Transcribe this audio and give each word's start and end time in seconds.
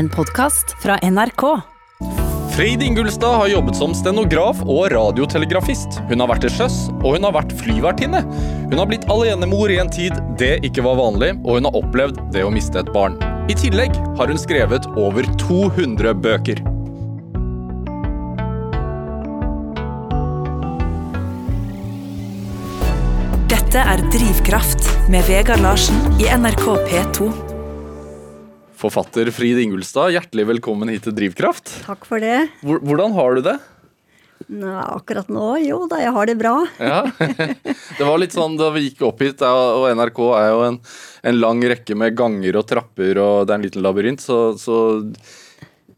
En 0.00 0.08
podkast 0.08 0.70
fra 0.82 0.98
NRK. 1.02 1.60
Freid 2.56 2.82
Ingulstad 2.82 3.36
har 3.36 3.48
jobbet 3.48 3.76
som 3.76 3.92
stenograf 3.94 4.62
og 4.64 4.86
radiotelegrafist. 4.94 5.98
Hun 6.08 6.22
har 6.24 6.30
vært 6.30 6.46
til 6.46 6.54
sjøs, 6.54 6.76
og 7.02 7.18
hun 7.18 7.26
har 7.26 7.34
vært 7.36 7.52
flyvertinne. 7.58 8.22
Hun 8.70 8.80
har 8.80 8.88
blitt 8.88 9.04
alenemor 9.12 9.68
i 9.68 9.76
en 9.82 9.92
tid 9.92 10.16
det 10.40 10.54
ikke 10.64 10.86
var 10.86 10.96
vanlig, 11.02 11.34
og 11.44 11.58
hun 11.58 11.68
har 11.68 11.76
opplevd 11.82 12.22
det 12.32 12.46
å 12.46 12.54
miste 12.54 12.80
et 12.80 12.88
barn. 12.94 13.18
I 13.52 13.58
tillegg 13.60 13.92
har 14.16 14.32
hun 14.32 14.40
skrevet 14.40 14.88
over 14.96 15.28
200 15.44 16.16
bøker. 16.24 16.64
Dette 23.52 23.84
er 23.84 24.08
Drivkraft 24.16 24.88
med 25.12 25.28
Vegard 25.28 25.60
Larsen 25.60 26.00
i 26.16 26.32
NRK 26.32 26.68
P2. 26.88 27.49
Forfatter 28.80 29.28
Frid 29.36 29.58
Ingulstad, 29.60 30.14
hjertelig 30.14 30.46
velkommen 30.54 30.88
hit 30.88 31.04
til 31.04 31.12
Drivkraft. 31.12 31.68
Takk 31.84 32.06
for 32.08 32.22
det. 32.22 32.46
Hvordan 32.64 33.12
har 33.12 33.36
du 33.36 33.42
det? 33.44 33.58
Nå, 34.48 34.70
akkurat 34.96 35.28
nå, 35.28 35.48
jo 35.60 35.82
da, 35.90 35.98
jeg 36.00 36.14
har 36.16 36.30
det 36.30 36.36
bra. 36.40 36.54
Ja. 36.80 37.02
Det 37.98 38.06
var 38.08 38.16
litt 38.22 38.32
sånn 38.32 38.56
da 38.56 38.70
vi 38.72 38.86
gikk 38.86 39.02
opp 39.04 39.20
hit, 39.20 39.44
og 39.44 39.84
NRK 39.98 40.20
er 40.38 40.46
jo 40.48 40.62
en, 40.64 40.78
en 41.28 41.38
lang 41.42 41.60
rekke 41.74 41.98
med 42.00 42.16
ganger 42.16 42.56
og 42.62 42.64
trapper, 42.70 43.20
og 43.20 43.44
det 43.44 43.52
er 43.52 43.58
en 43.58 43.66
liten 43.66 43.84
labyrint, 43.84 44.24
så, 44.24 44.38
så 44.56 44.78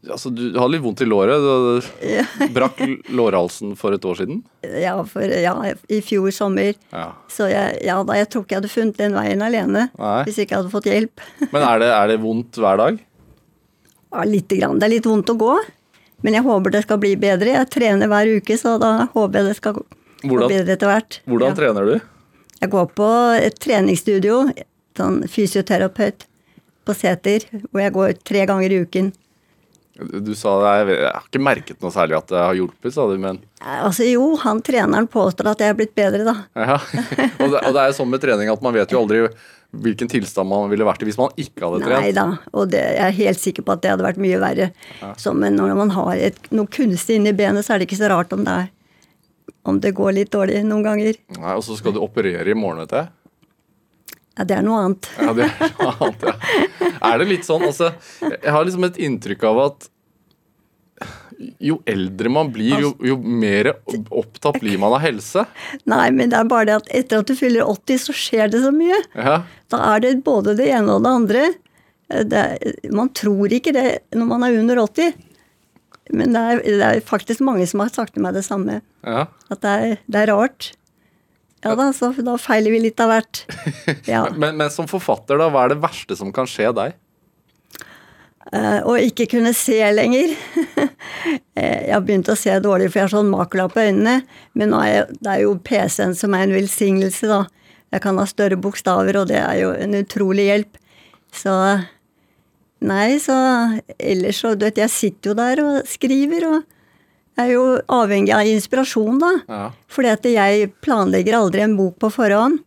altså, 0.09 0.29
du 0.33 0.41
hadde 0.59 0.71
litt 0.75 0.83
vondt 0.83 1.01
i 1.01 1.07
låret. 1.07 1.43
Du 1.43 2.47
brakk 2.55 2.79
lårhalsen 3.13 3.75
for 3.79 3.95
et 3.95 4.05
år 4.05 4.17
siden. 4.19 4.41
Ja, 4.63 4.95
for, 5.07 5.21
ja, 5.23 5.53
i 5.89 6.01
fjor 6.05 6.31
sommer. 6.35 6.73
Ja. 6.91 7.05
Så 7.31 7.47
jeg, 7.51 7.79
ja, 7.87 7.99
da, 8.03 8.17
jeg 8.19 8.29
tror 8.33 8.43
ikke 8.45 8.55
jeg 8.57 8.61
hadde 8.63 8.73
funnet 8.73 8.99
den 8.99 9.15
veien 9.17 9.41
alene 9.45 9.87
Nei. 9.97 10.17
hvis 10.27 10.41
ikke 10.43 10.59
hadde 10.59 10.73
fått 10.73 10.89
hjelp. 10.91 11.23
Men 11.53 11.63
er 11.67 11.79
det, 11.83 11.89
er 11.95 12.11
det 12.13 12.19
vondt 12.23 12.59
hver 12.61 12.79
dag? 12.81 12.99
Ja, 14.13 14.23
lite 14.29 14.59
grann. 14.59 14.77
Det 14.81 14.85
er 14.89 14.93
litt 14.97 15.07
vondt 15.09 15.31
å 15.33 15.37
gå, 15.39 15.53
men 16.23 16.35
jeg 16.37 16.45
håper 16.45 16.71
det 16.75 16.83
skal 16.85 16.99
bli 17.01 17.15
bedre. 17.19 17.55
Jeg 17.55 17.69
trener 17.73 18.07
hver 18.11 18.29
uke, 18.37 18.55
så 18.61 18.75
da 18.79 18.91
håper 19.11 19.39
jeg 19.39 19.47
det 19.49 19.55
skal 19.57 19.79
gå 19.81 20.37
bedre 20.47 20.75
etter 20.77 20.87
hvert. 20.91 21.17
Hvordan 21.25 21.49
Ja. 21.49 21.55
trener 21.57 21.87
du? 21.89 21.95
Jeg 22.61 22.69
går 22.71 22.85
på 22.95 23.07
et 23.41 23.57
treningsstudio, 23.59 24.37
sånn 24.95 25.17
fysioterapeut 25.27 26.27
på 26.85 26.93
Seter, 26.95 27.43
hvor 27.71 27.81
jeg 27.81 27.93
går 27.97 28.13
tre 28.23 28.45
ganger 28.47 28.71
i 28.71 28.79
uken. 28.85 29.09
Du 29.93 30.31
sa 30.33 30.55
det, 30.57 30.69
jeg, 30.73 31.01
jeg 31.03 31.09
har 31.13 31.25
ikke 31.27 31.41
merket 31.45 31.83
noe 31.83 31.93
særlig 31.93 32.15
at 32.17 32.31
det 32.31 32.39
har 32.41 32.55
hjulpet, 32.57 32.93
sa 32.95 33.03
du, 33.05 33.17
men 33.21 33.37
Altså 33.61 34.07
jo, 34.07 34.31
han 34.41 34.61
treneren 34.65 35.05
påstår 35.11 35.51
at 35.51 35.61
jeg 35.61 35.73
er 35.73 35.77
blitt 35.77 35.93
bedre, 35.95 36.23
da. 36.25 36.33
ja. 36.57 36.79
og, 37.41 37.51
det, 37.53 37.59
og 37.59 37.75
det 37.75 37.83
er 37.83 37.91
jo 37.91 37.97
sånn 37.99 38.09
med 38.09 38.23
trening 38.23 38.49
at 38.49 38.63
man 38.65 38.73
vet 38.73 38.91
jo 38.91 39.03
aldri 39.03 39.27
hvilken 39.83 40.09
tilstand 40.09 40.49
man 40.49 40.69
ville 40.69 40.85
vært 40.85 41.01
i 41.01 41.07
hvis 41.07 41.17
man 41.17 41.33
ikke 41.39 41.65
hadde 41.65 41.81
trent. 41.85 42.03
Nei 42.05 42.11
da, 42.13 42.25
og 42.53 42.69
det, 42.73 42.81
jeg 42.93 43.05
er 43.05 43.17
helt 43.19 43.41
sikker 43.41 43.65
på 43.65 43.73
at 43.73 43.81
det 43.85 43.93
hadde 43.93 44.05
vært 44.05 44.21
mye 44.21 44.41
verre. 44.41 44.69
Så, 45.17 45.33
men 45.37 45.57
når 45.57 45.73
man 45.77 45.93
har 45.95 46.13
et, 46.29 46.37
noe 46.53 46.69
kunstig 46.73 47.17
inni 47.17 47.33
benet, 47.37 47.65
så 47.65 47.75
er 47.75 47.81
det 47.81 47.89
ikke 47.89 48.01
så 48.01 48.11
rart 48.13 48.33
om 48.35 48.45
det, 48.45 48.59
er, 48.65 49.53
om 49.69 49.79
det 49.81 49.95
går 49.97 50.13
litt 50.19 50.33
dårlig 50.33 50.61
noen 50.67 50.85
ganger. 50.85 51.17
Nei, 51.39 51.55
og 51.57 51.65
så 51.65 51.77
skal 51.79 51.95
du 51.95 52.01
operere 52.05 52.45
i 52.49 52.57
morgen, 52.57 52.83
vet 52.85 52.97
jeg. 52.99 53.09
Ja, 54.37 54.43
det 54.49 54.55
er 54.57 54.63
noe 54.65 54.79
annet. 54.87 55.09
Ja, 55.21 55.33
det 55.37 55.45
er 55.49 55.73
noe 55.77 55.91
annet, 56.07 56.23
ja. 56.25 56.91
Er 57.11 57.19
det 57.21 57.27
litt 57.29 57.45
sånn, 57.45 57.65
altså 57.67 57.91
Jeg 58.23 58.53
har 58.55 58.65
liksom 58.65 58.85
et 58.87 58.97
inntrykk 58.97 59.43
av 59.51 59.59
at 59.67 59.89
jo 61.59 61.79
eldre 61.89 62.29
man 62.31 62.51
blir, 62.53 62.77
jo, 62.79 62.91
jo 63.03 63.15
mer 63.19 63.71
opptatt 64.13 64.59
blir 64.61 64.77
man 64.79 64.93
av 64.95 65.01
helse. 65.03 65.43
Nei, 65.89 66.05
men 66.15 66.31
det 66.31 66.37
er 66.39 66.47
bare 66.47 66.67
det 66.69 66.75
at 66.77 66.91
etter 67.01 67.19
at 67.23 67.27
du 67.27 67.35
fyller 67.35 67.65
80, 67.67 67.99
så 68.05 68.15
skjer 68.15 68.51
det 68.53 68.61
så 68.63 68.71
mye. 68.73 68.99
Ja, 69.17 69.39
Da 69.73 69.79
er 69.95 70.03
det 70.05 70.13
både 70.23 70.53
det 70.59 70.69
ene 70.71 70.95
og 70.95 71.03
det 71.03 71.11
andre. 71.17 71.43
Eh, 72.13 72.23
Det 72.29 72.43
er, 72.45 72.77
man 72.95 73.09
tror 73.17 73.51
ikke 73.57 73.73
det 73.75 73.85
når 74.15 74.29
man 74.29 74.45
er 74.47 74.59
under 74.61 74.83
80. 74.85 75.13
Men 76.13 76.33
det 76.35 76.45
er, 76.53 76.63
det 76.63 76.87
er 76.91 77.01
faktisk 77.07 77.41
mange 77.43 77.67
som 77.67 77.81
har 77.83 77.91
sagt 77.95 78.13
til 78.15 78.23
meg 78.23 78.35
det 78.37 78.45
samme. 78.47 78.79
ja. 79.03 79.25
At 79.51 79.61
det 79.65 79.73
er, 79.83 79.97
det 80.07 80.21
er 80.23 80.31
rart. 80.35 80.71
Ja 81.63 81.75
da, 81.79 81.87
så 81.95 82.11
da 82.19 82.35
feiler 82.41 82.73
vi 82.75 82.81
litt 82.87 82.99
av 83.03 83.13
hvert. 83.13 83.45
Ja. 84.09 84.25
Men, 84.35 84.57
men 84.59 84.71
som 84.73 84.87
forfatter, 84.89 85.39
da, 85.39 85.47
hva 85.51 85.65
er 85.65 85.73
det 85.73 85.83
verste 85.83 86.17
som 86.19 86.33
kan 86.35 86.47
skje 86.49 86.73
deg? 86.75 86.97
Uh, 88.53 88.83
å 88.85 88.97
ikke 88.99 89.29
kunne 89.37 89.55
se 89.57 89.79
lenger. 89.95 90.35
Eh, 91.53 91.85
jeg 91.85 91.93
har 91.93 92.01
begynt 92.03 92.27
å 92.27 92.35
se 92.35 92.51
dårlig, 92.59 92.87
for 92.89 92.99
jeg 92.99 93.05
har 93.05 93.11
sånn 93.13 93.29
makula 93.29 93.67
på 93.71 93.79
øynene. 93.79 94.25
Men 94.57 94.71
nå 94.73 94.79
jeg, 94.83 95.03
det 95.23 95.29
er 95.29 95.43
jo 95.43 95.53
PC-en 95.63 96.15
som 96.17 96.33
er 96.35 96.47
en 96.47 96.55
velsignelse, 96.55 97.29
da. 97.29 97.37
Jeg 97.93 98.03
kan 98.03 98.17
ha 98.19 98.25
større 98.27 98.57
bokstaver, 98.59 99.19
og 99.21 99.29
det 99.29 99.37
er 99.37 99.59
jo 99.61 99.69
en 99.77 99.93
utrolig 100.01 100.47
hjelp. 100.49 100.79
Så 101.31 101.53
Nei, 102.83 103.19
så 103.23 103.35
ellers 103.95 104.41
så 104.43 104.55
Du 104.57 104.65
vet, 104.65 104.81
jeg 104.81 104.91
sitter 104.91 105.31
jo 105.31 105.37
der 105.37 105.61
og 105.63 105.87
skriver, 105.87 106.47
og 106.49 106.72
jeg 107.33 107.47
er 107.47 107.53
jo 107.55 107.63
avhengig 107.89 108.33
av 108.35 108.45
inspirasjon, 108.45 109.17
da. 109.21 109.31
Ja. 109.49 109.63
Fordi 109.89 110.11
at 110.11 110.27
jeg 110.29 110.69
planlegger 110.85 111.39
aldri 111.39 111.63
en 111.65 111.77
bok 111.79 111.97
på 112.03 112.11
forhånd. 112.13 112.61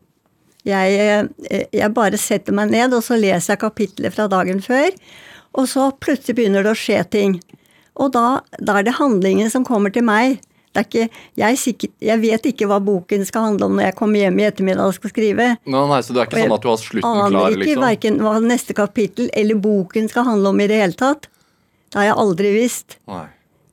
Jeg, 0.66 0.96
eh, 0.98 1.66
jeg 1.70 1.94
bare 1.94 2.18
setter 2.18 2.56
meg 2.56 2.72
ned, 2.74 2.94
og 2.96 3.04
så 3.06 3.18
leser 3.18 3.54
jeg 3.54 3.62
kapitlet 3.62 4.14
fra 4.16 4.26
dagen 4.30 4.58
før. 4.64 4.90
Og 5.56 5.68
så 5.70 5.92
plutselig 6.02 6.34
begynner 6.40 6.66
det 6.66 6.74
å 6.74 6.78
skje 6.78 6.98
ting. 7.14 7.38
Og 7.96 8.10
da, 8.12 8.40
da 8.58 8.80
er 8.80 8.88
det 8.88 8.98
handlingen 8.98 9.52
som 9.52 9.64
kommer 9.64 9.94
til 9.94 10.04
meg. 10.04 10.40
Det 10.74 10.82
er 10.82 10.88
ikke, 10.90 11.20
jeg, 11.40 11.46
er 11.46 11.56
sikker, 11.56 11.92
jeg 12.04 12.20
vet 12.20 12.48
ikke 12.50 12.66
hva 12.68 12.76
boken 12.84 13.22
skal 13.24 13.46
handle 13.46 13.70
om 13.70 13.78
når 13.78 13.86
jeg 13.86 13.96
kommer 13.96 14.20
hjem 14.20 14.42
i 14.42 14.44
ettermiddag 14.50 14.90
og 14.90 14.98
skal 14.98 15.14
skrive. 15.14 15.46
Nå, 15.64 15.84
nei, 15.88 16.00
så 16.04 16.12
det 16.12 16.20
er 16.20 16.28
ikke 16.28 16.42
sånn 16.42 16.56
at 16.58 16.66
du 16.66 16.68
har 16.68 16.82
slutten 16.82 17.08
aner 17.08 17.32
klar, 17.32 17.54
ikke 17.54 17.62
liksom? 17.62 17.86
verken 17.86 18.18
hva 18.26 18.34
neste 18.44 18.76
kapittel 18.76 19.30
eller 19.32 19.62
boken 19.62 20.10
skal 20.12 20.26
handle 20.28 20.52
om 20.52 20.60
i 20.60 20.68
det 20.68 20.82
hele 20.82 20.98
tatt. 20.98 21.30
Det 21.88 22.02
har 22.02 22.10
jeg 22.10 22.18
aldri 22.26 22.52
visst. 22.58 22.98
Nei. 23.08 23.24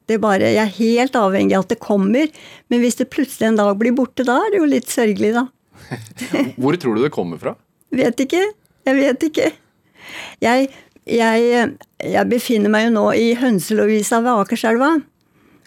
Det 0.08 0.18
er 0.18 0.24
bare, 0.24 0.52
Jeg 0.52 0.62
er 0.62 0.78
helt 0.78 1.16
avhengig 1.16 1.56
av 1.58 1.66
at 1.66 1.74
det 1.74 1.80
kommer, 1.84 2.32
men 2.70 2.84
hvis 2.84 3.00
det 3.00 3.12
plutselig 3.14 3.50
en 3.50 3.60
dag 3.60 3.72
blir 3.80 3.96
borte, 3.96 4.26
da 4.28 4.40
er 4.44 4.52
det 4.52 4.60
jo 4.60 4.70
litt 4.70 4.92
sørgelig, 4.92 5.34
da. 5.36 5.48
Hvor 6.62 6.76
tror 6.80 6.98
du 6.98 7.04
det 7.04 7.14
kommer 7.16 7.40
fra? 7.40 7.56
Vet 7.94 8.20
ikke. 8.26 8.42
Jeg 8.84 9.00
vet 9.00 9.26
ikke. 9.30 9.50
Jeg, 10.44 10.70
jeg, 11.08 11.66
jeg 12.04 12.30
befinner 12.32 12.72
meg 12.74 12.88
jo 12.88 12.94
nå 12.98 13.08
i 13.16 13.32
Hønselovisa 13.40 14.20
ved 14.26 14.44
Akerselva. 14.44 14.94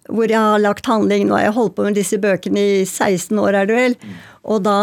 Hvor 0.06 0.30
jeg 0.30 0.38
har 0.38 0.62
lagt 0.62 0.86
handling. 0.86 1.26
Nå 1.26 1.38
har 1.38 1.48
jeg 1.48 1.56
holdt 1.56 1.76
på 1.78 1.86
med 1.86 1.96
disse 1.98 2.18
bøkene 2.22 2.62
i 2.62 2.78
16 2.84 3.38
år, 3.42 3.62
er 3.62 3.70
det 3.70 3.78
vel. 3.78 3.98
Og 4.46 4.62
da, 4.66 4.78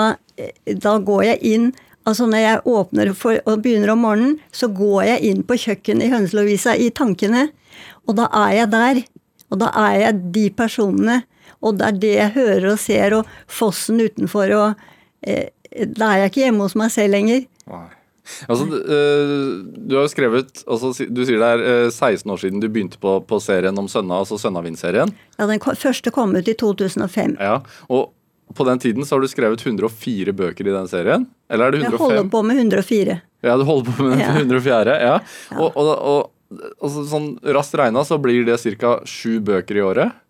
da 0.65 0.97
går 0.99 1.27
jeg 1.29 1.43
inn 1.55 1.73
Altså 2.03 2.25
når 2.27 2.41
jeg 2.41 2.63
åpner 2.67 3.09
for, 3.15 3.37
og 3.47 3.61
begynner 3.63 3.93
om 3.93 4.01
morgenen, 4.03 4.33
så 4.51 4.67
går 4.67 5.05
jeg 5.07 5.29
inn 5.29 5.43
på 5.47 5.55
kjøkkenet 5.55 6.09
i 6.09 6.11
Hønselovisa 6.11 6.73
i 6.75 6.89
tankene. 6.91 7.45
Og 8.07 8.17
da 8.17 8.25
er 8.43 8.57
jeg 8.57 8.71
der. 8.73 8.99
Og 9.53 9.61
da 9.61 9.69
er 9.85 9.99
jeg 10.07 10.21
de 10.35 10.45
personene. 10.57 11.21
Og 11.63 11.77
det 11.79 11.87
er 11.87 11.99
det 12.05 12.13
jeg 12.17 12.35
hører 12.35 12.71
og 12.73 12.79
ser, 12.81 13.17
og 13.19 13.29
fossen 13.47 14.01
utenfor, 14.03 14.51
og 14.57 14.87
eh, 15.21 15.51
Da 15.73 16.11
er 16.11 16.23
jeg 16.23 16.31
ikke 16.31 16.43
hjemme 16.47 16.65
hos 16.67 16.75
meg 16.77 16.91
selv 16.93 17.15
lenger. 17.15 17.45
Nei. 17.71 17.85
Altså, 18.47 18.63
du 18.63 19.95
har 19.97 20.05
jo 20.05 20.11
skrevet 20.11 20.61
altså, 20.63 20.93
Du 21.11 21.25
sier 21.27 21.41
det 21.41 21.47
er 21.57 21.63
øh, 21.67 21.87
16 21.91 22.31
år 22.31 22.39
siden 22.39 22.61
du 22.63 22.69
begynte 22.71 22.95
på, 23.01 23.17
på 23.27 23.39
serien 23.43 23.75
om 23.79 23.89
Sønna, 23.91 24.21
altså 24.23 24.37
Sønnavind-serien. 24.39 25.11
Ja, 25.35 25.47
Den 25.49 25.59
første 25.59 26.11
kom 26.13 26.35
ut 26.35 26.47
i 26.47 26.55
2005. 26.55 27.35
Ja, 27.39 27.57
og 27.91 28.13
på 28.55 28.67
den 28.67 28.79
tiden 28.79 29.03
så 29.07 29.17
har 29.17 29.25
du 29.25 29.27
skrevet 29.31 29.65
104 29.65 30.33
bøker 30.39 30.67
i 30.67 30.75
den 30.75 30.87
serien? 30.87 31.27
Eller 31.51 31.67
er 31.67 31.75
det 31.75 31.81
105? 31.83 31.99
Jeg 31.99 32.05
holder 32.05 32.31
på 32.31 32.43
med 32.47 32.61
104. 32.63 33.19
Ja, 33.43 33.57
du 33.59 33.65
holder 33.67 33.91
på 33.91 34.03
med 34.03 34.15
den 34.15 34.23
Ja. 34.23 34.31
104. 34.39 34.95
Ja. 35.03 35.13
ja. 35.51 35.59
og, 35.59 35.75
og, 35.75 35.91
og 35.97 36.31
så 36.81 37.05
sånn 37.09 37.33
raskt 37.55 37.77
regna 37.79 38.03
så 38.07 38.19
blir 38.21 38.45
det 38.47 38.59
ca. 38.79 38.99
sju 39.07 39.39
bøker 39.43 39.79
i 39.79 39.83
året. 39.85 40.21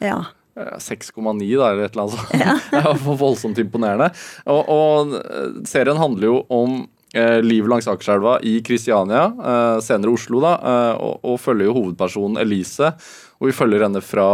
Ja. 0.00 0.22
Eh, 0.58 0.78
6,9 0.78 1.58
da, 1.58 1.70
eller 1.70 1.84
et 1.84 1.96
eller 1.96 2.06
annet 2.06 2.16
sånt. 2.16 2.70
Det 2.70 2.80
er 2.80 3.18
voldsomt 3.20 3.60
imponerende. 3.62 4.10
Og, 4.46 4.72
og 4.72 5.18
eh, 5.20 5.60
serien 5.68 6.00
handler 6.00 6.30
jo 6.30 6.38
om 6.52 6.80
eh, 7.14 7.38
livet 7.44 7.70
langs 7.70 7.88
Akerselva 7.90 8.38
i 8.46 8.58
Kristiania, 8.66 9.28
eh, 9.30 9.76
senere 9.84 10.14
Oslo, 10.14 10.42
da, 10.44 10.54
eh, 10.58 10.94
og, 11.00 11.20
og 11.24 11.42
følger 11.42 11.70
jo 11.70 11.76
hovedpersonen 11.78 12.40
Elise. 12.42 12.94
Og 13.40 13.50
vi 13.50 13.56
følger 13.56 13.86
henne 13.86 14.02
fra 14.04 14.30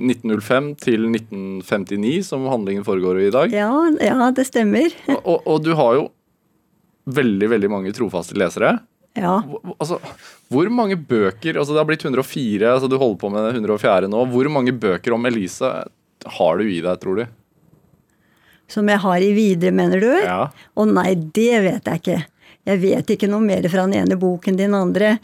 1905 0.00 0.70
til 0.80 1.04
1959, 1.10 2.22
som 2.30 2.46
handlingen 2.48 2.86
foregår 2.86 3.20
i 3.20 3.26
i 3.28 3.34
dag. 3.34 3.52
Ja, 3.52 3.72
ja, 4.00 4.30
det 4.36 4.46
stemmer. 4.48 4.94
Og, 5.10 5.20
og, 5.20 5.42
og 5.44 5.66
du 5.66 5.74
har 5.76 5.98
jo 5.98 6.06
veldig, 7.10 7.50
veldig 7.52 7.70
mange 7.72 7.92
trofaste 7.96 8.38
lesere. 8.38 8.78
Ja. 9.18 9.40
Altså, 9.76 9.98
hvor 10.52 10.68
mange 10.70 10.94
bøker 10.94 11.56
altså 11.58 11.74
Det 11.74 11.80
har 11.80 11.86
blitt 11.88 12.04
104, 12.06 12.62
altså 12.70 12.86
du 12.86 12.94
holder 12.94 13.18
på 13.18 13.30
med 13.34 13.48
104 13.56 14.10
nå. 14.10 14.24
Hvor 14.30 14.50
mange 14.52 14.74
bøker 14.76 15.16
om 15.16 15.26
Elise 15.26 15.70
har 16.36 16.60
du 16.60 16.68
i 16.68 16.80
deg, 16.84 17.00
tror 17.02 17.18
du? 17.18 17.24
Som 18.70 18.90
jeg 18.90 19.02
har 19.02 19.24
i 19.24 19.32
videre, 19.34 19.74
mener 19.74 20.02
du? 20.02 20.10
Ja. 20.22 20.44
Å 20.50 20.86
nei, 20.86 21.14
det 21.18 21.62
vet 21.64 21.90
jeg 21.90 22.02
ikke. 22.02 22.18
Jeg 22.70 22.80
vet 22.82 23.14
ikke 23.14 23.28
noe 23.30 23.42
mer 23.42 23.66
fra 23.72 23.86
den 23.88 23.96
ene 24.02 24.18
boken 24.20 24.54
til 24.54 24.68
den 24.68 24.76
andre. 24.78 25.14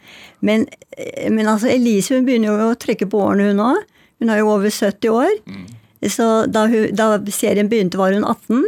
Men, 0.40 0.64
eh, 0.96 1.28
men 1.30 1.46
altså, 1.46 1.68
Elise 1.70 2.16
hun 2.16 2.26
begynner 2.26 2.50
jo 2.50 2.72
å 2.72 2.78
trekke 2.80 3.06
på 3.12 3.20
årene, 3.22 3.52
hun 3.52 3.62
òg. 3.62 3.84
Hun 4.22 4.32
er 4.32 4.40
jo 4.40 4.50
over 4.54 4.72
70 4.72 5.12
år. 5.12 5.36
Så 6.10 6.26
da, 6.50 6.64
hun, 6.70 6.88
da 6.96 7.10
serien 7.32 7.68
begynte, 7.70 8.00
var 8.00 8.16
hun 8.16 8.24
18. 8.24 8.64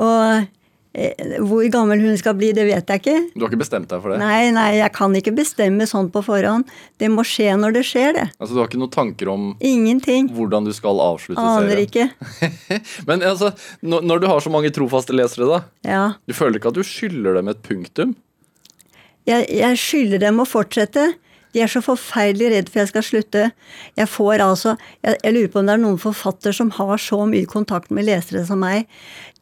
Og 0.00 0.46
Hvor 0.90 1.62
gammel 1.70 2.00
hun 2.02 2.16
skal 2.18 2.34
bli, 2.34 2.48
det 2.56 2.64
vet 2.66 2.88
jeg 2.90 2.98
ikke. 3.00 3.12
Du 3.36 3.44
har 3.44 3.52
ikke 3.52 3.60
bestemt 3.62 3.86
deg 3.92 4.00
for 4.02 4.10
det? 4.10 4.16
Nei, 4.18 4.48
nei, 4.50 4.64
jeg 4.80 4.90
kan 4.96 5.12
ikke 5.14 5.30
bestemme 5.36 5.86
sånn 5.86 6.08
på 6.10 6.18
forhånd. 6.26 6.66
Det 6.98 7.06
må 7.14 7.22
skje 7.22 7.52
når 7.60 7.76
det 7.76 7.84
skjer, 7.86 8.16
det. 8.16 8.24
Altså, 8.40 8.56
Du 8.56 8.58
har 8.58 8.66
ikke 8.66 8.80
noen 8.82 8.90
tanker 8.96 9.30
om 9.30 9.44
Ingenting. 9.62 10.32
hvordan 10.34 10.66
du 10.66 10.72
skal 10.74 10.98
avslutte 10.98 11.38
Aner 11.38 11.70
serien? 11.70 11.86
ikke. 11.86 12.80
Men 13.06 13.22
altså, 13.22 13.52
når 13.86 14.18
du 14.20 14.26
har 14.26 14.40
så 14.42 14.50
mange 14.50 14.72
trofaste 14.74 15.14
lesere, 15.14 15.46
da, 15.46 15.60
Ja. 15.86 16.02
du 16.26 16.34
føler 16.34 16.58
ikke 16.58 16.72
at 16.74 16.80
du 16.80 16.82
skylder 16.82 17.38
dem 17.38 17.48
et 17.54 17.62
punktum? 17.62 18.16
Jeg, 19.30 19.46
jeg 19.52 19.78
skylder 19.78 20.18
dem 20.26 20.42
å 20.42 20.48
fortsette. 20.48 21.12
De 21.54 21.62
er 21.64 21.70
så 21.70 21.82
forferdelig 21.82 22.50
redd 22.52 22.68
for 22.70 22.82
jeg 22.82 22.90
skal 22.92 23.04
slutte. 23.06 23.44
Jeg 23.98 24.10
får 24.10 24.42
altså 24.44 24.76
jeg, 25.02 25.16
jeg 25.24 25.34
lurer 25.34 25.50
på 25.50 25.60
om 25.60 25.70
det 25.70 25.74
er 25.74 25.82
noen 25.82 26.00
forfatter 26.00 26.54
som 26.56 26.70
har 26.76 27.00
så 27.02 27.18
mye 27.30 27.48
kontakt 27.50 27.90
med 27.94 28.06
lesere 28.06 28.44
som 28.46 28.62
meg. 28.62 28.86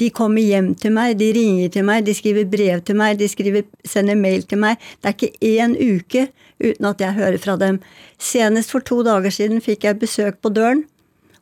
De 0.00 0.10
kommer 0.14 0.44
hjem 0.44 0.72
til 0.78 0.94
meg, 0.96 1.16
de 1.20 1.30
ringer 1.36 1.72
til 1.74 1.86
meg, 1.88 2.04
de 2.06 2.14
skriver 2.16 2.48
brev 2.48 2.84
til 2.86 2.98
meg, 2.98 3.18
de 3.20 3.28
skriver, 3.28 3.66
sender 3.84 4.18
mail 4.18 4.46
til 4.48 4.62
meg. 4.62 4.78
Det 5.02 5.12
er 5.12 5.16
ikke 5.18 5.52
én 5.52 5.76
uke 5.76 6.28
uten 6.62 6.88
at 6.90 7.02
jeg 7.02 7.18
hører 7.18 7.40
fra 7.42 7.58
dem. 7.60 7.82
Senest 8.18 8.72
for 8.74 8.84
to 8.84 9.02
dager 9.06 9.34
siden 9.34 9.60
fikk 9.64 9.86
jeg 9.86 10.00
besøk 10.00 10.40
på 10.42 10.52
døren, 10.54 10.86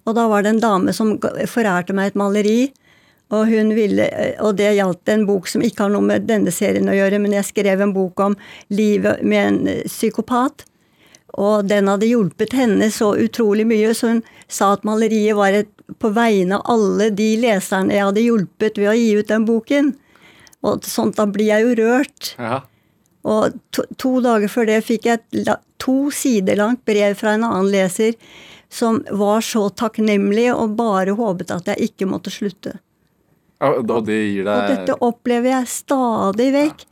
og 0.06 0.14
da 0.18 0.26
var 0.30 0.44
det 0.44 0.54
en 0.54 0.62
dame 0.62 0.92
som 0.94 1.16
forærte 1.50 1.94
meg 1.96 2.12
et 2.12 2.18
maleri. 2.18 2.58
Og, 3.34 3.48
hun 3.50 3.72
ville, 3.74 4.06
og 4.38 4.54
det 4.60 4.76
gjaldt 4.76 5.10
en 5.10 5.24
bok 5.26 5.48
som 5.50 5.64
ikke 5.66 5.86
har 5.86 5.90
noe 5.90 6.06
med 6.06 6.28
denne 6.28 6.52
serien 6.54 6.86
å 6.86 6.94
gjøre, 6.94 7.18
men 7.18 7.34
jeg 7.34 7.48
skrev 7.48 7.82
en 7.82 7.94
bok 7.96 8.22
om 8.22 8.36
livet 8.70 9.24
med 9.26 9.42
en 9.42 9.58
eh, 9.72 9.82
psykopat. 9.90 10.62
Og 11.36 11.66
den 11.68 11.90
hadde 11.90 12.08
hjulpet 12.08 12.54
henne 12.56 12.86
så 12.94 13.10
utrolig 13.18 13.66
mye, 13.68 13.90
så 13.98 14.14
hun 14.14 14.22
sa 14.46 14.72
at 14.76 14.86
maleriet 14.86 15.36
var 15.36 15.58
et, 15.58 15.72
på 15.98 16.12
vegne 16.14 16.60
av 16.60 16.70
alle 16.76 17.10
de 17.14 17.28
leserne 17.42 17.94
jeg 17.94 18.06
hadde 18.08 18.24
hjulpet 18.24 18.78
ved 18.78 18.92
å 18.92 18.96
gi 18.96 19.10
ut 19.18 19.34
den 19.34 19.44
boken. 19.48 19.92
Og 20.66 20.86
sånt, 20.86 21.18
da 21.18 21.26
blir 21.30 21.50
jeg 21.50 21.66
jo 21.66 21.76
rørt. 21.82 22.32
Ja. 22.38 22.62
Og 23.26 23.58
to, 23.74 23.84
to 23.98 24.16
dager 24.22 24.50
før 24.50 24.70
det 24.70 24.80
fikk 24.86 25.10
jeg 25.10 25.20
et 25.42 25.52
to 25.82 26.12
sider 26.14 26.58
langt 26.62 26.84
brev 26.86 27.18
fra 27.18 27.34
en 27.34 27.46
annen 27.46 27.72
leser 27.74 28.14
som 28.72 29.02
var 29.10 29.42
så 29.46 29.66
takknemlig 29.70 30.48
og 30.54 30.76
bare 30.78 31.14
håpet 31.18 31.52
at 31.54 31.70
jeg 31.72 31.90
ikke 31.90 32.08
måtte 32.10 32.32
slutte. 32.34 32.76
Og 33.64 33.88
og 33.90 34.04
det 34.04 34.18
gir 34.20 34.48
Og 34.52 34.68
dette 34.68 34.96
opplever 35.00 35.50
jeg 35.54 35.70
stadig 35.72 36.50
vekk. 36.52 36.84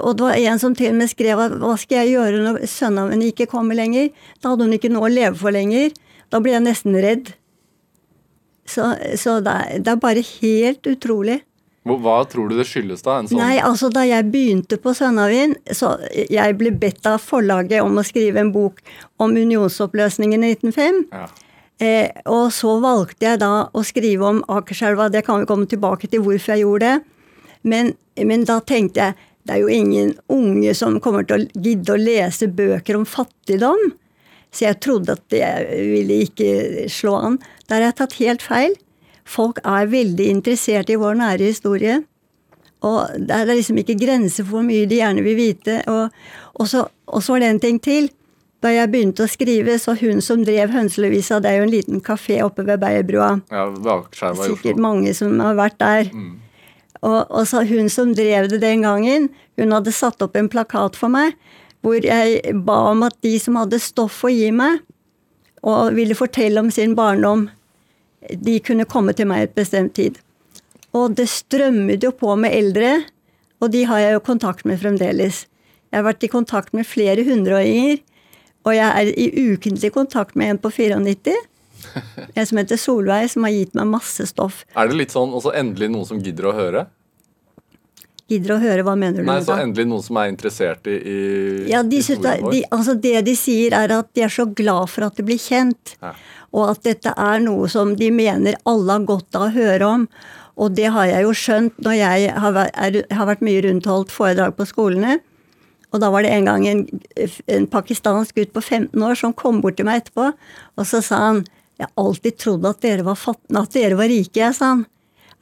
Og 0.00 0.16
det 0.18 0.24
var 0.26 0.34
en 0.34 0.58
som 0.58 0.74
til 0.74 0.90
og 0.90 0.96
med 0.98 1.10
skrev 1.12 1.38
at 1.38 1.52
hva 1.60 1.76
skal 1.78 2.00
jeg 2.02 2.16
gjøre 2.16 2.40
når 2.42 2.64
sønnen 2.66 3.12
min 3.12 3.22
ikke 3.28 3.46
kommer 3.46 3.78
lenger? 3.78 4.08
Da 4.42 4.50
hadde 4.50 4.66
hun 4.66 4.74
ikke 4.74 4.90
noe 4.90 5.06
å 5.06 5.12
leve 5.12 5.36
for 5.38 5.54
lenger. 5.54 5.92
Da 6.34 6.40
ble 6.42 6.56
jeg 6.56 6.64
nesten 6.64 6.96
redd. 6.98 7.30
Så, 8.66 8.88
så 9.20 9.38
det, 9.44 9.52
er, 9.52 9.82
det 9.84 9.92
er 9.92 10.00
bare 10.02 10.24
helt 10.40 10.88
utrolig. 10.88 11.42
Hva- 11.84 12.24
tror 12.26 12.48
du 12.48 12.56
det 12.56 12.64
skyldes, 12.66 13.02
da? 13.04 13.18
En 13.20 13.28
sånn 13.28 13.38
Nei, 13.38 13.58
altså 13.60 13.90
da 13.92 14.06
jeg 14.08 14.24
begynte 14.32 14.78
på 14.80 14.94
Sønnavin, 14.96 15.52
så 15.68 15.98
jeg 16.16 16.56
ble 16.58 16.72
bedt 16.80 17.04
av 17.06 17.20
forlaget 17.20 17.84
om 17.84 18.00
å 18.00 18.04
skrive 18.08 18.40
en 18.40 18.54
bok 18.54 18.80
om 19.20 19.36
unionsoppløsningen 19.36 20.46
i 20.48 20.54
1905. 20.56 21.02
ja. 21.12 21.26
Eh, 21.84 22.22
og 22.30 22.48
så 22.54 22.78
valgte 22.82 23.28
jeg 23.28 23.42
da 23.42 23.66
å 23.68 23.84
skrive 23.86 24.30
om 24.30 24.40
Akerselva. 24.52 25.10
Det 25.12 25.24
kan 25.26 25.42
vi 25.42 25.50
komme 25.50 25.68
tilbake 25.70 26.08
til 26.10 26.24
hvorfor 26.24 26.54
jeg 26.54 26.64
gjorde 26.64 26.90
det. 26.90 27.28
Men, 27.64 27.92
men 28.20 28.44
da 28.48 28.60
tenkte 28.64 29.08
jeg 29.08 29.30
det 29.44 29.52
er 29.52 29.60
jo 29.60 29.72
ingen 29.72 30.14
unge 30.32 30.72
som 30.76 30.96
kommer 31.04 31.26
til 31.28 31.42
å 31.42 31.60
gidde 31.66 31.92
å 31.92 32.00
lese 32.00 32.48
bøker 32.48 32.96
om 32.96 33.04
fattigdom. 33.04 33.90
Så 34.54 34.64
jeg 34.68 34.80
trodde 34.80 35.18
at 35.18 35.24
det 35.34 35.44
ville 35.90 36.22
ikke 36.24 36.86
slå 36.92 37.18
an. 37.18 37.36
Der 37.68 37.82
har 37.82 37.90
jeg 37.90 37.98
tatt 37.98 38.16
helt 38.22 38.44
feil. 38.44 38.76
Folk 39.28 39.60
er 39.64 39.90
veldig 39.92 40.30
interessert 40.30 40.92
i 40.92 40.96
vår 41.00 41.18
nære 41.20 41.50
historie. 41.50 41.98
Og 42.84 43.18
det 43.28 43.36
er 43.36 43.50
liksom 43.52 43.80
ikke 43.80 43.98
grenser 44.00 44.46
for 44.46 44.58
hvor 44.58 44.66
mye 44.66 44.88
de 44.88 45.00
gjerne 45.00 45.24
vil 45.26 45.36
vite. 45.36 45.80
Og, 45.92 46.14
og 46.56 46.70
så 46.70 46.86
var 47.34 47.44
det 47.44 47.50
en 47.52 47.62
ting 47.66 47.80
til. 47.84 48.08
Da 48.64 48.70
jeg 48.72 48.88
begynte 48.94 49.26
å 49.26 49.28
skrive, 49.28 49.76
så 49.76 49.92
hun 50.00 50.22
som 50.24 50.40
drev 50.46 50.72
Hønseløvisa, 50.72 51.36
det 51.44 51.50
er 51.50 51.58
jo 51.60 51.66
en 51.66 51.74
liten 51.74 52.00
kafé 52.04 52.38
oppe 52.40 52.64
ved 52.64 52.80
Beierbrua. 52.80 53.34
ja 53.52 53.66
Sikkert 54.40 54.80
mange 54.80 55.12
som 55.16 55.36
har 55.44 55.58
vært 55.58 55.76
der. 55.82 56.08
Og, 57.04 57.20
og 57.28 57.44
så 57.50 57.60
hun 57.68 57.90
som 57.92 58.14
drev 58.16 58.48
det 58.48 58.62
den 58.62 58.86
gangen, 58.86 59.28
hun 59.60 59.76
hadde 59.76 59.92
satt 59.92 60.24
opp 60.24 60.38
en 60.40 60.48
plakat 60.48 60.96
for 60.96 61.12
meg 61.12 61.36
hvor 61.84 62.00
jeg 62.00 62.54
ba 62.64 62.78
om 62.94 63.02
at 63.04 63.16
de 63.20 63.34
som 63.36 63.58
hadde 63.60 63.76
stoff 63.82 64.22
å 64.24 64.30
gi 64.32 64.48
meg, 64.56 64.80
og 65.60 65.92
ville 65.96 66.16
fortelle 66.16 66.60
om 66.60 66.70
sin 66.72 66.94
barndom, 66.96 67.50
de 68.32 68.54
kunne 68.64 68.86
komme 68.88 69.12
til 69.12 69.28
meg 69.28 69.42
et 69.44 69.52
bestemt 69.58 69.92
tid. 69.96 70.16
Og 70.96 71.12
det 71.18 71.28
strømmet 71.28 72.04
jo 72.04 72.14
på 72.16 72.32
med 72.40 72.56
eldre, 72.56 73.02
og 73.60 73.72
de 73.76 73.84
har 73.88 74.00
jeg 74.00 74.16
jo 74.16 74.24
kontakt 74.24 74.64
med 74.64 74.80
fremdeles. 74.80 75.44
Jeg 75.92 76.00
har 76.00 76.08
vært 76.08 76.24
i 76.24 76.32
kontakt 76.32 76.72
med 76.72 76.88
flere 76.88 77.24
hundreåringer, 77.28 78.00
og 78.64 78.72
jeg 78.74 78.88
er 78.88 79.10
i 79.20 79.52
ukentlig 79.52 79.92
kontakt 79.94 80.36
med 80.40 80.54
en 80.54 80.60
på 80.60 80.72
94. 80.72 81.34
En 82.34 82.46
som 82.48 82.58
heter 82.58 82.80
Solveig, 82.80 83.28
som 83.30 83.44
har 83.44 83.52
gitt 83.52 83.74
meg 83.76 83.90
masse 83.92 84.24
stoff. 84.30 84.62
Er 84.72 84.88
det 84.88 84.96
litt 84.98 85.14
sånn 85.14 85.34
også 85.36 85.52
endelig 85.58 85.90
noen 85.92 86.08
som 86.08 86.22
gidder 86.22 86.48
å 86.48 86.54
høre? 86.56 86.86
Gidder 88.32 88.54
å 88.54 88.60
høre, 88.62 88.84
hva 88.86 88.94
mener 88.96 89.20
du 89.20 89.28
Nei, 89.28 89.36
så 89.44 89.58
endelig 89.60 89.84
noen 89.90 90.04
som 90.06 90.16
er 90.16 90.30
interessert 90.30 90.88
i, 90.88 90.94
i 90.96 91.18
Ja, 91.68 91.82
de 91.84 91.98
synes 92.00 92.22
det, 92.24 92.38
de, 92.54 92.62
altså 92.72 92.94
det 92.96 93.18
de 93.26 93.34
sier, 93.36 93.76
er 93.76 93.92
at 93.98 94.08
de 94.16 94.24
er 94.24 94.32
så 94.32 94.46
glad 94.48 94.88
for 94.88 95.04
at 95.04 95.20
det 95.20 95.26
blir 95.28 95.40
kjent. 95.40 95.92
Ja. 96.00 96.14
Og 96.56 96.70
at 96.70 96.80
dette 96.88 97.12
er 97.20 97.44
noe 97.44 97.68
som 97.68 97.92
de 97.98 98.08
mener 98.14 98.56
alle 98.70 98.96
har 98.96 99.04
godt 99.10 99.36
av 99.36 99.50
å 99.50 99.52
høre 99.52 99.90
om. 99.98 100.08
Og 100.56 100.72
det 100.72 100.88
har 100.94 101.10
jeg 101.10 101.26
jo 101.26 101.36
skjønt 101.36 101.84
når 101.84 101.98
jeg 101.98 102.32
har 102.32 103.28
vært 103.28 103.44
mye 103.44 103.62
rundt 103.66 103.88
og 103.90 103.98
holdt 103.98 104.14
foredrag 104.14 104.56
på 104.56 104.68
skolene. 104.72 105.18
Og 105.94 106.02
da 106.02 106.10
var 106.10 106.26
det 106.26 106.32
en 106.34 106.48
gang 106.50 106.64
en, 106.66 106.80
en 107.46 107.66
pakistansk 107.70 108.34
gutt 108.40 108.54
på 108.54 108.62
15 108.62 109.04
år 109.06 109.18
som 109.18 109.34
kom 109.36 109.60
bort 109.62 109.78
til 109.78 109.86
meg 109.86 110.02
etterpå, 110.02 110.32
og 110.74 110.88
så 110.90 111.02
sa 111.04 111.20
han 111.28 111.44
Jeg 111.78 111.88
har 111.88 112.04
alltid 112.04 112.38
trodd 112.38 112.66
at 112.70 112.82
dere 112.82 113.06
var 113.06 113.18
fattige, 113.18 113.60
at 113.60 113.74
dere 113.74 113.98
var 113.98 114.10
rike, 114.10 114.38
jeg, 114.38 114.54
sa 114.54 114.74
han. 114.76 114.84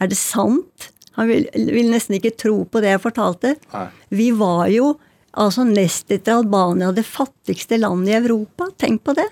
Er 0.01 0.09
det 0.09 0.17
sant? 0.17 0.93
Han 1.19 1.29
ville 1.29 1.73
vil 1.77 1.91
nesten 1.93 2.17
ikke 2.17 2.33
tro 2.41 2.63
på 2.65 2.81
det 2.81 2.95
jeg 2.95 3.03
fortalte. 3.05 3.57
Nei. 3.75 3.89
Vi 4.09 4.31
var 4.37 4.71
jo 4.73 4.95
altså 5.33 5.65
nest 5.69 6.13
etter 6.13 6.41
Albania 6.41 6.93
det 6.97 7.05
fattigste 7.05 7.77
landet 7.81 8.15
i 8.15 8.17
Europa. 8.17 8.71
Tenk 8.81 9.05
på 9.05 9.17
det. 9.17 9.29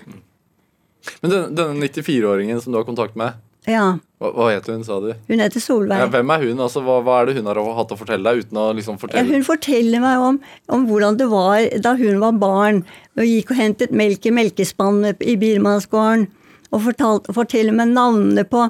Men 1.21 1.33
denne, 1.33 1.49
denne 1.57 1.89
94-åringen 1.89 2.61
som 2.61 2.73
du 2.73 2.77
har 2.77 2.85
kontakt 2.85 3.17
med, 3.17 3.41
Ja. 3.69 3.99
hva, 4.17 4.29
hva 4.33 4.47
het 4.49 4.65
hun, 4.71 4.81
sa 4.83 4.95
du? 5.03 5.11
Hun 5.29 5.39
heter 5.43 5.61
Solveig. 5.61 5.99
Ja, 6.01 6.07
hvem 6.09 6.31
er 6.33 6.45
hun? 6.47 6.59
Altså, 6.65 6.81
hva, 6.85 6.95
hva 7.05 7.19
er 7.21 7.29
det 7.29 7.35
hun 7.37 7.45
har 7.51 7.59
hatt 7.77 7.91
å 7.93 7.97
fortelle 7.99 8.25
deg, 8.31 8.45
uten 8.47 8.57
å 8.57 8.67
liksom 8.73 8.95
Ja, 8.97 9.01
fortelle? 9.03 9.33
hun 9.35 9.45
forteller 9.45 10.01
meg 10.01 10.25
om, 10.25 10.39
om 10.73 10.85
hvordan 10.89 11.17
det 11.19 11.27
var 11.29 11.67
da 11.85 11.93
hun 11.99 12.19
var 12.23 12.37
barn 12.41 12.83
og 13.17 13.23
gikk 13.27 13.51
og 13.53 13.61
hentet 13.61 13.91
melk 13.93 14.25
i 14.25 14.33
melkespannet 14.33 15.21
i 15.21 15.35
Birmansgården. 15.41 16.27
Og 16.71 16.81
fortalt, 16.87 17.27
forteller 17.35 17.75
meg 17.75 17.91
navnene 17.93 18.45
på 18.47 18.69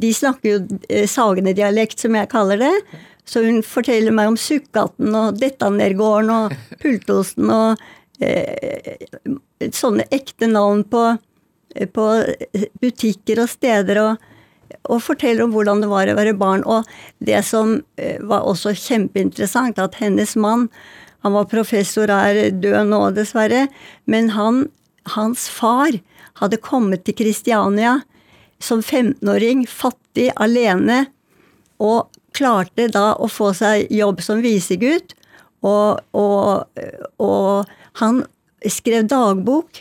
De 0.00 0.10
snakker 0.14 0.48
jo 0.48 0.78
eh, 0.88 1.04
Sagene-dialekt, 1.10 1.98
som 2.00 2.14
jeg 2.16 2.30
kaller 2.32 2.56
det. 2.62 2.72
Så 3.28 3.42
hun 3.44 3.62
forteller 3.66 4.14
meg 4.14 4.30
om 4.30 4.36
Sukkatten 4.40 5.14
og 5.18 5.38
Dettanergården 5.40 6.30
og 6.32 6.54
Pultosten 6.80 7.50
og 7.52 7.82
eh, 8.22 8.96
sånne 9.74 10.06
ekte 10.14 10.48
navn 10.50 10.84
på, 10.88 11.02
på 11.94 12.06
butikker 12.82 13.42
og 13.44 13.52
steder. 13.52 14.00
og 14.04 14.30
og 14.90 15.00
forteller 15.04 15.44
om 15.44 15.52
hvordan 15.54 15.80
det 15.80 15.88
var 15.90 16.08
å 16.10 16.16
være 16.18 16.36
barn. 16.36 16.64
Og 16.68 16.84
det 17.24 17.40
som 17.46 17.78
eh, 17.96 18.20
var 18.20 18.44
også 18.48 18.74
kjempeinteressant, 18.76 19.78
at 19.78 19.96
hennes 20.00 20.34
mann 20.36 20.68
han 21.24 21.32
var 21.32 21.48
professor, 21.48 22.10
er 22.10 22.50
død 22.52 22.90
nå 22.90 23.00
dessverre, 23.16 23.66
men 24.04 24.28
han, 24.34 24.66
hans 25.14 25.46
far 25.48 25.96
hadde 26.42 26.60
kommet 26.60 27.06
til 27.06 27.16
Kristiania 27.16 28.02
som 28.60 28.82
15-åring, 28.82 29.64
fattig, 29.68 30.28
alene, 30.36 31.06
og 31.80 32.12
klarte 32.36 32.90
da 32.92 33.14
å 33.16 33.28
få 33.30 33.54
seg 33.56 33.88
jobb 33.94 34.20
som 34.24 34.42
visegutt. 34.44 35.16
Og, 35.64 36.02
og, 36.12 36.68
og 37.24 37.72
han 38.02 38.20
skrev 38.68 39.08
dagbok 39.08 39.80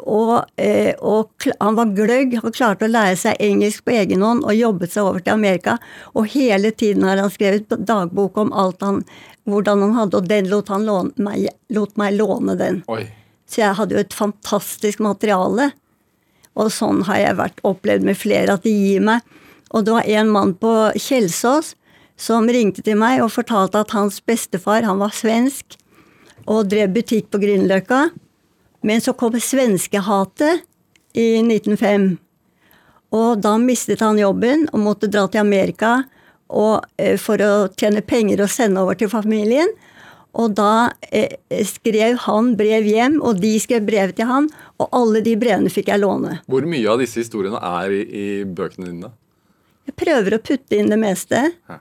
og, 0.00 0.44
eh, 0.56 0.94
og 1.04 1.46
han 1.60 1.76
var 1.76 1.92
gløgg. 1.96 2.38
Han 2.42 2.54
klarte 2.54 2.86
å 2.86 2.90
lære 2.90 3.18
seg 3.20 3.40
engelsk 3.42 3.84
på 3.84 3.94
egen 3.98 4.24
hånd 4.24 4.44
og 4.44 4.56
jobbet 4.56 4.94
seg 4.94 5.04
over 5.04 5.24
til 5.24 5.36
Amerika. 5.36 5.76
Og 6.14 6.30
hele 6.32 6.72
tiden 6.72 7.04
har 7.06 7.20
han 7.20 7.32
skrevet 7.32 7.68
dagbok 7.68 8.38
om 8.40 8.52
alt 8.52 8.82
han, 8.84 9.02
hvordan 9.48 9.84
han 9.84 9.94
hadde, 9.98 10.18
og 10.18 10.30
den 10.30 10.48
lot 10.50 10.72
han 10.72 10.86
låne 10.88 11.12
meg, 11.20 11.48
lot 11.74 11.96
meg 12.00 12.16
låne 12.16 12.56
den. 12.60 12.82
Oi. 12.88 13.04
Så 13.50 13.60
jeg 13.60 13.76
hadde 13.78 13.96
jo 13.96 14.02
et 14.02 14.16
fantastisk 14.16 15.04
materiale. 15.04 15.70
Og 16.54 16.70
sånn 16.72 17.02
har 17.08 17.20
jeg 17.20 17.40
vært 17.40 17.64
opplevd 17.66 18.06
med 18.06 18.18
flere, 18.18 18.56
at 18.56 18.64
de 18.66 18.72
gir 18.72 19.04
meg. 19.04 19.24
Og 19.74 19.84
det 19.84 19.94
var 19.96 20.10
en 20.20 20.30
mann 20.30 20.54
på 20.56 20.72
Kjelsås 20.96 21.74
som 22.16 22.46
ringte 22.46 22.84
til 22.86 22.96
meg 23.00 23.20
og 23.24 23.32
fortalte 23.34 23.80
at 23.82 23.94
hans 23.94 24.20
bestefar, 24.22 24.86
han 24.86 25.00
var 25.02 25.10
svensk, 25.14 25.74
og 26.46 26.68
drev 26.70 26.92
butikk 26.94 27.32
på 27.32 27.40
Grünerløkka. 27.42 28.06
Men 28.84 29.00
så 29.00 29.14
kom 29.16 29.36
svenskehatet 29.40 30.64
i 31.16 31.38
1905. 31.40 32.10
Og 33.14 33.40
da 33.40 33.54
mistet 33.62 34.02
han 34.04 34.18
jobben 34.18 34.66
og 34.72 34.82
måtte 34.84 35.08
dra 35.08 35.24
til 35.30 35.44
Amerika 35.44 36.02
eh, 36.98 37.16
for 37.20 37.40
å 37.40 37.52
tjene 37.78 38.02
penger 38.04 38.44
og 38.44 38.52
sende 38.52 38.82
over 38.82 38.98
til 38.98 39.08
familien. 39.12 39.70
Og 40.34 40.56
da 40.58 40.90
eh, 41.14 41.38
skrev 41.64 42.18
han 42.26 42.52
brev 42.58 42.88
hjem, 42.90 43.20
og 43.22 43.38
de 43.42 43.54
skrev 43.62 43.86
brev 43.86 44.12
til 44.18 44.28
han. 44.28 44.50
Og 44.82 44.90
alle 44.90 45.22
de 45.24 45.36
brevene 45.38 45.72
fikk 45.72 45.92
jeg 45.92 46.02
låne. 46.02 46.40
Hvor 46.50 46.66
mye 46.68 46.90
av 46.90 47.00
disse 47.00 47.22
historiene 47.22 47.62
er 47.62 47.94
i, 47.94 48.02
i 48.04 48.26
bøkene 48.44 48.90
dine? 48.90 49.14
Jeg 49.84 49.96
prøver 50.00 50.36
å 50.36 50.42
putte 50.42 50.76
inn 50.80 50.90
det 50.90 50.98
meste. 51.00 51.46
Ja. 51.70 51.78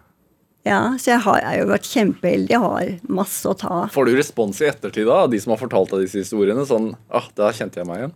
Ja, 0.64 0.96
Så 1.00 1.12
jeg 1.12 1.24
har, 1.26 1.40
jeg 1.44 1.60
jo 1.60 1.70
vært 1.74 1.88
kjempeheldig. 1.92 2.54
Jeg 2.54 2.64
har 2.64 2.92
masse 3.12 3.50
å 3.50 3.56
ta. 3.60 3.84
Får 3.92 4.08
du 4.08 4.16
respons 4.16 4.62
i 4.64 4.70
ettertid 4.70 5.10
da, 5.10 5.24
av 5.26 5.32
de 5.34 5.40
som 5.44 5.52
har 5.52 5.60
fortalt 5.60 5.92
deg 5.92 6.06
disse 6.06 6.24
historiene? 6.24 6.64
Sånn 6.68 6.94
ah, 7.12 7.28
der 7.36 7.58
kjente 7.58 7.82
jeg 7.82 7.90
meg 7.90 8.04
igjen. 8.04 8.14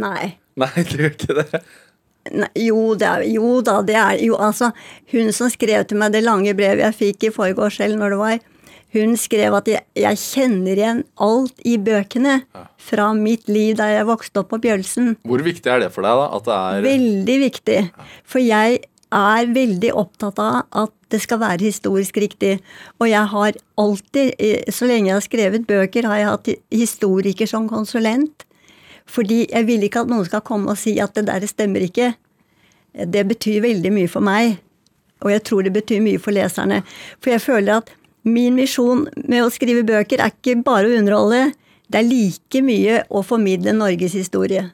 Nei. 0.00 0.30
Nei, 0.62 0.86
du 0.88 0.94
gjør 1.02 1.12
ikke 1.12 1.36
det. 1.42 1.62
Nei, 2.32 2.48
jo, 2.64 2.94
det 2.96 3.08
er, 3.08 3.26
jo 3.34 3.58
da, 3.66 3.80
det 3.82 3.96
er 3.98 4.20
jo 4.22 4.36
altså 4.38 4.68
Hun 5.10 5.32
som 5.34 5.48
skrev 5.50 5.88
til 5.90 5.98
meg 5.98 6.12
det 6.14 6.20
lange 6.22 6.52
brevet 6.54 6.84
jeg 6.84 6.98
fikk 7.00 7.26
i 7.26 7.32
forgårs, 7.34 7.80
eller 7.82 7.98
når 7.98 8.14
det 8.14 8.18
var, 8.20 8.36
hun 8.92 9.14
skrev 9.16 9.54
at 9.56 9.68
jeg, 9.70 9.80
jeg 9.96 10.20
kjenner 10.20 10.76
igjen 10.76 10.98
alt 11.24 11.62
i 11.64 11.78
bøkene 11.80 12.42
fra 12.76 13.06
mitt 13.16 13.48
liv 13.48 13.78
da 13.78 13.86
jeg 13.88 14.04
vokste 14.04 14.42
opp 14.42 14.50
på 14.52 14.60
Bjølsen. 14.60 15.14
Hvor 15.24 15.44
viktig 15.44 15.72
er 15.72 15.80
det 15.80 15.88
for 15.94 16.04
deg, 16.04 16.20
da? 16.20 16.26
At 16.36 16.48
det 16.48 16.58
er 16.58 16.86
Veldig 16.86 17.36
viktig. 17.40 17.78
For 18.28 18.44
jeg 18.44 18.82
er 19.12 19.52
veldig 19.52 19.92
opptatt 19.98 20.40
av 20.42 20.62
at 20.84 20.92
det 21.12 21.20
skal 21.22 21.40
være 21.42 21.66
historisk 21.66 22.16
riktig. 22.22 22.56
Og 23.00 23.08
jeg 23.10 23.28
har 23.34 23.58
alltid, 23.78 24.34
eh, 24.38 24.72
så 24.72 24.88
lenge 24.88 25.10
jeg 25.10 25.18
har 25.18 25.28
skrevet 25.28 25.66
bøker, 25.68 26.08
har 26.08 26.16
jeg 26.16 26.30
hatt 26.30 26.48
historiker 26.70 27.46
som 27.46 27.68
konsulent. 27.68 28.44
Fordi 29.06 29.46
jeg 29.50 29.66
vil 29.66 29.82
ikke 29.82 30.04
at 30.04 30.08
noen 30.08 30.24
skal 30.24 30.40
komme 30.40 30.70
og 30.72 30.78
si 30.78 30.98
at 31.00 31.14
det 31.14 31.26
der 31.26 31.46
stemmer 31.46 31.84
ikke. 31.84 32.14
Det 32.94 33.24
betyr 33.28 33.62
veldig 33.62 33.92
mye 33.92 34.08
for 34.08 34.20
meg. 34.20 34.58
Og 35.22 35.30
jeg 35.30 35.42
tror 35.44 35.62
det 35.62 35.72
betyr 35.72 36.00
mye 36.02 36.18
for 36.18 36.32
leserne. 36.32 36.82
For 37.20 37.30
jeg 37.30 37.40
føler 37.40 37.82
at 37.82 37.90
min 38.24 38.54
misjon 38.54 39.08
med 39.28 39.42
å 39.42 39.50
skrive 39.50 39.82
bøker 39.86 40.20
er 40.22 40.32
ikke 40.32 40.62
bare 40.62 40.88
å 40.88 40.98
underholde. 40.98 41.52
Det 41.90 42.00
er 42.00 42.08
like 42.08 42.62
mye 42.64 43.02
å 43.10 43.22
formidle 43.26 43.74
Norges 43.76 44.14
historie. 44.16 44.70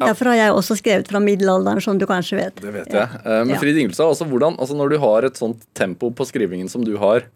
Derfor 0.00 0.32
har 0.32 0.40
jeg 0.40 0.56
også 0.56 0.76
skrevet 0.80 1.08
fra 1.10 1.20
middelalderen, 1.22 1.80
som 1.82 1.98
du 2.00 2.06
kanskje 2.10 2.40
vet. 2.40 2.58
Det 2.58 2.72
vet 2.74 2.90
jeg. 2.90 3.20
Eh, 3.22 3.44
Men. 3.46 3.58
Frid 3.60 3.78
Ingelstad, 3.78 4.10
altså, 4.10 4.26
hvordan, 4.26 4.58
altså 4.58 4.74
når 4.78 4.94
du 4.94 4.98
har 5.02 5.26
et 5.28 5.38
sånt 5.38 5.62
tempo 5.78 6.10
på 6.10 6.26
skrivingen 6.26 6.70
som 6.70 6.82
du 6.86 6.96
har, 6.98 7.28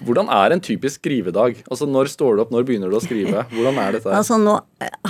hvordan 0.00 0.30
er 0.32 0.54
en 0.54 0.62
typisk 0.64 1.02
skrivedag? 1.02 1.58
Altså 1.68 1.86
Når 1.86 2.08
står 2.08 2.36
du 2.36 2.42
opp, 2.44 2.52
når 2.54 2.64
begynner 2.64 2.88
du 2.88 2.96
å 2.96 3.02
skrive? 3.04 3.44
Hvordan 3.52 3.80
er 3.82 3.98
dette? 3.98 4.14
Altså 4.16 4.38
Nå 4.40 4.54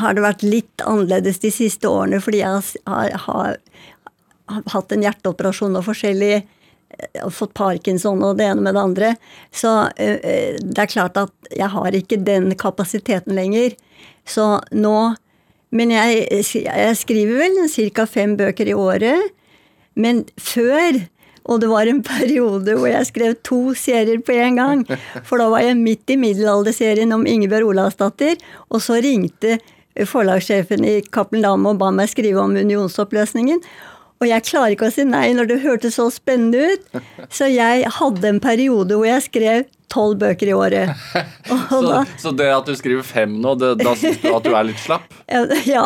har 0.01 0.17
det 0.17 0.25
vært 0.25 0.43
litt 0.43 0.83
annerledes 0.83 1.39
de 1.45 1.53
siste 1.55 1.87
årene 1.87 2.19
fordi 2.23 2.41
jeg 2.43 2.81
har, 2.91 3.13
har, 3.27 3.61
har 4.51 4.67
hatt 4.75 4.97
en 4.97 5.07
hjerteoperasjon 5.07 5.79
og 5.79 5.87
forskjellig 5.87 6.33
eh, 6.41 7.29
fått 7.31 7.55
parkinson 7.55 8.25
og 8.27 8.41
det 8.41 8.51
ene 8.51 8.67
med 8.67 8.75
det 8.75 8.83
andre. 8.83 9.15
Så 9.55 9.77
eh, 9.95 10.19
eh, 10.19 10.59
det 10.59 10.89
er 10.89 10.91
klart 10.91 11.23
at 11.23 11.55
jeg 11.55 11.71
har 11.77 11.99
ikke 12.03 12.19
den 12.27 12.51
kapasiteten 12.59 13.39
lenger. 13.39 13.79
Så 14.27 14.57
nå 14.75 14.97
Men 15.73 15.95
jeg, 15.95 16.27
jeg 16.53 16.97
skriver 17.01 17.41
vel 17.41 17.63
ca. 17.73 18.07
fem 18.07 18.37
bøker 18.37 18.69
i 18.69 18.77
året. 18.77 19.33
Men 19.97 20.25
før 20.41 21.01
og 21.51 21.59
det 21.63 21.69
var 21.73 21.89
en 21.91 22.03
periode 22.07 22.77
hvor 22.79 22.89
jeg 22.91 23.09
skrev 23.09 23.37
to 23.47 23.75
serier 23.79 24.21
på 24.23 24.35
en 24.39 24.59
gang. 24.61 24.83
For 25.27 25.43
da 25.43 25.49
var 25.51 25.65
jeg 25.65 25.81
midt 25.81 26.13
i 26.15 26.19
middelalderserien 26.21 27.15
om 27.15 27.27
Ingebjørg 27.27 27.73
Olavsdatter, 27.73 28.37
og 28.71 28.83
så 28.85 29.01
ringte 29.03 29.59
forlagssjefen 30.09 30.87
i 30.89 31.01
Cappelen 31.13 31.45
Dame 31.45 31.73
og 31.73 31.81
ba 31.83 31.91
meg 31.95 32.13
skrive 32.13 32.41
om 32.41 32.55
unionsoppløsningen. 32.57 33.61
Og 34.23 34.29
jeg 34.31 34.47
klarer 34.47 34.77
ikke 34.77 34.87
å 34.87 34.95
si 34.95 35.05
nei 35.09 35.33
når 35.35 35.51
det 35.51 35.63
hørtes 35.65 35.99
så 35.99 36.07
spennende 36.15 36.71
ut. 36.71 37.01
Så 37.27 37.51
jeg 37.51 37.91
hadde 37.99 38.29
en 38.29 38.39
periode 38.43 38.95
hvor 38.95 39.09
jeg 39.09 39.27
skrev 39.27 39.65
tolv 39.93 40.19
bøker 40.23 40.51
i 40.51 40.55
året. 40.57 40.93
Så, 41.69 41.81
da, 41.85 42.03
så 42.21 42.33
det 42.37 42.49
at 42.53 42.69
du 42.69 42.75
skriver 42.79 43.05
fem 43.07 43.35
nå, 43.43 43.55
det, 43.61 43.75
da 43.83 43.93
syns 43.99 44.21
du 44.23 44.29
at 44.33 44.45
du 44.47 44.55
er 44.55 44.67
litt 44.69 44.81
slapp? 44.81 45.13
ja. 45.75 45.85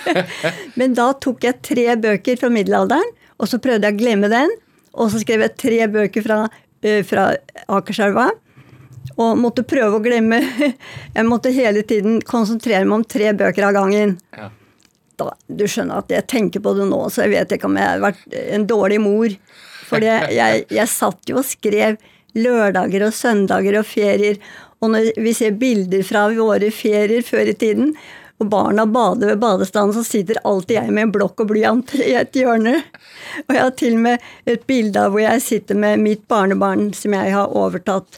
Men 0.78 0.96
da 0.98 1.10
tok 1.22 1.46
jeg 1.46 1.60
tre 1.66 1.86
bøker 2.00 2.38
fra 2.40 2.50
middelalderen, 2.52 3.14
og 3.40 3.50
så 3.50 3.60
prøvde 3.62 3.86
jeg 3.86 3.96
å 3.96 4.00
glemme 4.00 4.30
den. 4.32 4.52
Og 4.98 5.12
så 5.12 5.20
skrev 5.22 5.44
jeg 5.44 5.56
tre 5.60 5.80
bøker 5.90 6.24
fra, 6.24 6.38
eh, 6.82 7.02
fra 7.06 7.30
Akerselva. 7.70 8.30
Og 9.20 9.38
måtte 9.40 9.64
prøve 9.66 9.96
å 9.96 10.02
glemme 10.04 10.38
Jeg 10.40 11.24
måtte 11.26 11.52
hele 11.54 11.82
tiden 11.86 12.20
konsentrere 12.26 12.84
meg 12.84 13.00
om 13.00 13.04
tre 13.04 13.32
bøker 13.36 13.68
av 13.68 13.76
gangen. 13.76 14.16
Ja. 14.36 14.50
Da, 15.20 15.32
du 15.48 15.66
skjønner 15.68 16.00
at 16.00 16.12
jeg 16.12 16.28
tenker 16.30 16.62
på 16.64 16.72
det 16.78 16.86
nå, 16.88 17.00
så 17.12 17.26
jeg 17.26 17.34
vet 17.34 17.56
ikke 17.56 17.68
om 17.68 17.76
jeg 17.76 17.88
har 17.88 18.02
vært 18.02 18.38
en 18.40 18.66
dårlig 18.68 19.00
mor. 19.04 19.34
For 19.90 20.06
jeg, 20.06 20.64
jeg, 20.70 20.88
satt 20.90 21.30
jo 21.30 21.40
og 21.40 21.46
skrev 21.48 21.98
lørdager 22.38 23.08
og 23.08 23.14
søndager 23.16 23.80
og 23.80 23.88
ferier. 23.88 24.38
Og 24.80 24.94
når 24.94 25.12
vi 25.20 25.34
ser 25.36 25.58
bilder 25.60 26.04
fra 26.06 26.28
våre 26.32 26.70
ferier 26.72 27.26
før 27.26 27.50
i 27.50 27.56
tiden, 27.58 27.94
og 28.40 28.48
barna 28.48 28.86
bader 28.88 29.34
ved 29.34 29.40
badestanden, 29.42 29.92
så 29.92 30.04
sitter 30.06 30.40
alltid 30.48 30.78
jeg 30.78 30.92
med 30.96 31.08
en 31.08 31.12
blokk 31.12 31.42
og 31.42 31.50
blyant 31.50 31.92
i 31.98 32.14
et 32.16 32.36
hjørne. 32.40 32.78
Og 33.44 33.52
jeg 33.52 33.62
har 33.66 33.74
til 33.76 33.98
og 33.98 34.04
med 34.06 34.28
et 34.48 34.64
bilde 34.70 35.02
av 35.02 35.12
hvor 35.12 35.20
jeg 35.20 35.44
sitter 35.44 35.76
med 35.76 36.00
mitt 36.00 36.24
barnebarn 36.30 36.88
som 36.96 37.18
jeg 37.18 37.34
har 37.34 37.52
overtatt 37.52 38.16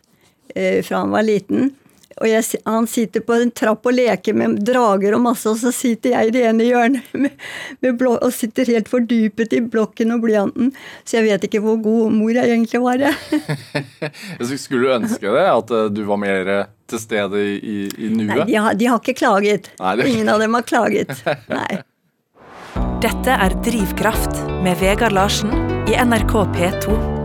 eh, 0.55 0.79
fra 0.87 1.03
han 1.03 1.17
var 1.17 1.27
liten. 1.27 1.73
Og 2.21 2.29
jeg, 2.29 2.45
han 2.67 2.87
sitter 2.91 3.23
på 3.25 3.37
en 3.41 3.51
trapp 3.57 3.87
og 3.89 3.95
leker 3.97 4.35
med 4.37 4.59
drager 4.67 5.15
og 5.17 5.23
masse, 5.25 5.47
og 5.49 5.57
så 5.61 5.73
sitter 5.75 6.13
jeg 6.17 6.29
i 6.29 6.35
det 6.37 6.43
ene 6.51 6.67
hjørnet 6.67 7.13
med, 7.25 7.33
med 7.83 7.97
blå, 8.01 8.17
og 8.19 8.33
sitter 8.37 8.69
helt 8.75 8.91
fordypet 8.93 9.55
i 9.57 9.63
blokken 9.65 10.13
og 10.17 10.23
blyanten. 10.27 10.73
Så 11.05 11.19
jeg 11.21 11.29
vet 11.31 11.47
ikke 11.49 11.63
hvor 11.65 11.79
god 11.83 12.13
mor 12.15 12.35
jeg 12.37 12.51
egentlig 12.53 12.83
var. 12.85 13.01
jeg. 13.03 13.15
Skulle 14.63 14.85
du 14.89 14.93
ønske 14.99 15.33
det? 15.33 15.47
At 15.49 15.71
eh, 15.73 15.89
du 15.95 16.03
var 16.09 16.21
mer 16.21 16.53
eh, 16.59 16.67
til 16.93 17.01
stede 17.03 17.41
i, 17.41 17.57
i, 17.59 17.79
i 18.07 18.11
Nei, 18.13 18.27
nuet? 18.29 18.47
de 18.51 18.59
har, 18.61 18.75
de 18.79 18.91
har 18.93 19.01
ikke 19.03 19.17
klaget. 19.23 19.73
Nei, 19.81 19.97
det- 20.01 20.11
Ingen 20.13 20.29
av 20.35 20.43
dem 20.45 20.55
har 20.59 20.63
klaget. 20.69 21.15
Nei. 21.53 21.81
Dette 23.03 23.35
er 23.35 23.57
Drivkraft 23.67 24.45
med 24.63 24.79
Vegard 24.79 25.13
Larsen 25.17 25.51
i 25.91 25.97
NRK 25.99 26.37
P2. 26.55 27.22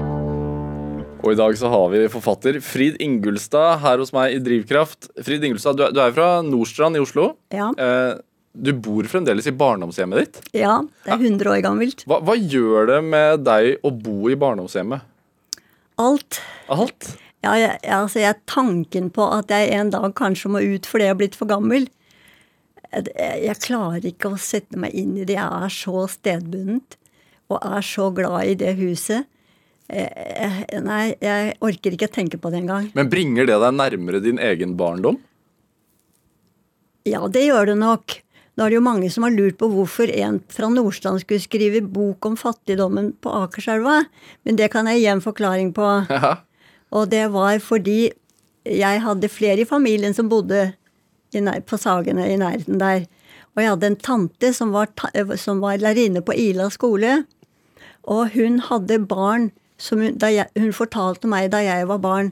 Og 1.27 1.33
i 1.33 1.39
dag 1.41 1.57
så 1.59 1.67
har 1.67 1.89
vi 1.91 2.05
forfatter 2.07 2.61
Frid 2.63 3.01
Ingulstad 3.03 3.81
her 3.83 3.99
hos 3.99 4.13
meg 4.15 4.37
i 4.37 4.39
Drivkraft. 4.39 5.09
Frid 5.27 5.43
Ingulstad, 5.43 5.75
du 5.75 5.83
er, 5.83 5.91
du 5.91 5.99
er 5.99 6.13
fra 6.15 6.27
Nordstrand 6.45 6.95
i 6.95 7.03
Oslo. 7.03 7.33
Ja, 7.51 7.73
Eh, 7.75 8.15
du 8.57 8.71
bor 8.73 9.05
fremdeles 9.05 9.45
i 9.45 9.51
barndomshjemmet 9.53 10.17
ditt. 10.17 10.37
ja, 10.55 10.79
det 11.03 11.11
er 11.11 11.19
100 11.19 11.51
år 11.51 11.59
gammelt. 11.61 11.99
Hva, 12.07 12.21
hva 12.25 12.33
gjør 12.39 12.87
det 12.89 13.01
med 13.05 13.43
deg 13.45 13.83
å 13.85 13.91
bo 13.91 14.31
i 14.31 14.37
barndomshjemmet? 14.39 15.03
Alt. 16.01 16.39
Alt? 16.71 17.11
Ja, 17.43 17.53
jeg, 17.59 17.75
altså 17.83 18.23
jeg, 18.23 18.39
tanken 18.49 19.11
på 19.13 19.27
at 19.35 19.51
jeg 19.53 19.75
en 19.75 19.91
dag 19.93 20.07
kanskje 20.17 20.49
må 20.55 20.63
ut 20.63 20.87
fordi 20.89 21.05
jeg 21.05 21.13
har 21.13 21.19
blitt 21.19 21.37
for 21.37 21.51
gammel 21.51 21.85
jeg, 22.95 23.43
jeg 23.43 23.59
klarer 23.61 24.05
ikke 24.09 24.31
å 24.31 24.39
sette 24.41 24.79
meg 24.79 24.95
inn 24.97 25.13
i 25.19 25.25
det. 25.27 25.35
Jeg 25.35 25.67
er 25.67 25.73
så 25.73 26.07
stedbundet 26.09 26.97
og 27.51 27.59
er 27.61 27.83
så 27.85 28.09
glad 28.15 28.47
i 28.47 28.55
det 28.59 28.73
huset. 28.79 29.27
Eh, 29.87 30.03
eh, 30.43 30.79
Nei, 30.83 31.15
jeg 31.23 31.55
orker 31.63 31.95
ikke 31.95 32.09
tenke 32.11 32.39
på 32.41 32.51
det 32.51 32.61
engang. 32.63 32.89
Men 32.97 33.11
bringer 33.11 33.47
det 33.47 33.57
deg 33.63 33.75
nærmere 33.75 34.23
din 34.23 34.39
egen 34.43 34.75
barndom? 34.79 35.19
Ja, 37.07 37.23
det 37.31 37.45
gjør 37.45 37.71
det 37.71 37.77
nok. 37.79 38.17
Nå 38.57 38.65
er 38.65 38.73
det 38.73 38.79
jo 38.79 38.83
mange 38.83 39.09
som 39.13 39.23
har 39.23 39.35
lurt 39.35 39.59
på 39.61 39.69
hvorfor 39.69 40.09
en 40.11 40.39
fra 40.51 40.67
Nordstrand 40.73 41.21
skulle 41.21 41.43
skrive 41.43 41.83
bok 41.85 42.25
om 42.25 42.35
fattigdommen 42.39 43.11
på 43.21 43.31
Akerselva, 43.43 44.01
men 44.43 44.57
det 44.57 44.71
kan 44.73 44.89
jeg 44.89 45.03
gi 45.03 45.11
en 45.13 45.23
forklaring 45.23 45.73
på. 45.77 45.91
Ja. 46.17 46.39
Og 46.95 47.09
det 47.11 47.25
var 47.33 47.57
fordi 47.59 48.13
jeg 48.63 48.99
hadde 49.03 49.27
flere 49.27 49.59
i 49.59 49.67
familien 49.67 50.13
som 50.15 50.29
bodde 50.31 50.69
i 51.35 51.41
nær, 51.43 51.59
på 51.67 51.75
Sagene 51.75 52.23
i 52.31 52.37
nærheten 52.39 52.79
der. 52.79 53.03
Og 53.51 53.59
jeg 53.59 53.71
hadde 53.73 53.89
en 53.89 53.97
tante 53.99 54.51
som 54.55 54.71
var, 54.71 54.87
ta, 54.95 55.11
som 55.35 55.59
var 55.59 55.81
lærerinne 55.81 56.23
på 56.23 56.31
Ila 56.31 56.69
skole. 56.71 57.25
Og 58.07 58.31
hun 58.37 58.61
hadde 58.69 59.01
barn 59.03 59.49
som 59.77 60.01
hun, 60.01 60.15
jeg, 60.19 60.47
hun 60.57 60.73
fortalte 60.75 61.29
meg 61.29 61.51
da 61.53 61.61
jeg 61.65 61.87
var 61.89 61.99
barn, 62.03 62.31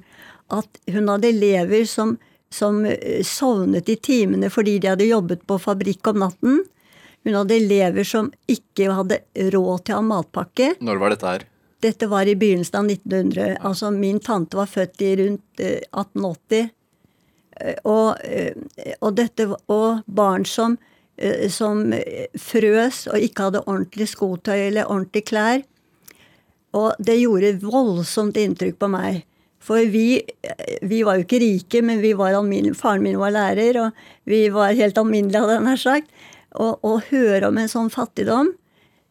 at 0.53 0.79
hun 0.91 1.09
hadde 1.09 1.31
elever 1.31 1.85
som, 1.89 2.15
som 2.53 2.83
eh, 2.89 3.21
sovnet 3.25 3.89
i 3.89 3.97
timene 3.97 4.49
fordi 4.53 4.77
de 4.81 4.91
hadde 4.93 5.09
jobbet 5.09 5.45
på 5.49 5.57
fabrikk 5.61 6.11
om 6.11 6.21
natten. 6.25 6.63
Hun 7.25 7.33
hadde 7.39 7.57
elever 7.57 8.05
som 8.05 8.29
ikke 8.51 8.91
hadde 8.93 9.21
råd 9.53 9.85
til 9.85 9.95
å 9.95 10.01
ha 10.01 10.05
matpakke. 10.05 10.75
Når 10.85 11.01
var 11.01 11.15
dette 11.15 11.31
her? 11.31 11.45
Dette 11.85 12.07
var 12.09 12.29
i 12.29 12.35
begynnelsen 12.37 12.77
av 12.79 12.89
1900. 12.89 13.57
Altså, 13.65 13.89
min 13.93 14.19
tante 14.23 14.57
var 14.57 14.69
født 14.69 15.01
i 15.05 15.11
rundt 15.21 15.61
eh, 15.61 15.81
1880. 15.91 16.69
Eh, 17.61 17.77
Og, 17.85 18.17
eh, 18.23 18.95
og, 18.99 19.13
dette, 19.15 19.47
og 19.71 20.03
barn 20.05 20.45
som, 20.45 20.77
som 21.47 21.85
frøs 22.35 23.05
og 23.07 23.23
ikke 23.23 23.45
hadde 23.47 23.61
ordentlig 23.63 24.09
skotøy 24.11 24.57
eller 24.67 24.89
ordentlig 24.91 25.23
klær. 25.29 25.61
Og 26.75 26.99
det 26.99 27.17
gjorde 27.21 27.55
voldsomt 27.63 28.37
inntrykk 28.39 28.77
på 28.81 28.91
meg. 28.91 29.23
For 29.65 29.81
vi, 29.89 30.19
vi 30.85 30.99
var 31.07 31.17
jo 31.17 31.25
ikke 31.25 31.41
rike, 31.41 31.81
men 31.81 32.03
faren 32.77 33.01
min 33.01 33.17
var 33.17 33.33
lærer, 33.33 33.79
og 33.81 34.27
vi 34.29 34.45
var 34.53 34.77
helt 34.77 34.97
alminnelige, 35.01 35.41
hadde 35.41 35.55
jeg 35.57 35.65
nær 35.65 35.81
sagt. 35.81 36.11
Og 36.55 36.85
å 36.85 36.99
høre 37.09 37.49
om 37.49 37.57
en 37.57 37.71
sånn 37.71 37.89
fattigdom 37.93 38.53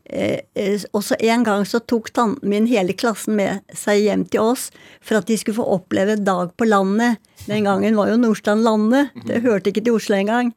Eh, 0.05 0.41
eh, 0.55 0.83
også 0.93 1.17
en 1.25 1.45
gang 1.47 1.63
så 1.65 1.79
tok 1.81 2.11
tanten 2.13 2.51
min 2.53 2.67
hele 2.69 2.93
klassen 2.93 3.39
med 3.39 3.63
seg 3.73 4.03
hjem 4.05 4.27
til 4.29 4.43
oss 4.53 4.67
for 5.01 5.17
at 5.17 5.31
de 5.31 5.39
skulle 5.41 5.57
få 5.57 5.79
oppleve 5.79 6.19
dag 6.21 6.53
på 6.59 6.69
landet. 6.69 7.23
Den 7.47 7.65
gangen 7.65 7.97
var 7.97 8.11
jo 8.13 8.19
Nordstrand 8.21 8.67
landet. 8.67 9.15
Det 9.25 9.41
hørte 9.47 9.73
ikke 9.73 9.85
til 9.85 9.97
Oslo 9.97 10.19
engang. 10.19 10.53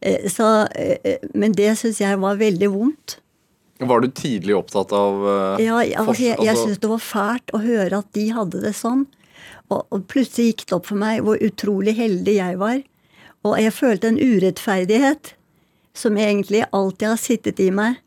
Eh, 0.00 0.30
så, 0.32 0.66
eh, 0.72 0.96
eh, 1.04 1.28
men 1.34 1.52
det 1.52 1.76
syns 1.78 2.00
jeg 2.00 2.20
var 2.20 2.40
veldig 2.40 2.70
vondt. 2.72 3.18
Var 3.78 4.00
du 4.00 4.08
tidlig 4.14 4.54
opptatt 4.56 4.92
av 4.94 5.20
uh, 5.24 5.62
Ja, 5.62 5.80
altså, 5.82 6.14
jeg, 6.22 6.36
jeg 6.38 6.52
altså- 6.52 6.66
syntes 6.68 6.82
det 6.84 6.90
var 6.92 7.02
fælt 7.02 7.54
å 7.56 7.62
høre 7.64 8.02
at 8.04 8.10
de 8.14 8.28
hadde 8.36 8.60
det 8.62 8.74
sånn. 8.78 9.06
Og, 9.72 9.80
og 9.90 10.04
plutselig 10.10 10.52
gikk 10.52 10.66
det 10.68 10.76
opp 10.76 10.90
for 10.90 11.00
meg 11.00 11.24
hvor 11.26 11.40
utrolig 11.42 11.96
heldig 11.98 12.36
jeg 12.36 12.60
var. 12.60 12.82
Og 13.44 13.58
jeg 13.60 13.74
følte 13.76 14.12
en 14.12 14.20
urettferdighet 14.20 15.34
som 15.94 16.16
egentlig 16.18 16.64
alltid 16.70 17.08
har 17.08 17.20
sittet 17.20 17.60
i 17.62 17.68
meg, 17.74 18.00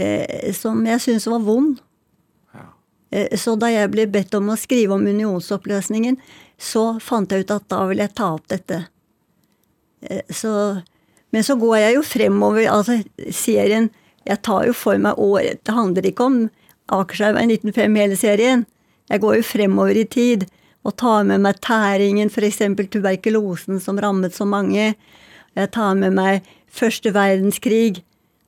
eh, 0.00 0.52
som 0.56 0.80
jeg 0.86 1.02
syntes 1.02 1.28
var 1.30 1.44
vond. 1.44 1.82
Eh, 3.10 3.36
så 3.38 3.54
da 3.58 3.70
jeg 3.70 3.92
ble 3.92 4.06
bedt 4.10 4.34
om 4.38 4.50
å 4.50 4.58
skrive 4.58 4.96
om 4.96 5.06
unionsoppløsningen, 5.06 6.18
så 6.58 6.96
fant 7.02 7.30
jeg 7.30 7.44
ut 7.44 7.54
at 7.54 7.68
da 7.70 7.84
vil 7.90 8.02
jeg 8.02 8.14
ta 8.16 8.32
opp 8.34 8.48
dette. 8.50 8.80
Eh, 10.02 10.24
så, 10.30 10.80
men 11.30 11.46
så 11.46 11.56
går 11.60 11.78
jeg 11.84 11.98
jo 11.98 12.06
fremover. 12.06 12.66
altså 12.72 12.98
Serien 13.30 13.90
Jeg 14.26 14.42
tar 14.46 14.66
jo 14.66 14.74
for 14.76 14.98
meg 15.00 15.18
året. 15.22 15.62
Det 15.64 15.74
handler 15.74 16.08
ikke 16.08 16.26
om 16.26 16.38
Akerselva 16.92 17.42
i 17.42 17.50
1905, 17.50 17.98
hele 18.00 18.18
serien. 18.18 18.64
Jeg 19.10 19.22
går 19.22 19.38
jo 19.38 19.46
fremover 19.46 19.98
i 19.98 20.06
tid 20.10 20.46
og 20.86 20.94
tar 21.00 21.24
med 21.26 21.42
meg 21.42 21.58
tæringen, 21.64 22.30
f.eks. 22.30 22.60
tuberkulosen 22.90 23.80
som 23.82 23.98
rammet 23.98 24.34
så 24.34 24.46
mange. 24.46 24.94
Jeg 25.56 25.70
tar 25.74 25.96
med 25.98 26.14
meg 26.14 26.46
første 26.70 27.10
verdenskrig. 27.14 28.02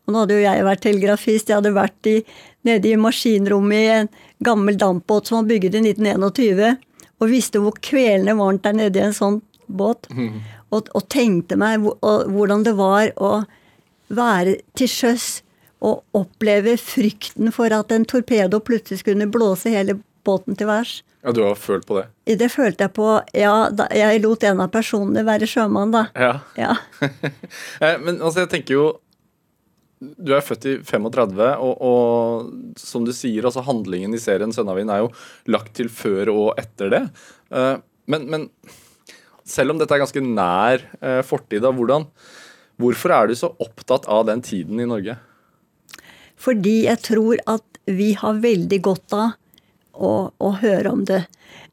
Og 0.06 0.14
nå 0.14 0.23
hadde 0.23 0.38
jo 0.38 0.44
jeg 0.44 0.66
vært 0.66 0.85
telegrafist. 0.87 1.50
Jeg 1.50 1.58
hadde 1.58 1.75
vært 1.75 2.11
i, 2.11 2.16
nede 2.66 2.92
i 2.92 2.99
maskinrommet 3.00 3.82
i 3.82 3.97
en 3.97 4.11
gammel 4.44 4.78
dampbåt 4.78 5.28
som 5.28 5.40
var 5.40 5.50
bygget 5.50 5.80
i 5.80 5.82
1921, 5.90 6.78
og 7.18 7.32
visste 7.32 7.62
hvor 7.62 7.75
kvelende 7.82 8.37
varmt 8.38 8.62
der 8.64 8.78
nede 8.78 9.00
i 9.00 9.06
en 9.08 9.16
sånn 9.16 9.40
båt. 9.66 10.06
Og, 10.70 10.88
og 10.94 11.08
tenkte 11.11 11.58
meg 11.58 11.82
hvordan 11.82 12.64
det 12.66 12.76
var 12.78 13.11
å 13.16 13.42
være 14.08 14.61
til 14.78 14.88
sjøs 14.88 15.28
og 15.85 16.02
oppleve 16.18 16.76
frykten 16.80 17.52
for 17.54 17.73
at 17.75 17.92
en 17.94 18.06
torpedo 18.08 18.58
plutselig 18.64 19.04
kunne 19.06 19.28
blåse 19.30 19.70
hele 19.70 19.99
båten 20.26 20.56
til 20.58 20.66
værs. 20.68 21.02
Ja, 21.25 21.32
du 21.35 21.40
har 21.42 21.56
følt 21.58 21.87
på 21.88 21.97
det? 21.99 22.06
Det 22.38 22.47
følte 22.52 22.85
jeg 22.87 22.92
på 22.94 23.06
Ja, 23.35 23.68
da, 23.75 23.88
jeg 23.94 24.20
lot 24.23 24.44
en 24.47 24.61
av 24.62 24.70
personene 24.70 25.25
være 25.26 25.49
sjømann, 25.50 25.90
da. 25.94 26.04
Ja. 26.14 26.32
Ja. 26.58 26.76
Eh, 27.82 27.97
Men 27.99 28.20
altså, 28.23 28.44
jeg 28.44 28.50
tenker 28.52 28.75
jo 28.76 28.85
Du 29.99 30.30
er 30.37 30.44
født 30.47 30.66
i 30.70 30.76
35, 30.87 31.40
og, 31.58 31.80
og 31.82 32.78
som 32.78 33.02
du 33.06 33.11
sier, 33.11 33.42
altså 33.49 33.64
handlingen 33.66 34.14
i 34.14 34.20
serien 34.23 34.52
'Sønnavind' 34.54 34.92
er 34.94 35.00
jo 35.02 35.08
lagt 35.50 35.73
til 35.75 35.88
før 35.90 36.30
og 36.30 36.52
etter 36.62 36.92
det. 36.94 37.02
Eh, 37.50 37.78
Men, 38.06 38.28
men 38.30 38.44
selv 39.44 39.73
om 39.75 39.78
dette 39.80 39.92
er 39.97 40.04
ganske 40.04 40.23
nær 40.23 40.85
eh, 41.02 41.23
fortid, 41.26 41.62
da, 41.64 41.73
hvordan, 41.75 42.06
hvorfor 42.78 43.11
er 43.11 43.26
du 43.26 43.35
så 43.35 43.50
opptatt 43.58 44.06
av 44.06 44.23
den 44.30 44.40
tiden 44.40 44.78
i 44.78 44.87
Norge? 44.87 45.18
Fordi 46.38 46.85
jeg 46.87 47.02
tror 47.07 47.42
at 47.50 47.64
vi 47.88 48.12
har 48.18 48.40
veldig 48.42 48.80
godt 48.85 49.16
av 49.16 49.35
å, 49.99 50.30
å 50.30 50.50
høre 50.62 50.92
om 50.92 51.04
det. 51.09 51.25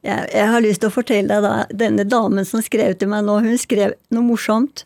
Jeg, 0.05 0.29
jeg 0.33 0.49
har 0.51 0.63
lyst 0.63 0.83
til 0.83 0.91
å 0.91 0.95
fortelle 0.95 1.29
deg 1.29 1.45
da, 1.45 1.53
denne 1.85 2.05
damen 2.07 2.47
som 2.47 2.63
skrev 2.65 2.95
til 2.99 3.11
meg 3.11 3.25
nå, 3.27 3.39
hun 3.45 3.57
skrev 3.61 3.95
noe 4.13 4.25
morsomt. 4.25 4.85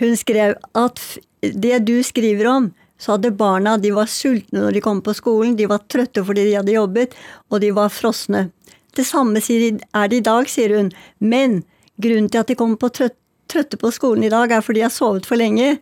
Hun 0.00 0.16
skrev 0.18 0.56
at 0.76 1.02
det 1.40 1.84
du 1.88 1.98
skriver 2.06 2.48
om, 2.50 2.72
så 2.98 3.14
hadde 3.14 3.34
barna 3.36 3.76
de 3.80 3.90
var 3.94 4.08
sultne 4.10 4.62
når 4.62 4.76
de 4.76 4.82
kom 4.84 5.00
på 5.04 5.14
skolen, 5.16 5.56
de 5.58 5.68
var 5.70 5.84
trøtte 5.90 6.22
fordi 6.24 6.46
de 6.48 6.56
hadde 6.58 6.76
jobbet, 6.76 7.16
og 7.50 7.60
de 7.64 7.72
var 7.74 7.92
frosne. 7.92 8.48
Det 8.94 9.04
samme 9.06 9.42
er 9.42 10.08
det 10.10 10.20
i 10.20 10.24
dag, 10.24 10.48
sier 10.48 10.76
hun. 10.76 10.92
Men 11.18 11.62
grunnen 12.00 12.30
til 12.30 12.44
at 12.44 12.50
de 12.50 12.56
kommer 12.58 12.78
på 12.78 12.92
trøtte 12.94 13.78
på 13.80 13.90
skolen 13.94 14.24
i 14.24 14.32
dag, 14.32 14.52
er 14.52 14.64
fordi 14.64 14.80
de 14.80 14.86
har 14.86 14.94
sovet 14.94 15.26
for 15.26 15.40
lenge. 15.40 15.76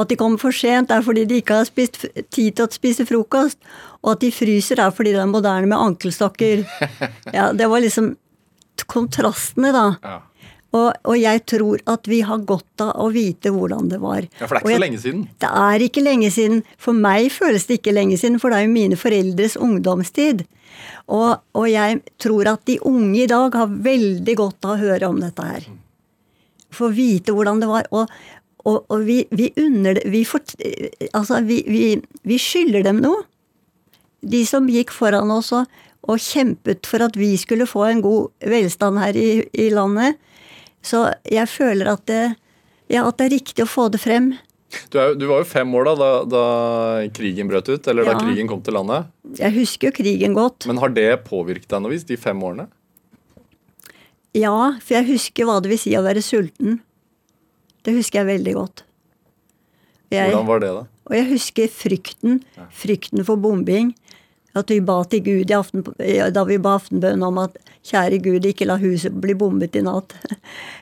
At 0.00 0.08
de 0.08 0.16
kommer 0.16 0.40
for 0.40 0.54
sent, 0.56 0.90
er 0.94 1.04
fordi 1.04 1.26
de 1.28 1.40
ikke 1.42 1.58
har 1.60 1.68
spist, 1.68 2.00
tid 2.32 2.56
til 2.56 2.64
å 2.64 2.72
spise 2.72 3.04
frokost. 3.08 3.58
Og 4.00 4.14
at 4.14 4.22
de 4.24 4.30
fryser, 4.32 4.80
er 4.80 4.94
fordi 4.96 5.12
de 5.12 5.20
er 5.20 5.28
moderne 5.30 5.68
med 5.68 5.76
ankelstokker. 5.78 6.64
Ja, 7.36 7.50
det 7.52 7.68
var 7.68 7.82
liksom 7.84 8.14
kontrastene, 8.90 9.72
da. 9.76 9.86
Ja. 10.02 10.18
Og, 10.70 10.92
og 11.10 11.16
jeg 11.18 11.40
tror 11.50 11.80
at 11.90 12.06
vi 12.06 12.20
har 12.22 12.44
godt 12.46 12.82
av 12.84 12.92
å 13.02 13.08
vite 13.10 13.50
hvordan 13.50 13.88
det 13.90 13.98
var. 14.00 14.22
Ja, 14.38 14.46
For 14.46 14.54
det 14.54 14.60
er 14.60 14.62
ikke 14.62 14.70
jeg- 14.70 14.78
så 14.78 14.84
lenge 14.84 15.00
siden. 15.02 15.24
det 15.42 15.50
er 15.64 15.84
ikke 15.86 16.04
lenge 16.06 16.30
siden. 16.30 16.62
For 16.78 16.94
meg 16.94 17.26
føles 17.34 17.66
det 17.66 17.80
ikke 17.80 17.92
lenge 17.96 18.16
siden, 18.22 18.38
for 18.38 18.50
det 18.54 18.60
er 18.60 18.66
jo 18.68 18.72
mine 18.76 18.96
foreldres 19.00 19.56
ungdomstid. 19.58 20.46
Og, 21.10 21.40
og 21.58 21.66
jeg 21.68 22.00
tror 22.22 22.46
at 22.54 22.64
de 22.70 22.78
unge 22.86 23.24
i 23.24 23.26
dag 23.26 23.52
har 23.58 23.66
veldig 23.66 24.36
godt 24.38 24.64
av 24.64 24.76
å 24.76 24.80
høre 24.80 25.10
om 25.10 25.18
dette 25.20 25.42
her. 25.42 25.66
Få 26.70 26.92
vite 26.94 27.34
hvordan 27.34 27.58
det 27.60 27.66
var. 27.68 27.88
Og, 27.90 28.06
og, 28.64 28.84
og 28.92 29.04
vi, 29.06 29.22
vi 29.30 29.50
unner 29.60 29.96
det 29.98 30.06
vi, 30.12 30.24
fort- 30.28 30.56
altså, 31.12 31.40
vi, 31.46 31.62
vi, 31.68 31.84
vi 32.28 32.38
skylder 32.40 32.84
dem 32.90 33.00
noe. 33.04 33.22
De 34.20 34.42
som 34.44 34.66
gikk 34.68 34.92
foran 34.92 35.30
oss 35.32 35.48
og, 35.56 35.70
og 36.08 36.20
kjempet 36.20 36.84
for 36.88 37.04
at 37.06 37.16
vi 37.16 37.32
skulle 37.40 37.68
få 37.68 37.86
en 37.88 38.02
god 38.04 38.28
velstand 38.52 39.00
her 39.00 39.16
i, 39.16 39.30
i 39.56 39.70
landet. 39.72 40.18
Så 40.84 41.06
jeg 41.28 41.48
føler 41.48 41.88
at 41.94 42.04
det, 42.08 42.22
ja, 42.92 43.06
at 43.08 43.16
det 43.20 43.26
er 43.30 43.34
riktig 43.38 43.64
å 43.64 43.70
få 43.70 43.88
det 43.92 44.00
frem. 44.02 44.34
Du, 44.92 44.98
er, 45.02 45.16
du 45.18 45.24
var 45.26 45.40
jo 45.42 45.48
fem 45.50 45.72
år 45.74 45.88
da, 45.88 45.94
da, 45.98 46.10
da 46.30 46.42
krigen 47.16 47.48
brøt 47.50 47.66
ut, 47.72 47.88
eller 47.90 48.06
da 48.06 48.14
krigen 48.20 48.46
kom 48.50 48.60
til 48.62 48.76
landet. 48.76 49.08
Jeg 49.40 49.56
husker 49.56 49.88
jo 49.90 49.96
krigen 49.96 50.36
godt. 50.36 50.68
Men 50.70 50.78
har 50.84 50.92
det 50.94 51.08
påvirket 51.26 51.72
deg 51.72 51.82
noe 51.82 51.90
vis, 51.96 52.04
de 52.06 52.20
fem 52.20 52.38
årene? 52.46 52.68
Ja, 54.36 54.52
for 54.78 54.94
jeg 55.00 55.08
husker 55.10 55.48
hva 55.48 55.56
det 55.64 55.72
vil 55.72 55.80
si 55.82 55.96
å 55.98 56.04
være 56.06 56.22
sulten. 56.22 56.78
Det 57.86 57.96
husker 57.96 58.22
jeg 58.22 58.30
veldig 58.34 58.54
godt. 58.58 58.84
Jeg, 60.10 60.32
Hvordan 60.32 60.48
var 60.48 60.62
det, 60.62 60.70
da? 60.74 60.86
og 61.10 61.16
jeg 61.16 61.26
husker 61.30 61.70
frykten. 61.70 62.40
Frykten 62.74 63.24
for 63.26 63.40
bombing. 63.40 63.92
At 64.58 64.70
vi 64.70 64.80
ba 64.82 64.96
til 65.06 65.22
Gud 65.22 65.50
i 65.52 65.54
aften, 65.54 65.84
da 66.34 66.42
vi 66.46 66.56
ba 66.58 66.72
aftenbønn 66.74 67.22
om 67.22 67.36
at 67.38 67.54
kjære 67.86 68.18
Gud, 68.24 68.46
ikke 68.46 68.66
la 68.66 68.74
huset 68.82 69.14
bli 69.22 69.36
bombet 69.38 69.78
i 69.78 69.84
natt. 69.86 70.16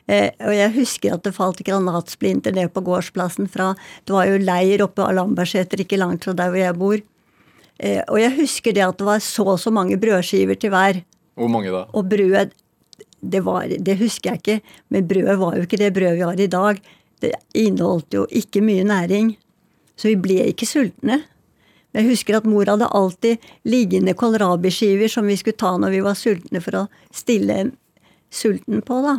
Eh, 0.09 0.31
og 0.41 0.49
jeg 0.49 0.71
husker 0.73 1.13
at 1.13 1.21
det 1.21 1.35
falt 1.35 1.59
granatsplinter 1.61 2.55
ned 2.57 2.71
på 2.73 2.81
gårdsplassen 2.81 3.45
fra 3.53 3.75
Det 3.77 4.15
var 4.15 4.25
jo 4.25 4.39
leir 4.41 4.81
oppe 4.81 5.03
av 5.05 5.11
Lambertseter, 5.13 5.83
ikke 5.83 5.99
langt 6.01 6.25
fra 6.25 6.33
der 6.33 6.49
hvor 6.49 6.57
jeg 6.57 6.77
bor. 6.81 6.95
Eh, 7.77 7.99
og 8.07 8.17
jeg 8.17 8.33
husker 8.39 8.73
det 8.73 8.87
at 8.87 8.97
det 8.97 9.05
var 9.05 9.21
så 9.21 9.45
og 9.53 9.59
så 9.61 9.69
mange 9.69 9.99
brødskiver 10.01 10.57
til 10.57 10.73
hver. 10.73 11.03
Hvor 11.37 11.51
mange 11.53 11.69
da? 11.69 11.83
Og 11.93 12.09
brød 12.09 12.55
det, 13.21 13.41
var, 13.45 13.67
det 13.67 13.97
husker 13.99 14.33
jeg 14.33 14.41
ikke, 14.41 14.75
men 14.93 15.07
brødet 15.09 15.37
var 15.39 15.57
jo 15.57 15.65
ikke 15.65 15.81
det 15.81 15.91
brødet 15.95 16.17
vi 16.17 16.25
har 16.25 16.39
i 16.39 16.51
dag. 16.51 16.79
Det 17.19 17.33
inneholdt 17.57 18.15
jo 18.15 18.25
ikke 18.31 18.63
mye 18.63 18.85
næring. 18.87 19.33
Så 19.99 20.11
vi 20.11 20.19
ble 20.23 20.45
ikke 20.47 20.67
sultne. 20.69 21.23
Jeg 21.95 22.05
husker 22.05 22.37
at 22.37 22.47
mor 22.47 22.69
hadde 22.69 22.87
alltid 22.95 23.49
liggende 23.67 24.13
kålrabiskiver 24.13 25.09
som 25.11 25.27
vi 25.27 25.37
skulle 25.39 25.57
ta 25.59 25.73
når 25.81 25.95
vi 25.95 26.03
var 26.05 26.17
sultne, 26.17 26.61
for 26.61 26.83
å 26.83 26.85
stille 27.15 27.71
sulten 28.29 28.83
på, 28.85 29.01
da. 29.03 29.17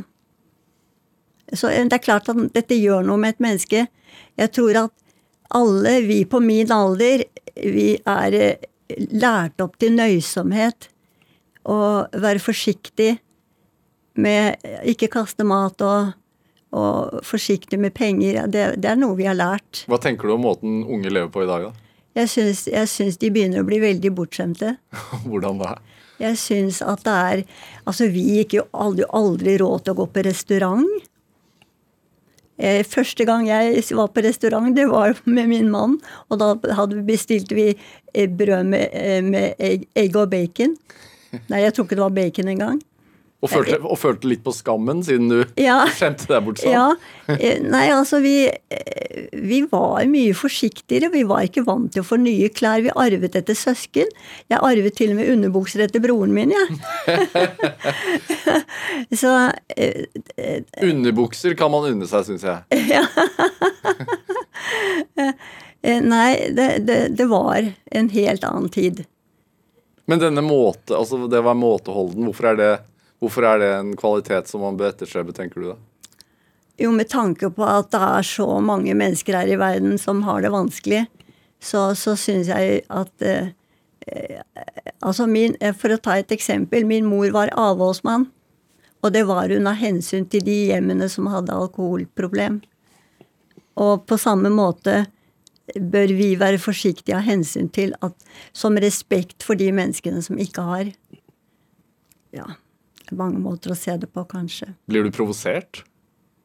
Så 1.51 1.69
eh, 1.73 1.85
det 1.87 1.99
er 1.99 2.05
klart 2.05 2.31
at 2.31 2.41
dette 2.55 2.79
gjør 2.79 3.05
noe 3.07 3.19
med 3.21 3.35
et 3.35 3.43
menneske. 3.43 3.87
Jeg 4.39 4.55
tror 4.55 4.85
at 4.87 4.95
alle 5.59 5.97
vi 6.07 6.23
på 6.31 6.39
min 6.45 6.71
alder, 6.73 7.27
vi 7.59 7.89
er 7.99 8.39
eh, 8.39 8.69
lært 9.11 9.61
opp 9.63 9.77
til 9.83 9.97
nøysomhet. 9.99 10.89
Og 11.71 12.15
være 12.23 12.41
forsiktig 12.41 13.17
med 14.21 14.71
Ikke 14.89 15.09
kaste 15.13 15.47
mat 15.49 15.83
og, 15.87 16.13
og 16.77 17.21
forsiktig 17.27 17.79
med 17.81 17.95
penger. 17.97 18.43
Det, 18.47 18.67
det 18.81 18.93
er 18.93 18.99
noe 19.01 19.19
vi 19.19 19.29
har 19.29 19.39
lært. 19.39 19.85
Hva 19.91 20.01
tenker 20.03 20.29
du 20.31 20.37
om 20.37 20.45
måten 20.49 20.83
unge 20.85 21.13
lever 21.13 21.31
på 21.33 21.45
i 21.45 21.51
dag, 21.51 21.71
da? 21.71 21.91
Jeg 22.19 22.31
syns, 22.33 22.65
jeg 22.67 22.91
syns 22.91 23.21
de 23.23 23.31
begynner 23.31 23.63
å 23.63 23.69
bli 23.69 23.79
veldig 23.83 24.11
bortskjemte. 24.17 24.75
Hvordan 25.29 25.61
da? 25.63 25.77
Jeg 26.21 26.37
syns 26.37 26.83
at 26.85 27.05
det 27.07 27.13
er 27.17 27.43
Altså, 27.89 28.11
vi 28.13 28.25
gikk 28.41 28.59
jo 28.59 28.67
aldri, 28.77 29.07
aldri 29.17 29.57
råd 29.61 29.87
til 29.87 29.95
å 29.95 30.01
gå 30.03 30.09
på 30.15 30.25
restaurant. 30.27 30.91
Eh, 32.61 32.83
Første 32.85 33.25
gang 33.25 33.47
jeg 33.49 33.81
var 33.97 34.11
på 34.13 34.25
restaurant, 34.27 34.75
det 34.77 34.87
var 34.91 35.17
med 35.37 35.49
min 35.53 35.71
mann. 35.73 35.97
Og 36.29 36.43
da 36.43 36.53
bestilte 37.07 37.57
vi 37.57 37.71
eh, 37.73 38.29
brød 38.29 38.69
med, 38.75 38.91
eh, 38.93 39.23
med 39.25 39.55
egg, 39.59 39.89
egg 39.97 40.19
og 40.21 40.31
bacon. 40.35 40.77
Nei, 41.49 41.63
jeg 41.63 41.75
tror 41.75 41.87
ikke 41.87 41.97
det 41.97 42.05
var 42.05 42.17
bacon 42.17 42.51
engang. 42.51 42.81
Og 43.41 43.49
følte, 43.49 43.79
og 43.81 43.97
følte 43.97 44.29
litt 44.29 44.43
på 44.45 44.53
skammen, 44.53 44.99
siden 45.05 45.31
du 45.31 45.39
Ja. 45.61 45.87
skjemte 45.97 46.27
deg 46.29 46.43
bort 46.45 46.59
sånn? 46.61 46.75
Ja. 46.75 46.91
eh, 47.39 47.57
Nei, 47.65 47.87
altså 47.95 48.19
vi, 48.21 48.35
eh, 48.51 49.31
vi 49.41 49.63
var 49.71 50.05
mye 50.11 50.35
forsiktigere. 50.37 51.09
Vi 51.15 51.23
var 51.29 51.47
ikke 51.49 51.65
vant 51.65 51.89
til 51.95 52.03
å 52.05 52.07
få 52.07 52.19
nye 52.21 52.51
klær. 52.53 52.83
Vi 52.85 52.93
arvet 52.93 53.37
etter 53.41 53.57
søsken. 53.57 54.09
Jeg 54.53 54.61
arvet 54.61 54.97
til 54.99 55.11
og 55.15 55.19
med 55.23 55.31
underbukser 55.33 55.81
etter 55.87 56.01
broren 56.05 56.35
min, 56.37 56.53
jeg. 56.53 56.69
Så 59.23 59.33
eh, 59.73 60.05
Underbukser 60.85 61.57
kan 61.57 61.73
man 61.73 61.89
unne 61.95 62.07
seg, 62.11 62.27
syns 62.29 62.45
jeg. 62.45 62.61
Ja. 62.91 63.05
nei, 66.05 66.31
det, 66.53 66.69
det, 66.85 66.99
det 67.17 67.27
var 67.31 67.65
en 67.97 68.09
helt 68.13 68.45
annen 68.45 68.69
tid. 68.73 69.05
Men 70.11 70.19
denne 70.21 70.43
måte, 70.45 70.93
altså 70.99 71.25
det 71.31 71.41
var 71.47 71.55
måteholden. 71.57 72.27
Hvorfor 72.29 72.51
er 72.53 72.57
det, 72.59 72.71
hvorfor 73.21 73.47
er 73.47 73.63
det 73.63 73.71
en 73.77 73.95
kvalitet 73.99 74.51
som 74.51 74.65
man 74.65 74.79
bør 74.81 74.95
etterstrebe, 74.95 75.35
tenker 75.37 75.61
du 75.63 75.71
da? 75.73 75.79
Jo, 76.81 76.91
med 76.97 77.11
tanke 77.13 77.51
på 77.53 77.65
at 77.69 77.91
det 77.93 78.01
er 78.01 78.25
så 78.25 78.47
mange 78.65 78.95
mennesker 78.97 79.37
her 79.37 79.51
i 79.53 79.59
verden 79.61 79.99
som 80.01 80.23
har 80.25 80.41
det 80.41 80.53
vanskelig, 80.55 81.05
så, 81.61 81.91
så 81.93 82.17
syns 82.17 82.49
jeg 82.49 82.85
at 82.89 83.27
eh, 83.27 83.53
Altså 85.05 85.27
min, 85.29 85.55
eh, 85.61 85.75
For 85.77 85.93
å 85.93 86.01
ta 86.01 86.17
et 86.19 86.33
eksempel. 86.33 86.87
Min 86.89 87.05
mor 87.07 87.29
var 87.37 87.53
avholdsmann. 87.53 88.27
Og 89.05 89.13
det 89.13 89.27
var 89.29 89.53
hun 89.53 89.69
av 89.69 89.79
hensyn 89.81 90.27
til 90.29 90.45
de 90.45 90.57
hjemmene 90.73 91.09
som 91.09 91.29
hadde 91.33 91.57
alkoholproblem. 91.57 92.59
Og 93.81 94.05
på 94.09 94.19
samme 94.21 94.51
måte 94.53 95.05
bør 95.77 96.13
vi 96.17 96.33
være 96.41 96.61
forsiktige 96.61 97.17
av 97.17 97.29
hensyn 97.29 97.71
til 97.73 97.95
at 98.03 98.17
Som 98.53 98.77
respekt 98.81 99.45
for 99.45 99.55
de 99.55 99.71
menneskene 99.73 100.23
som 100.23 100.39
ikke 100.39 100.65
har. 100.65 100.93
Ja. 102.33 102.49
Mange 103.17 103.41
måter 103.43 103.73
å 103.75 103.79
se 103.79 103.97
det 104.01 104.09
på, 104.13 104.25
kanskje. 104.29 104.75
Blir 104.91 105.07
du 105.07 105.11
provosert 105.15 105.83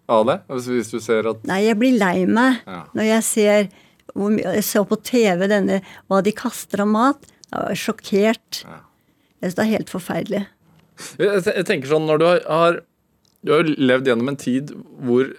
av 0.10 0.26
det? 0.30 0.40
Hvis, 0.50 0.92
du 0.94 1.00
ser 1.04 1.28
at 1.30 1.46
Nei, 1.50 1.64
jeg 1.66 1.78
blir 1.82 1.98
lei 1.98 2.26
meg 2.26 2.62
Ja. 2.66 2.84
når 2.94 3.10
jeg 3.10 3.24
ser 3.24 3.70
Jeg 4.16 4.64
så 4.64 4.86
på 4.88 4.96
TV 5.02 5.48
denne, 5.50 5.82
hva 6.08 6.22
de 6.24 6.32
kaster 6.32 6.84
av 6.84 6.88
mat. 6.88 7.26
Jeg 7.52 7.62
var 7.66 7.80
sjokkert. 7.82 8.60
Ja. 8.64 8.78
Jeg 9.42 9.50
syns 9.50 9.56
det 9.58 9.64
er 9.66 9.72
helt 9.74 9.90
forferdelig. 9.92 10.44
Jeg 11.20 11.66
tenker 11.68 11.90
sånn, 11.90 12.06
når 12.08 12.22
du 12.22 12.26
har, 12.26 12.40
har 12.48 12.78
Du 13.44 13.52
har 13.52 13.64
levd 13.64 14.08
gjennom 14.08 14.30
en 14.32 14.40
tid 14.40 14.72
hvor 15.04 15.34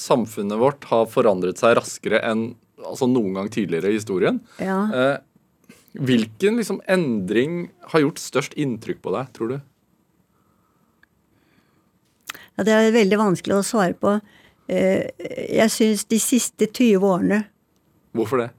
samfunnet 0.00 0.58
vårt 0.58 0.84
har 0.90 1.04
forandret 1.06 1.60
seg 1.60 1.76
raskere 1.78 2.18
enn 2.26 2.54
altså 2.82 3.06
noen 3.06 3.36
gang 3.36 3.50
tidligere 3.52 3.92
i 3.92 3.98
historien. 3.98 4.40
Ja. 4.58 4.80
Eh, 4.90 5.68
hvilken 5.94 6.58
liksom 6.58 6.80
endring 6.90 7.68
har 7.92 8.02
gjort 8.02 8.18
størst 8.18 8.56
inntrykk 8.58 9.02
på 9.04 9.12
deg, 9.14 9.30
tror 9.36 9.52
du? 9.52 9.56
Ja, 12.54 12.64
det 12.66 12.74
er 12.74 12.92
veldig 12.94 13.18
vanskelig 13.18 13.56
å 13.58 13.64
svare 13.66 13.96
på. 13.98 14.18
Eh, 14.68 15.10
Jeg 15.50 15.70
syns 15.70 16.04
de 16.08 16.18
siste 16.22 16.66
20 16.70 17.02
årene 17.04 17.42
Hvorfor 18.14 18.40
det? 18.40 18.50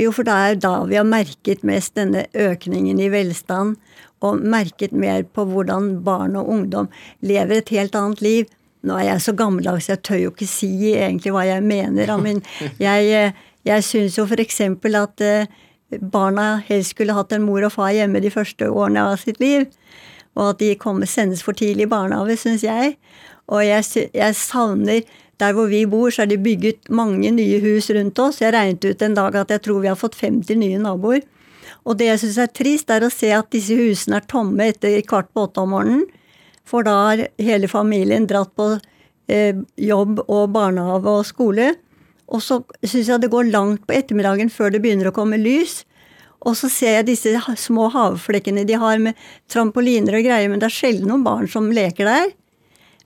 Jo, 0.00 0.10
for 0.14 0.24
det 0.24 0.32
er 0.32 0.56
da 0.62 0.72
vi 0.88 0.96
har 0.96 1.04
merket 1.04 1.62
mest 1.68 1.94
denne 1.98 2.24
økningen 2.32 3.00
i 3.02 3.10
velstand, 3.12 3.76
og 4.24 4.40
merket 4.40 4.94
mer 4.96 5.24
på 5.26 5.44
hvordan 5.50 5.98
barn 6.06 6.38
og 6.38 6.48
ungdom 6.48 6.88
lever 7.20 7.60
et 7.60 7.72
helt 7.74 7.96
annet 7.98 8.22
liv. 8.24 8.46
Nå 8.86 8.96
er 8.96 9.10
jeg 9.10 9.24
så 9.26 9.34
gammeldags, 9.36 9.90
jeg 9.90 10.00
tør 10.06 10.20
jo 10.22 10.30
ikke 10.32 10.48
si 10.48 10.70
egentlig 10.94 11.34
hva 11.34 11.44
jeg 11.46 11.66
mener, 11.66 12.14
men 12.22 12.40
jeg, 12.82 13.10
eh, 13.12 13.36
jeg 13.68 13.84
syns 13.86 14.16
jo 14.16 14.24
f.eks. 14.24 14.60
at 15.02 15.26
eh, 15.26 15.52
barna 16.00 16.62
helst 16.70 16.94
skulle 16.96 17.14
hatt 17.18 17.34
en 17.36 17.44
mor 17.44 17.66
og 17.66 17.74
far 17.74 17.92
hjemme 17.92 18.22
de 18.24 18.32
første 18.32 18.70
årene 18.70 19.04
av 19.12 19.20
sitt 19.20 19.42
liv. 19.42 19.66
Og 20.38 20.52
at 20.52 20.62
de 20.62 20.72
kommer, 20.80 21.06
sendes 21.06 21.42
for 21.44 21.56
tidlig 21.56 21.86
i 21.86 21.92
barnehage, 21.92 22.38
syns 22.40 22.64
jeg. 22.64 22.96
Og 23.52 23.64
jeg, 23.66 24.08
jeg 24.14 24.38
savner 24.38 25.02
Der 25.40 25.52
hvor 25.56 25.66
vi 25.66 25.80
bor, 25.90 26.10
så 26.10 26.22
er 26.22 26.28
det 26.30 26.42
bygget 26.44 26.90
mange 26.90 27.30
nye 27.34 27.58
hus 27.58 27.90
rundt 27.90 28.18
oss. 28.22 28.38
Jeg 28.40 28.52
regnet 28.54 28.84
ut 28.84 29.00
en 29.02 29.14
dag 29.16 29.34
at 29.34 29.50
jeg 29.50 29.62
tror 29.64 29.80
vi 29.82 29.88
har 29.90 29.98
fått 29.98 30.14
50 30.14 30.54
nye 30.60 30.78
naboer. 30.78 31.24
Og 31.82 31.98
det 31.98 32.06
jeg 32.06 32.20
syns 32.22 32.38
er 32.38 32.52
trist, 32.54 32.90
er 32.94 33.02
å 33.02 33.10
se 33.10 33.32
at 33.34 33.48
disse 33.50 33.74
husene 33.74 34.20
er 34.20 34.28
tomme 34.30 34.68
etter 34.70 35.00
kvart 35.02 35.32
på 35.34 35.48
åtte 35.48 35.64
om 35.64 35.74
morgenen. 35.74 36.04
For 36.68 36.86
da 36.86 36.94
har 37.08 37.24
hele 37.42 37.66
familien 37.66 38.28
dratt 38.30 38.52
på 38.54 38.68
eh, 39.26 39.58
jobb 39.74 40.22
og 40.28 40.52
barnehage 40.54 41.10
og 41.10 41.26
skole. 41.26 41.72
Og 42.30 42.44
så 42.44 42.60
syns 42.84 43.10
jeg 43.10 43.24
det 43.24 43.32
går 43.32 43.50
langt 43.50 43.82
på 43.88 43.96
ettermiddagen 43.96 44.52
før 44.52 44.70
det 44.70 44.82
begynner 44.84 45.10
å 45.10 45.16
komme 45.16 45.40
lys. 45.40 45.82
Og 46.42 46.56
så 46.58 46.70
ser 46.72 46.98
jeg 46.98 47.08
disse 47.12 47.56
små 47.62 47.88
havflekkene 47.94 48.64
de 48.66 48.78
har 48.78 48.98
med 49.02 49.18
trampoliner 49.50 50.18
og 50.18 50.24
greier, 50.26 50.50
men 50.50 50.62
det 50.62 50.68
er 50.68 50.74
sjelden 50.74 51.10
noen 51.12 51.26
barn 51.26 51.50
som 51.50 51.70
leker 51.74 52.08
der. 52.08 52.32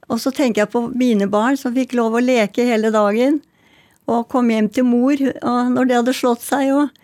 Og 0.09 0.21
så 0.23 0.31
tenker 0.33 0.63
jeg 0.63 0.73
på 0.73 0.87
mine 0.95 1.27
barn 1.29 1.59
som 1.61 1.75
fikk 1.75 1.97
lov 1.99 2.17
å 2.17 2.23
leke 2.23 2.65
hele 2.65 2.93
dagen. 2.95 3.41
Og 4.07 4.29
kom 4.31 4.49
hjem 4.53 4.71
til 4.71 4.87
mor 4.87 5.19
når 5.19 5.89
de 5.89 5.99
hadde 5.99 6.15
slått 6.15 6.45
seg. 6.47 6.71
Og 6.73 6.95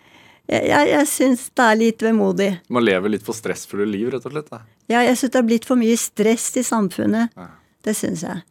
jeg, 0.49 0.85
jeg 0.89 1.09
syns 1.11 1.49
det 1.51 1.65
er 1.65 1.79
litt 1.79 2.05
vemodig. 2.05 2.49
Man 2.73 2.85
lever 2.85 3.13
litt 3.13 3.25
for 3.25 3.35
stressfulle 3.37 3.85
liv, 3.89 4.09
rett 4.13 4.25
og 4.25 4.33
slett. 4.33 4.49
Da. 4.49 4.63
Ja, 4.91 5.03
jeg 5.03 5.19
syns 5.19 5.35
det 5.35 5.41
er 5.41 5.49
blitt 5.51 5.67
for 5.67 5.79
mye 5.79 5.99
stress 5.99 6.47
i 6.59 6.63
samfunnet. 6.65 7.35
Ja. 7.35 7.49
Det 7.83 7.95
syns 7.99 8.23
jeg. 8.23 8.43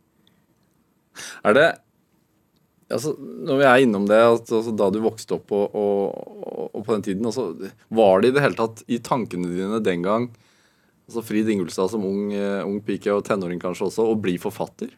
Er 1.48 1.56
det 1.56 1.68
altså, 2.92 3.14
Når 3.18 3.61
vi 3.61 3.66
er 3.68 3.85
innom 3.85 4.07
det, 4.11 4.20
altså, 4.20 4.62
da 4.76 4.88
du 4.92 5.00
vokste 5.05 5.37
opp 5.38 5.52
og, 5.57 5.74
og, 5.74 6.70
og 6.70 6.81
på 6.87 6.96
den 6.96 7.05
tiden 7.09 7.28
altså, 7.28 7.50
Var 7.92 8.22
det 8.22 8.33
i 8.33 8.37
det 8.37 8.44
hele 8.44 8.59
tatt 8.59 8.83
i 8.87 9.00
tankene 9.02 9.50
dine 9.52 9.83
den 9.85 10.05
gang, 10.07 10.31
altså 11.09 11.24
Frid 11.26 11.50
Ingulstad 11.52 11.92
som 11.92 12.05
ung, 12.09 12.33
eh, 12.37 12.61
ung 12.66 12.81
pike 12.85 13.12
og 13.14 13.24
tenåring 13.28 13.62
kanskje 13.62 13.88
også, 13.90 14.09
å 14.12 14.18
bli 14.18 14.38
forfatter? 14.42 14.92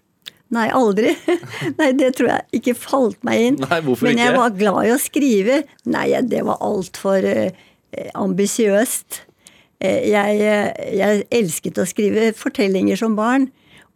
Nei, 0.54 0.68
aldri. 0.76 1.14
Nei, 1.80 1.90
det 1.96 2.12
tror 2.18 2.30
jeg 2.30 2.60
ikke 2.60 2.74
falt 2.78 3.22
meg 3.26 3.46
inn. 3.48 3.60
Nei, 3.64 3.78
hvorfor 3.82 4.06
Men 4.06 4.20
jeg 4.20 4.30
ikke? 4.30 4.40
var 4.42 4.58
glad 4.58 4.80
i 4.86 4.92
å 4.94 4.98
skrive. 5.02 5.60
Nei, 5.90 6.08
det 6.28 6.42
var 6.46 6.60
altfor 6.62 7.24
uh, 7.26 7.64
ambisiøst. 8.20 9.24
Eh, 9.84 10.10
jeg, 10.12 10.40
eh, 10.40 10.92
jeg 11.00 11.24
elsket 11.34 11.80
å 11.80 11.86
skrive 11.88 12.30
fortellinger 12.36 13.00
som 13.00 13.16
barn. 13.18 13.48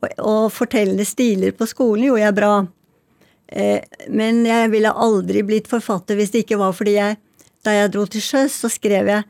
Og, 0.02 0.10
og 0.18 0.42
fortellende 0.54 1.06
stiler 1.08 1.54
på 1.56 1.68
skolen 1.68 2.08
gjorde 2.08 2.24
jeg 2.26 2.36
bra. 2.38 2.52
Eh, 3.48 3.80
men 4.12 4.44
jeg 4.46 4.70
ville 4.74 4.92
aldri 4.92 5.42
blitt 5.46 5.70
forfatter 5.70 6.18
hvis 6.18 6.34
det 6.34 6.44
ikke 6.44 6.58
var 6.60 6.74
fordi 6.76 6.98
jeg 6.98 7.16
Da 7.64 7.72
jeg 7.74 7.90
dro 7.90 8.04
til 8.06 8.22
sjøs, 8.22 8.54
så 8.54 8.68
skrev 8.70 9.08
jeg 9.10 9.24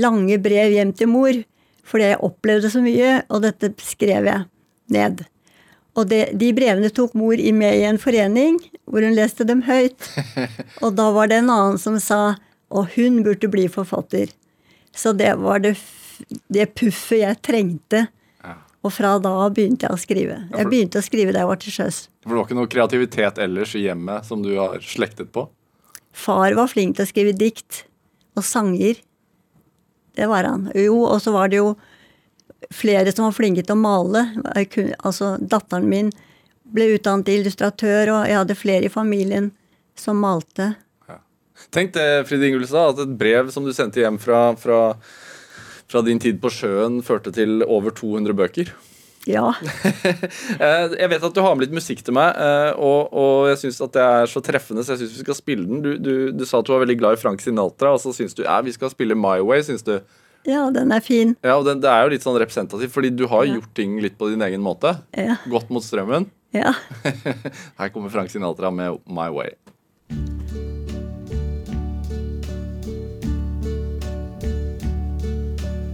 lange 0.00 0.38
brev 0.42 0.72
hjem 0.72 0.94
til 0.96 1.10
mor. 1.12 1.36
Fordi 1.84 2.06
jeg 2.08 2.22
opplevde 2.24 2.70
så 2.72 2.80
mye, 2.80 3.18
og 3.28 3.42
dette 3.44 3.68
skrev 3.84 4.24
jeg 4.24 4.46
ned. 4.90 5.20
Og 5.94 6.08
det, 6.08 6.22
de 6.40 6.48
brevene 6.56 6.88
tok 6.90 7.12
mor 7.14 7.36
i 7.36 7.52
med 7.52 7.76
i 7.76 7.84
en 7.86 8.00
forening, 8.00 8.56
hvor 8.88 9.04
hun 9.04 9.14
leste 9.14 9.44
dem 9.46 9.60
høyt. 9.68 10.08
Og 10.82 10.96
da 10.96 11.10
var 11.14 11.28
det 11.30 11.42
en 11.42 11.52
annen 11.52 11.78
som 11.78 12.00
sa 12.02 12.22
og 12.74 12.90
hun 12.96 13.22
burde 13.22 13.50
bli 13.50 13.68
forfatter. 13.70 14.32
Så 14.94 15.12
det 15.12 15.34
var 15.38 15.62
det, 15.62 15.76
det 16.52 16.72
puffet 16.74 17.22
jeg 17.22 17.40
trengte. 17.46 18.06
Ja. 18.84 18.88
Og 18.88 18.92
fra 18.92 19.14
da 19.22 19.32
begynte 19.48 19.88
jeg 19.88 19.96
å 19.96 20.00
skrive. 20.00 20.36
Jeg 20.52 20.68
begynte 20.68 21.00
å 21.00 21.04
skrive 21.04 21.32
da 21.32 21.40
jeg 21.40 21.48
var 21.48 21.60
til 21.62 21.72
sjøs. 21.72 22.00
For 22.20 22.30
det 22.34 22.36
var 22.36 22.44
ikke 22.44 22.58
noe 22.58 22.70
kreativitet 22.74 23.40
ellers 23.40 23.72
i 23.78 23.86
hjemmet 23.86 24.28
som 24.28 24.44
du 24.44 24.52
har 24.58 24.84
slektet 24.84 25.32
på? 25.32 25.46
Far 26.12 26.52
var 26.54 26.68
flink 26.68 26.98
til 26.98 27.06
å 27.06 27.08
skrive 27.08 27.32
dikt 27.32 27.86
og 28.36 28.44
sanger. 28.44 29.00
Det 30.14 30.28
var 30.28 30.44
han. 30.44 30.68
Jo, 30.76 31.00
og 31.08 31.16
så 31.24 31.32
var 31.32 31.48
det 31.48 31.62
jo 31.62 31.72
flere 32.74 33.12
som 33.12 33.26
var 33.26 33.34
flinke 33.36 33.64
til 33.64 33.74
å 33.74 33.80
male. 33.80 34.26
Altså, 35.00 35.34
datteren 35.40 35.88
min 35.88 36.12
ble 36.74 36.92
utdannet 36.98 37.32
illustratør, 37.32 38.12
og 38.14 38.28
jeg 38.28 38.38
hadde 38.40 38.58
flere 38.58 38.88
i 38.88 38.92
familien 38.92 39.50
som 39.98 40.20
malte. 40.20 40.74
Tenk 41.74 41.94
det, 41.94 42.26
Fride 42.28 42.48
Ingulstad, 42.50 42.94
at 42.94 43.04
et 43.04 43.16
brev 43.18 43.50
som 43.54 43.64
du 43.64 43.72
sendte 43.74 44.02
hjem 44.02 44.18
fra, 44.20 44.52
fra, 44.58 44.80
fra 45.90 46.02
din 46.02 46.18
tid 46.22 46.40
på 46.42 46.50
sjøen, 46.50 47.00
førte 47.04 47.32
til 47.34 47.62
over 47.66 47.90
200 47.94 48.34
bøker. 48.38 48.72
Ja. 49.26 49.52
Eh, 50.60 50.92
Jeg 51.00 51.08
vet 51.10 51.22
at 51.24 51.34
du 51.34 51.40
har 51.42 51.54
med 51.56 51.64
litt 51.66 51.74
musikk 51.76 52.02
til 52.04 52.14
meg, 52.16 52.36
eh, 52.36 52.72
og, 52.76 53.08
og 53.12 53.46
jeg 53.50 53.58
syns 53.62 53.80
at 53.84 53.92
det 53.96 54.02
er 54.04 54.28
så 54.30 54.42
treffende, 54.44 54.84
så 54.84 54.92
jeg 54.94 55.00
syns 55.04 55.14
vi 55.16 55.24
skal 55.24 55.38
spille 55.38 55.64
den. 55.68 55.80
Du, 55.84 55.90
du, 55.98 56.12
du 56.36 56.44
sa 56.46 56.60
at 56.60 56.66
du 56.68 56.74
var 56.74 56.84
veldig 56.84 56.98
glad 57.00 57.16
i 57.16 57.20
Frank 57.22 57.40
Sinatra, 57.40 57.94
og 57.96 58.00
så 58.02 58.12
syns 58.16 58.36
du 58.36 58.42
ja, 58.44 58.58
vi 58.64 58.72
skal 58.76 58.92
spille 58.92 59.16
My 59.18 59.38
Way, 59.44 59.64
syns 59.66 59.82
du. 59.86 59.96
ja, 60.46 60.66
den 60.76 60.92
er 60.92 61.00
fin. 61.04 61.32
Ja, 61.44 61.56
og 61.56 61.64
den, 61.68 61.80
Det 61.80 61.88
er 61.90 62.04
jo 62.04 62.12
litt 62.14 62.24
sånn 62.26 62.36
representativt, 62.40 62.92
fordi 62.92 63.10
du 63.16 63.24
har 63.32 63.44
Ja. 63.48 63.56
gjort 63.56 63.72
ting 63.74 63.96
litt 64.04 64.18
på 64.20 64.28
din 64.30 64.44
egen 64.44 64.60
måte. 64.64 64.98
Ja. 65.16 65.38
Gått 65.48 65.70
mot 65.72 65.82
strømmen. 65.84 66.28
ja. 66.52 66.74
Her 67.80 67.88
kommer 67.96 68.12
Frank 68.12 68.30
Sinatra 68.30 68.70
med 68.70 69.00
My 69.08 69.30
Way. 69.32 69.56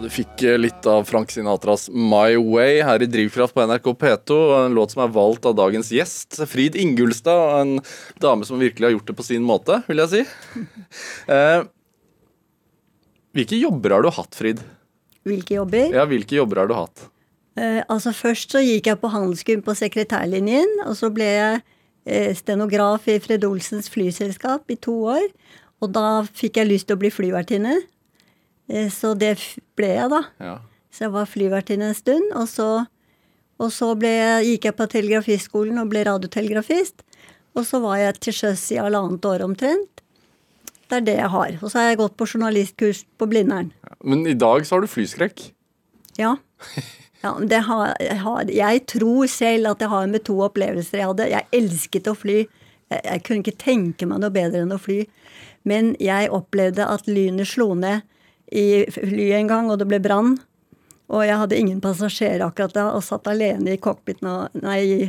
Du 0.00 0.08
fikk 0.08 0.42
eh, 0.48 0.56
litt 0.56 0.86
av 0.88 1.04
Frank 1.08 1.32
Sinatras 1.32 1.88
My 1.92 2.36
Way 2.38 2.80
her 2.86 3.02
i 3.04 3.08
Drivkraft 3.10 3.54
på 3.56 3.64
NRK 3.68 3.90
P2. 4.00 4.38
En 4.64 4.76
låt 4.76 4.94
som 4.94 5.02
er 5.04 5.12
valgt 5.12 5.48
av 5.48 5.56
dagens 5.58 5.90
gjest, 5.92 6.38
Frid 6.48 6.78
Ingulstad. 6.78 7.60
En 7.60 7.74
dame 8.22 8.48
som 8.48 8.60
virkelig 8.62 8.88
har 8.88 8.94
gjort 8.96 9.10
det 9.10 9.16
på 9.18 9.26
sin 9.26 9.44
måte, 9.44 9.82
vil 9.90 10.04
jeg 10.04 10.14
si. 10.14 10.24
Eh, 11.30 11.62
hvilke 13.36 13.58
jobber 13.60 13.92
har 13.94 14.02
du 14.02 14.08
hatt, 14.10 14.34
Frid? 14.34 14.62
Hvilke 15.28 15.54
jobber? 15.60 15.92
Ja, 15.94 16.06
hvilke 16.08 16.34
jobber 16.38 16.62
har 16.62 16.70
du 16.70 16.74
hatt? 16.74 17.04
Eh, 17.60 17.82
altså 17.86 18.14
Først 18.16 18.56
så 18.56 18.62
gikk 18.64 18.88
jeg 18.90 18.98
på 19.02 19.12
handelsgym 19.12 19.62
på 19.66 19.76
sekretærlinjen, 19.78 20.80
og 20.86 20.96
så 20.98 21.12
ble 21.14 21.28
jeg 21.28 21.62
eh, 22.08 22.32
stenograf 22.38 23.06
i 23.10 23.20
Fred 23.22 23.44
Olsens 23.46 23.90
flyselskap 23.92 24.72
i 24.72 24.78
to 24.80 24.96
år. 25.14 25.28
Og 25.84 25.92
da 25.94 26.22
fikk 26.26 26.58
jeg 26.60 26.70
lyst 26.72 26.88
til 26.88 26.98
å 26.98 27.02
bli 27.04 27.12
flyvertinne, 27.12 27.76
så 28.94 29.14
det 29.18 29.34
ble 29.78 29.92
jeg, 29.96 30.10
da. 30.12 30.24
Ja. 30.40 30.56
Så 30.90 31.06
jeg 31.06 31.14
var 31.14 31.30
flyvertinne 31.30 31.90
en 31.90 31.96
stund, 31.96 32.32
og 32.38 32.48
så, 32.50 32.68
og 33.62 33.72
så 33.74 33.92
jeg, 34.02 34.46
gikk 34.48 34.68
jeg 34.68 34.76
på 34.78 34.88
telegrafiskolen 34.90 35.78
og 35.82 35.90
ble 35.92 36.04
radiotelegrafist. 36.08 37.04
Og 37.58 37.66
så 37.66 37.80
var 37.82 37.98
jeg 37.98 38.20
til 38.22 38.36
sjøs 38.36 38.68
i 38.74 38.78
halvannet 38.78 39.26
år 39.26 39.44
omtrent. 39.46 40.02
Det 40.90 40.98
er 40.98 41.06
det 41.06 41.16
jeg 41.18 41.30
har. 41.30 41.56
Og 41.60 41.70
så 41.70 41.78
har 41.78 41.90
jeg 41.90 42.00
gått 42.00 42.16
på 42.18 42.26
journalistkurs 42.26 43.04
på 43.18 43.28
Blindern. 43.30 43.70
Men 44.02 44.24
i 44.26 44.34
dag 44.38 44.66
så 44.66 44.76
har 44.76 44.84
du 44.84 44.90
flyskrekk. 44.90 45.42
Ja. 46.18 46.36
ja 47.22 47.34
det 47.38 47.62
har, 47.68 47.94
jeg, 48.02 48.18
har, 48.24 48.50
jeg 48.54 48.84
tror 48.90 49.30
selv 49.30 49.70
at 49.70 49.84
jeg 49.84 49.92
har 49.92 50.10
med 50.10 50.26
to 50.26 50.38
opplevelser 50.46 51.02
jeg 51.02 51.10
hadde. 51.12 51.28
Jeg 51.30 51.48
elsket 51.60 52.10
å 52.10 52.16
fly. 52.18 52.40
Jeg, 52.90 53.02
jeg 53.04 53.24
kunne 53.26 53.44
ikke 53.44 53.62
tenke 53.62 54.10
meg 54.10 54.22
noe 54.22 54.34
bedre 54.34 54.64
enn 54.64 54.74
å 54.74 54.80
fly. 54.82 55.04
Men 55.68 55.94
jeg 56.02 56.32
opplevde 56.34 56.86
at 56.90 57.10
lynet 57.10 57.50
slo 57.50 57.72
ned 57.78 58.06
i 58.50 58.84
flyet 58.90 59.38
en 59.38 59.50
gang, 59.50 59.70
og 59.70 59.78
det 59.80 59.88
ble 59.90 60.00
brann. 60.02 60.36
Og 61.10 61.24
jeg 61.26 61.38
hadde 61.40 61.58
ingen 61.58 61.80
passasjerer 61.82 62.44
akkurat 62.46 62.74
da, 62.74 62.90
og 62.94 63.04
satt 63.06 63.26
alene 63.30 63.74
i 63.74 63.80
cockpiten 63.82 64.28
og 64.30 64.60
Nei, 64.62 64.78
i, 64.86 65.08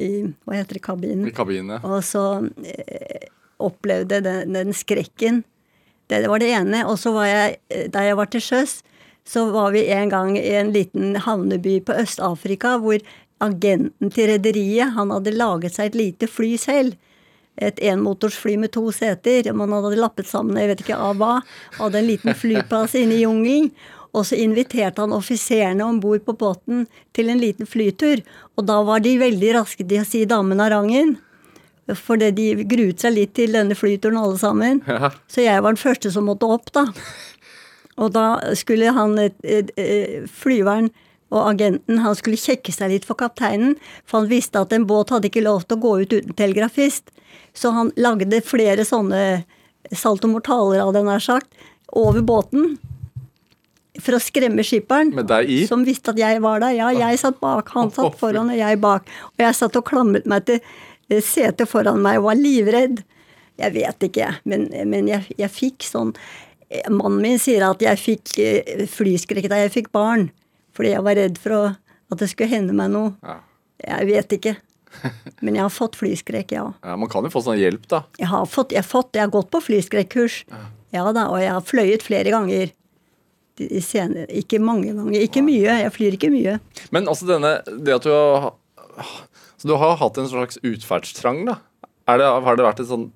i 0.00 0.10
Hva 0.42 0.56
heter 0.58 0.78
det? 0.78 0.84
Kabinen. 0.84 1.28
I 1.30 1.34
kabinen. 1.34 1.76
Og 1.86 2.00
så 2.06 2.24
eh, 2.66 3.28
opplevde 3.62 4.18
den, 4.24 4.56
den 4.56 4.74
skrekken. 4.74 5.44
Det, 6.10 6.18
det 6.24 6.30
var 6.30 6.42
det 6.42 6.50
ene. 6.56 6.82
Og 6.90 6.98
så 7.00 7.14
var 7.14 7.30
jeg, 7.30 7.60
eh, 7.70 7.86
da 7.94 8.02
jeg 8.06 8.18
var 8.18 8.30
til 8.32 8.42
sjøs, 8.42 8.80
så 9.24 9.46
var 9.54 9.70
vi 9.72 9.86
en 9.94 10.10
gang 10.12 10.34
i 10.36 10.50
en 10.58 10.72
liten 10.74 11.14
havneby 11.24 11.78
på 11.86 11.94
Øst-Afrika 12.02 12.76
hvor 12.82 12.98
agenten 13.44 14.10
til 14.12 14.28
rederiet, 14.34 14.92
han 14.96 15.12
hadde 15.14 15.32
laget 15.34 15.76
seg 15.76 15.92
et 15.92 16.00
lite 16.00 16.28
fly 16.30 16.54
selv. 16.60 16.98
Et 17.56 17.82
enmotorsfly 17.90 18.56
med 18.58 18.72
to 18.74 18.88
seter. 18.92 19.52
Man 19.54 19.72
hadde 19.72 20.00
lappet 20.00 20.26
sammen, 20.26 20.58
jeg 20.58 20.72
vet 20.72 20.80
ikke 20.84 20.98
av 20.98 21.20
hva. 21.20 21.34
Hadde 21.78 22.00
en 22.00 22.08
liten 22.08 22.34
flyplass 22.34 22.96
inne 22.98 23.18
i 23.18 23.22
jungelen. 23.22 23.70
Og 24.14 24.26
så 24.28 24.38
inviterte 24.38 25.02
han 25.02 25.14
offiserene 25.14 25.82
om 25.86 25.98
bord 26.02 26.22
på 26.26 26.36
båten 26.38 26.84
til 27.14 27.30
en 27.32 27.40
liten 27.42 27.66
flytur. 27.66 28.22
Og 28.54 28.66
da 28.68 28.78
var 28.86 29.02
de 29.02 29.16
veldig 29.18 29.54
raske 29.56 29.82
til 29.82 30.02
å 30.02 30.06
si 30.06 30.24
'damen 30.24 30.60
av 30.62 30.70
rangen'. 30.70 31.16
Fordi 31.90 32.30
de 32.30 32.64
gruet 32.64 33.00
seg 33.00 33.12
litt 33.12 33.34
til 33.34 33.52
denne 33.52 33.74
flyturen 33.74 34.16
alle 34.16 34.38
sammen. 34.38 34.82
Ja. 34.86 35.10
Så 35.28 35.42
jeg 35.44 35.62
var 35.62 35.74
den 35.74 35.82
første 35.82 36.10
som 36.10 36.24
måtte 36.24 36.48
opp, 36.48 36.72
da. 36.72 36.86
Og 37.98 38.12
da 38.14 38.54
skulle 38.54 38.94
han 38.94 39.18
eh, 39.18 39.66
eh, 39.76 40.24
flyveren 40.26 40.90
og 41.34 41.48
agenten 41.50 41.98
han 42.04 42.16
skulle 42.18 42.38
kjekke 42.38 42.72
seg 42.74 42.92
litt 42.92 43.06
for 43.08 43.18
kapteinen, 43.18 43.74
for 44.06 44.22
han 44.22 44.30
visste 44.30 44.62
at 44.62 44.72
en 44.72 44.86
båt 44.86 45.10
hadde 45.10 45.30
ikke 45.30 45.44
lov 45.44 45.66
til 45.66 45.78
å 45.78 45.82
gå 45.82 45.94
ut 46.02 46.12
uten 46.14 46.36
telegrafist. 46.38 47.10
Så 47.54 47.70
han 47.74 47.92
lagde 47.96 48.40
flere 48.44 48.84
sånne 48.86 49.44
saltomortaler, 49.94 50.82
hadde 50.82 51.00
jeg 51.02 51.08
nær 51.08 51.22
sagt, 51.22 51.64
over 51.94 52.24
båten. 52.26 52.74
For 54.02 54.16
å 54.16 54.22
skremme 54.22 54.64
skipperen. 54.66 55.12
Som 55.70 55.84
visste 55.86 56.10
at 56.10 56.18
jeg 56.18 56.40
var 56.42 56.64
der. 56.64 56.74
Ja, 56.74 56.88
jeg 56.90 57.20
satt 57.20 57.38
bak, 57.42 57.70
han 57.76 57.92
satt 57.94 58.16
foran 58.18 58.50
og 58.50 58.58
jeg 58.58 58.80
bak. 58.82 59.06
Og 59.36 59.44
jeg 59.44 59.54
satt 59.54 59.78
og 59.78 59.86
klamret 59.86 60.26
meg 60.30 60.48
til 60.48 60.58
eh, 60.58 61.20
setet 61.22 61.70
foran 61.70 62.02
meg 62.02 62.18
og 62.18 62.26
var 62.32 62.40
livredd. 62.40 63.04
Jeg 63.62 63.70
vet 63.76 64.08
ikke, 64.08 64.32
men, 64.50 64.66
men 64.90 65.06
jeg, 65.06 65.28
jeg 65.38 65.50
fikk 65.54 65.86
sånn 65.86 66.10
eh, 66.66 66.88
Mannen 66.90 67.20
min 67.22 67.38
sier 67.38 67.62
at 67.68 67.84
jeg 67.86 68.00
fikk 68.02 68.32
eh, 68.42 68.82
flyskrekk 68.90 69.46
da 69.52 69.62
jeg 69.62 69.76
fikk 69.76 69.92
barn. 69.94 70.32
Fordi 70.74 70.90
jeg 70.96 71.06
var 71.06 71.20
redd 71.20 71.38
for 71.38 71.54
å, 71.54 71.64
at 72.10 72.18
det 72.18 72.32
skulle 72.32 72.50
hende 72.50 72.74
meg 72.74 72.90
noe. 72.96 73.14
Ja. 73.22 73.38
Jeg 73.84 74.10
vet 74.10 74.38
ikke. 74.40 74.56
Men 75.44 75.58
jeg 75.58 75.64
har 75.64 75.72
fått 75.72 75.98
flyskrekk, 76.00 76.54
ja. 76.56 76.64
ja, 76.84 76.94
Man 77.00 77.10
kan 77.12 77.26
jo 77.26 77.32
få 77.32 77.42
sånn 77.44 77.60
hjelp, 77.60 77.86
da. 77.90 78.04
Jeg 78.20 78.30
har, 78.30 78.46
fått, 78.50 78.72
jeg 78.74 78.82
har, 78.84 78.88
fått, 78.88 79.12
jeg 79.16 79.26
har 79.26 79.32
gått 79.34 79.50
på 79.52 79.60
flyskrekkurs. 79.64 80.40
Ja 80.94 81.04
da, 81.10 81.26
og 81.32 81.40
jeg 81.42 81.50
har 81.50 81.64
fløyet 81.66 82.06
flere 82.06 82.32
ganger. 82.34 82.72
Senere, 83.84 84.26
ikke 84.34 84.58
mange 84.62 84.94
ganger. 84.94 85.18
Ikke 85.22 85.42
mye. 85.46 85.76
Jeg 85.84 85.92
flyr 85.94 86.16
ikke 86.16 86.30
mye. 86.32 86.56
Men 86.94 87.06
altså 87.10 87.28
denne 87.28 87.60
Det 87.66 87.94
at 87.94 88.06
du 88.06 88.10
har 88.10 88.48
Så 89.58 89.68
du 89.70 89.76
har 89.78 89.94
hatt 90.00 90.18
en 90.18 90.30
slags 90.30 90.58
utferdstrang, 90.66 91.44
da? 91.46 91.60
Det, 92.04 92.26
har 92.26 92.58
det 92.58 92.66
vært 92.66 92.82
et 92.82 92.90
sånn 92.90 93.08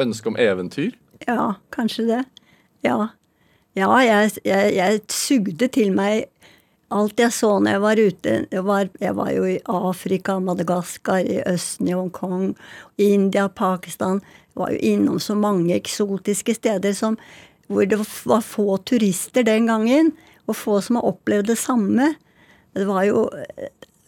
ønske 0.00 0.30
om 0.30 0.38
eventyr? 0.40 0.94
Ja, 1.26 1.56
kanskje 1.74 2.06
det. 2.08 2.20
Ja. 2.86 3.10
Ja, 3.76 3.88
jeg, 4.04 4.36
jeg, 4.46 4.72
jeg 4.76 5.02
sugde 5.12 5.68
til 5.72 5.92
meg 5.96 6.31
alt 6.92 7.20
jeg 7.20 7.34
så 7.34 7.54
når 7.58 7.76
jeg 7.76 7.82
var 7.84 8.00
ute. 8.00 8.34
Jeg 8.52 8.64
var, 8.66 8.90
jeg 9.00 9.16
var 9.18 9.30
jo 9.34 9.46
i 9.48 9.58
Afrika, 9.70 10.38
Madagaskar, 10.40 11.22
i 11.24 11.40
Østen, 11.48 11.88
i 11.90 11.96
Hongkong, 11.96 12.52
India, 13.02 13.48
Pakistan. 13.48 14.22
Jeg 14.52 14.60
var 14.62 14.74
jo 14.74 14.82
innom 14.92 15.20
så 15.22 15.36
mange 15.38 15.74
eksotiske 15.76 16.56
steder 16.58 16.96
som, 16.96 17.16
hvor 17.72 17.88
det 17.88 18.00
var 18.28 18.44
få 18.44 18.76
turister 18.88 19.46
den 19.48 19.70
gangen, 19.70 20.12
og 20.50 20.58
få 20.58 20.80
som 20.84 20.98
har 20.98 21.08
opplevd 21.12 21.52
det 21.52 21.58
samme. 21.60 22.14
Det 22.76 22.88
var 22.88 23.06
jo 23.08 23.28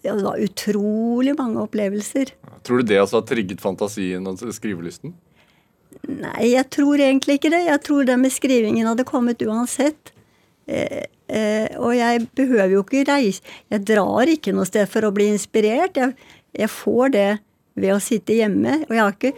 ja, 0.05 0.13
det 0.13 0.25
var 0.25 0.41
utrolig 0.41 1.33
mange 1.39 1.63
opplevelser. 1.65 2.35
Tror 2.65 2.83
du 2.83 2.91
det 2.93 3.01
altså 3.01 3.23
har 3.23 3.29
trigget 3.29 3.63
fantasien 3.65 4.27
og 4.29 4.41
skrivelysten? 4.53 5.15
Nei, 6.05 6.51
jeg 6.51 6.69
tror 6.75 7.01
egentlig 7.01 7.39
ikke 7.39 7.53
det. 7.55 7.63
Jeg 7.71 7.81
tror 7.87 8.05
det 8.09 8.17
med 8.21 8.33
skrivingen 8.35 8.89
hadde 8.91 9.07
kommet 9.09 9.41
uansett. 9.47 10.13
Eh, 10.67 11.07
og 11.81 11.95
jeg 11.97 12.27
behøver 12.37 12.75
jo 12.75 12.83
ikke 12.83 13.07
reise 13.09 13.41
Jeg 13.73 13.81
drar 13.89 14.29
ikke 14.29 14.53
noe 14.53 14.69
sted 14.69 14.85
for 14.93 15.09
å 15.09 15.13
bli 15.15 15.31
inspirert. 15.33 15.97
Jeg, 15.97 16.13
jeg 16.53 16.69
får 16.69 17.15
det 17.15 17.29
ved 17.81 17.95
å 17.95 18.01
sitte 18.03 18.37
hjemme. 18.37 18.83
Og 18.89 18.95
jeg 18.95 19.03
har 19.03 19.17
ikke 19.17 19.35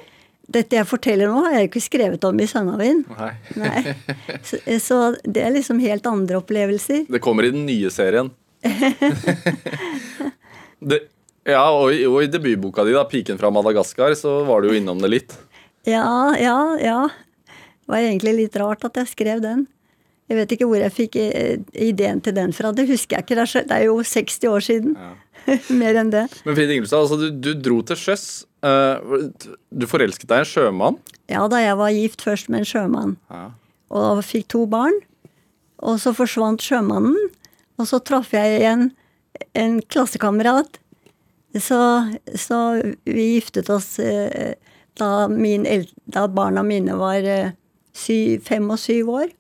Dette 0.47 0.77
jeg 0.79 0.87
forteller 0.87 1.27
nå, 1.27 1.41
har 1.43 1.57
jeg 1.57 1.67
ikke 1.67 1.81
skrevet 1.83 2.25
om 2.29 2.37
i 2.39 2.45
Sønnavind. 2.47 3.09
Nei. 3.19 3.33
Nei. 3.59 3.81
Så, 4.47 4.61
så 4.79 4.99
det 5.27 5.43
er 5.43 5.51
liksom 5.57 5.81
helt 5.83 6.07
andre 6.07 6.39
opplevelser. 6.39 7.09
Det 7.11 7.21
kommer 7.25 7.49
i 7.49 7.51
den 7.51 7.65
nye 7.67 7.91
serien. 7.91 8.31
det, 10.91 11.01
ja, 11.47 11.65
og 11.75 11.91
i, 11.95 12.05
og 12.07 12.23
i 12.23 12.31
debutboka 12.31 12.87
di, 12.87 12.95
da, 12.95 13.03
'Piken 13.11 13.43
fra 13.43 13.51
Madagaskar', 13.51 14.15
så 14.19 14.39
var 14.47 14.63
du 14.63 14.71
jo 14.71 14.79
innom 14.79 15.03
det 15.03 15.13
litt. 15.13 15.37
Ja, 15.87 16.35
ja, 16.39 16.59
ja. 16.79 17.01
Det 17.47 17.91
var 17.91 18.03
egentlig 18.03 18.39
litt 18.39 18.57
rart 18.59 18.87
at 18.87 19.03
jeg 19.03 19.13
skrev 19.13 19.43
den. 19.43 19.67
Jeg 20.27 20.41
vet 20.41 20.53
ikke 20.57 20.67
hvor 20.67 20.81
jeg 20.81 20.95
fikk 20.95 21.19
eh, 21.21 21.61
ideen 21.87 22.21
til 22.25 22.35
den 22.35 22.55
fra. 22.57 22.73
Det 22.75 22.89
husker 22.89 23.17
jeg 23.19 23.27
ikke. 23.27 23.39
Det 23.39 23.77
er, 23.77 23.85
jo 23.87 24.01
60 24.03 24.49
år 24.51 24.65
siden. 24.67 24.97
Mer 25.81 26.01
enn 26.01 26.11
det. 26.11 26.25
Men 26.47 26.59
Fride 26.59 26.75
Ingelstad, 26.75 27.05
altså, 27.05 27.19
du, 27.21 27.29
du 27.31 27.53
dro 27.63 27.79
til 27.87 28.01
sjøs. 28.01 28.27
eh, 28.67 29.53
du 29.71 29.87
forelsket 29.87 30.27
deg 30.33 30.43
i 30.43 30.47
en 30.47 30.51
sjømann. 30.51 30.99
Ja, 31.31 31.47
da 31.51 31.63
jeg 31.63 31.79
var 31.79 31.95
gift 31.95 32.27
først 32.27 32.51
med 32.51 32.65
en 32.65 32.71
sjømann. 32.73 33.15
Ja. 33.31 33.45
Og 33.95 34.25
fikk 34.27 34.49
to 34.55 34.65
barn. 34.71 34.99
Og 35.87 36.01
så 36.03 36.15
forsvant 36.17 36.65
sjømannen. 36.65 37.17
Og 37.77 37.87
så 37.87 38.01
traff 38.03 38.33
jeg 38.35 38.59
igjen 38.59 38.89
en 39.55 39.81
klassekamerat. 39.87 40.81
Så, 41.61 41.79
så 42.35 42.59
vi 43.07 43.31
giftet 43.37 43.71
oss 43.73 43.99
eh, 44.03 44.57
da, 44.99 45.29
min, 45.29 45.67
da 46.05 46.27
barna 46.29 46.65
mine 46.67 46.97
var 46.99 47.25
eh, 47.25 47.55
sy, 47.97 48.39
fem 48.45 48.67
og 48.73 48.81
syv 48.81 49.13
år. 49.23 49.33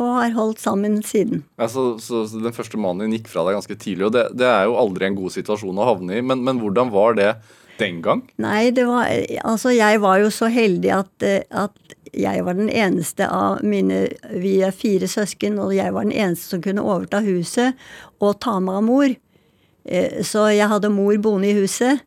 Og 0.00 0.14
har 0.16 0.32
holdt 0.32 0.62
sammen 0.62 1.02
siden. 1.04 1.42
Ja, 1.60 1.66
så, 1.68 1.98
så, 2.00 2.22
så 2.30 2.40
Den 2.40 2.54
første 2.56 2.78
mannen 2.80 3.04
din 3.10 3.18
gikk 3.18 3.28
fra 3.28 3.44
deg 3.44 3.58
ganske 3.58 3.76
tidlig, 3.76 4.06
og 4.08 4.14
det, 4.16 4.22
det 4.40 4.46
er 4.48 4.64
jo 4.70 4.78
aldri 4.80 5.10
en 5.10 5.18
god 5.18 5.34
situasjon 5.34 5.76
å 5.82 5.88
havne 5.92 6.16
i. 6.16 6.22
Men, 6.24 6.40
men 6.46 6.60
hvordan 6.62 6.88
var 6.94 7.18
det 7.18 7.34
den 7.80 8.00
gang? 8.04 8.22
Nei, 8.40 8.70
det 8.76 8.86
var 8.88 9.08
Altså, 9.44 9.74
jeg 9.76 10.00
var 10.02 10.18
jo 10.24 10.30
så 10.32 10.48
heldig 10.52 10.90
at, 11.02 11.12
eh, 11.26 11.42
at 11.52 11.96
jeg 12.16 12.42
var 12.44 12.56
den 12.58 12.68
eneste 12.74 13.28
av 13.30 13.60
mine 13.62 14.00
Vi 14.42 14.56
er 14.66 14.72
fire 14.74 15.06
søsken, 15.08 15.60
og 15.62 15.70
jeg 15.76 15.92
var 15.94 16.08
den 16.08 16.16
eneste 16.16 16.56
som 16.56 16.64
kunne 16.64 16.82
overta 16.84 17.20
huset 17.24 17.76
og 18.20 18.40
ta 18.42 18.56
meg 18.60 18.80
av 18.80 18.86
mor. 18.88 19.12
Eh, 19.84 20.20
Så 20.26 20.48
jeg 20.52 20.68
hadde 20.68 20.90
mor 20.92 21.16
boende 21.22 21.52
i 21.52 21.56
huset, 21.60 22.02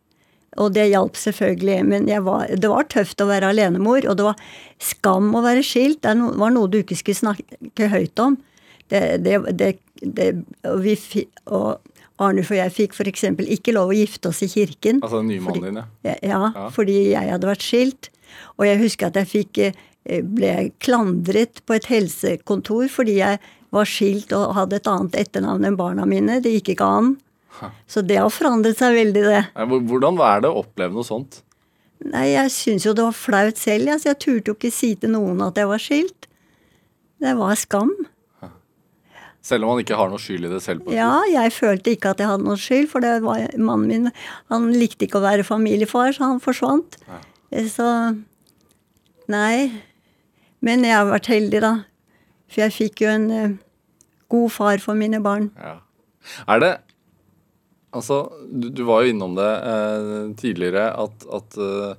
og 0.58 0.74
det 0.76 0.89
hjalp 0.92 1.18
selvfølgelig. 1.20 1.80
Men 1.89 2.10
var, 2.26 2.48
det 2.50 2.70
var 2.70 2.89
tøft 2.92 3.22
å 3.24 3.30
være 3.30 3.54
alenemor, 3.54 4.06
og 4.10 4.18
det 4.20 4.28
var 4.28 4.42
skam 4.84 5.32
å 5.36 5.44
være 5.46 5.63
skilt. 5.66 6.02
Det 6.06 6.13
var 6.42 6.54
noe 6.54 6.70
du 6.72 6.82
ikke 6.82 6.98
skulle 7.00 7.22
snakke 7.22 7.89
høyt 7.94 8.20
om. 8.24 8.38
Det, 8.92 9.02
det, 9.26 9.39
det, 10.04 10.28
og, 10.70 10.84
vi, 10.84 10.98
og 11.48 11.80
Arnulf 12.22 12.52
og 12.54 12.60
jeg 12.60 12.74
fikk 12.76 12.94
f.eks. 12.94 13.24
ikke 13.58 13.74
lov 13.74 13.89
å 13.94 13.98
gifte 13.98 14.30
oss 14.30 14.44
i 14.46 14.52
kirken. 14.52 15.00
Altså 15.02 15.24
den 15.24 15.32
nye 15.32 15.42
mannen 15.44 15.66
din, 15.66 15.82
ja. 15.82 15.88
Ja, 16.12 16.18
ja, 16.22 16.52
Ja. 16.54 16.68
fordi 16.76 17.00
jeg 17.16 17.32
hadde 17.32 17.50
vært 17.50 17.66
skilt. 17.66 18.12
Og 18.60 18.68
jeg 18.68 18.80
husker 18.84 19.10
at 19.10 19.18
jeg 19.18 19.30
fikk, 19.32 19.60
eh, 20.06 20.22
ble 20.22 20.72
klandret 20.84 21.63
på 21.66 21.76
et 21.78 21.89
helsekontor 21.89 22.89
fordi 22.92 23.18
jeg 23.20 23.39
var 23.74 23.89
skilt 23.89 24.34
og 24.38 24.54
hadde 24.54 24.78
et 24.78 24.89
annet 24.89 25.16
etternavn 25.18 25.66
enn 25.66 25.78
barna 25.80 26.06
mine. 26.06 26.39
Det 26.44 26.52
gikk 26.60 26.76
ikke 26.76 26.89
an. 27.00 27.16
Så 27.88 28.04
det 28.06 28.20
har 28.20 28.32
forandret 28.34 28.80
seg 28.80 28.96
veldig, 28.98 29.24
det. 29.30 29.42
Hvordan 29.89 30.20
er 30.26 30.44
det 30.44 30.52
å 30.52 30.63
oppleve 30.63 30.96
noe 30.96 31.08
sånt? 31.08 31.42
Nei, 32.04 32.34
jeg 32.34 32.52
syns 32.52 32.88
jo 32.88 32.96
det 32.98 33.06
var 33.06 33.16
flaut 33.16 33.60
selv, 33.60 33.94
Altså, 33.94 34.10
jeg 34.12 34.20
turte 34.20 34.52
jo 34.52 34.58
ikke 34.58 34.74
si 34.74 34.94
til 35.00 35.13
noen 35.13 35.39
at 35.46 35.60
jeg 35.60 35.70
var 35.70 35.80
skilt. 35.82 36.28
Det 37.24 37.38
var 37.39 37.56
skam. 37.60 37.94
Selv 39.44 39.66
om 39.66 39.74
han 39.74 39.82
ikke 39.84 39.98
har 40.00 40.08
noe 40.12 40.22
skyld 40.24 40.48
i 40.48 40.52
det 40.54 40.62
selv? 40.63 40.88
Ja, 40.92 41.20
jeg 41.28 41.52
følte 41.52 41.92
ikke 41.92 42.13
at 42.13 42.22
jeg 42.24 42.30
hadde 42.32 42.48
noe 42.48 42.60
skyld, 42.60 42.88
for 42.92 43.04
det 43.04 43.18
var 43.26 43.42
mannen 43.60 43.89
min 43.89 44.12
Han 44.52 44.70
likte 44.72 45.04
ikke 45.04 45.20
å 45.20 45.26
være 45.26 45.44
familiefar, 45.48 46.13
så 46.16 46.30
han 46.30 46.44
forsvant. 46.44 46.96
Ja. 47.10 47.20
Så 47.68 47.88
Nei. 49.32 49.84
Men 50.63 50.84
jeg 50.88 50.96
har 50.96 51.10
vært 51.10 51.28
heldig, 51.32 51.60
da. 51.63 51.74
For 52.48 52.63
jeg 52.63 52.76
fikk 52.76 53.04
jo 53.04 53.12
en 53.12 53.28
uh, 53.32 53.56
god 54.32 54.52
far 54.56 54.84
for 54.84 54.96
mine 55.00 55.20
barn. 55.24 55.50
Ja. 55.60 55.76
Er 56.48 56.63
det 56.63 56.72
Altså, 57.94 58.24
du, 58.50 58.70
du 58.74 58.84
var 58.88 59.04
jo 59.04 59.14
innom 59.14 59.36
det 59.38 59.50
eh, 59.70 60.22
tidligere 60.40 60.88
at, 60.98 61.26
at, 61.30 61.58
uh, 61.62 61.94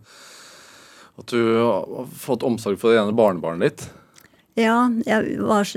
at 1.20 1.30
du 1.30 1.38
har 1.54 2.08
fått 2.18 2.42
omsorg 2.46 2.80
for 2.80 2.90
det 2.90 3.02
ene 3.02 3.14
barnebarnet 3.14 3.68
ditt. 3.68 3.84
Ja, 4.58 4.90
var 5.38 5.70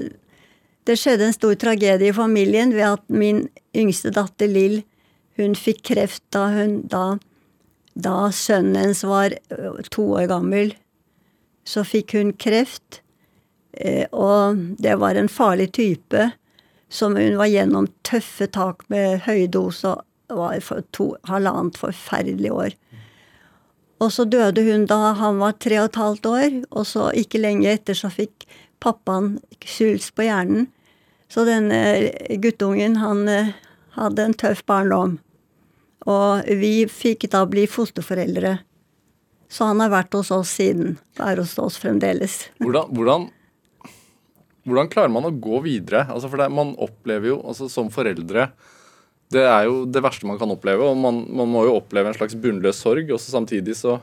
Det 0.86 0.96
skjedde 0.98 1.28
en 1.28 1.38
stor 1.38 1.54
tragedie 1.62 2.10
i 2.10 2.16
familien 2.16 2.74
ved 2.74 2.98
at 2.98 3.06
min 3.10 3.46
yngste 3.78 4.14
datter 4.14 4.50
Lill, 4.50 4.82
hun 5.38 5.54
fikk 5.58 5.84
kreft 5.92 6.24
da 6.34 6.48
hun 6.54 6.80
da, 6.90 7.20
da 7.94 8.32
sønnen 8.34 8.78
hennes 8.82 9.04
var 9.06 9.38
to 9.94 10.08
år 10.18 10.26
gammel. 10.34 10.74
Så 11.68 11.84
fikk 11.86 12.16
hun 12.18 12.34
kreft, 12.34 13.04
eh, 13.74 14.10
og 14.10 14.78
det 14.82 14.98
var 14.98 15.18
en 15.18 15.30
farlig 15.30 15.72
type 15.78 16.32
som 16.90 17.16
hun 17.20 17.38
var 17.40 17.50
gjennom 17.52 17.90
tøffe 18.08 18.48
tak 18.48 18.86
med 18.92 19.24
høydose 19.28 19.98
og 20.32 20.40
var 20.40 20.60
for 20.64 20.84
to, 20.96 21.14
halvannet 21.28 21.80
forferdelig 21.80 22.52
år. 22.52 22.76
Og 24.04 24.12
så 24.14 24.28
døde 24.30 24.64
hun 24.68 24.86
da 24.90 25.14
han 25.18 25.40
var 25.42 25.58
tre 25.58 25.80
og 25.82 25.90
et 25.90 26.00
halvt 26.00 26.30
år, 26.30 26.58
og 26.70 26.86
så 26.86 27.10
ikke 27.18 27.42
lenge 27.42 27.70
etter 27.72 27.98
så 27.98 28.12
fikk 28.14 28.46
pappaen 28.84 29.38
svulst 29.66 30.14
på 30.16 30.28
hjernen. 30.28 30.68
Så 31.32 31.44
denne 31.48 31.80
guttungen, 32.40 33.00
han 33.02 33.26
eh, 33.28 33.56
hadde 33.98 34.28
en 34.28 34.38
tøff 34.38 34.62
barndom. 34.70 35.18
Og 36.08 36.46
vi 36.62 36.86
fikk 36.88 37.26
da 37.34 37.42
bli 37.50 37.66
fosterforeldre. 37.68 38.54
Så 39.52 39.68
han 39.68 39.82
har 39.84 39.92
vært 39.92 40.16
hos 40.16 40.30
oss 40.32 40.54
siden. 40.60 40.96
Er 41.20 41.42
hos 41.42 41.58
oss 41.60 41.80
fremdeles. 41.82 42.46
Hvordan, 42.64 42.94
hvordan, 42.96 43.28
hvordan 44.68 44.90
klarer 44.92 45.14
man 45.14 45.28
å 45.28 45.32
gå 45.32 45.62
videre? 45.64 46.06
Altså 46.12 46.30
for 46.32 46.42
det, 46.42 46.50
Man 46.54 46.76
opplever 46.84 47.32
jo 47.32 47.38
altså 47.48 47.70
som 47.72 47.88
foreldre 47.94 48.50
Det 49.32 49.46
er 49.48 49.68
jo 49.70 49.86
det 49.88 50.04
verste 50.04 50.28
man 50.28 50.40
kan 50.40 50.52
oppleve. 50.52 50.92
Og 50.92 51.00
man, 51.00 51.24
man 51.32 51.50
må 51.52 51.66
jo 51.68 51.78
oppleve 51.80 52.12
en 52.12 52.18
slags 52.18 52.36
bunnløs 52.40 52.80
sorg, 52.84 53.10
og 53.12 53.20
så 53.20 53.34
samtidig 53.34 53.76
så, 53.80 53.98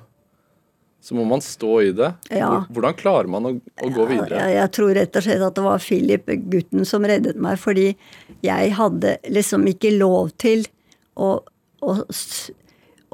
så 1.00 1.16
må 1.16 1.24
man 1.28 1.40
stå 1.44 1.72
i 1.80 1.92
det. 1.96 2.10
Ja. 2.28 2.50
Hvordan 2.68 2.96
klarer 3.00 3.30
man 3.32 3.48
å, 3.48 3.54
å 3.56 3.88
gå 3.92 4.08
videre? 4.10 4.36
Jeg, 4.36 4.58
jeg 4.58 4.72
tror 4.76 4.92
rett 5.00 5.16
og 5.16 5.24
slett 5.24 5.46
at 5.48 5.56
det 5.56 5.64
var 5.64 5.84
Philip, 5.84 6.34
gutten, 6.52 6.84
som 6.88 7.08
reddet 7.08 7.40
meg, 7.40 7.56
fordi 7.62 7.86
jeg 8.44 8.76
hadde 8.76 9.16
liksom 9.32 9.64
ikke 9.72 9.94
lov 9.96 10.34
til 10.40 10.66
å, 11.16 11.38
å, 11.80 11.96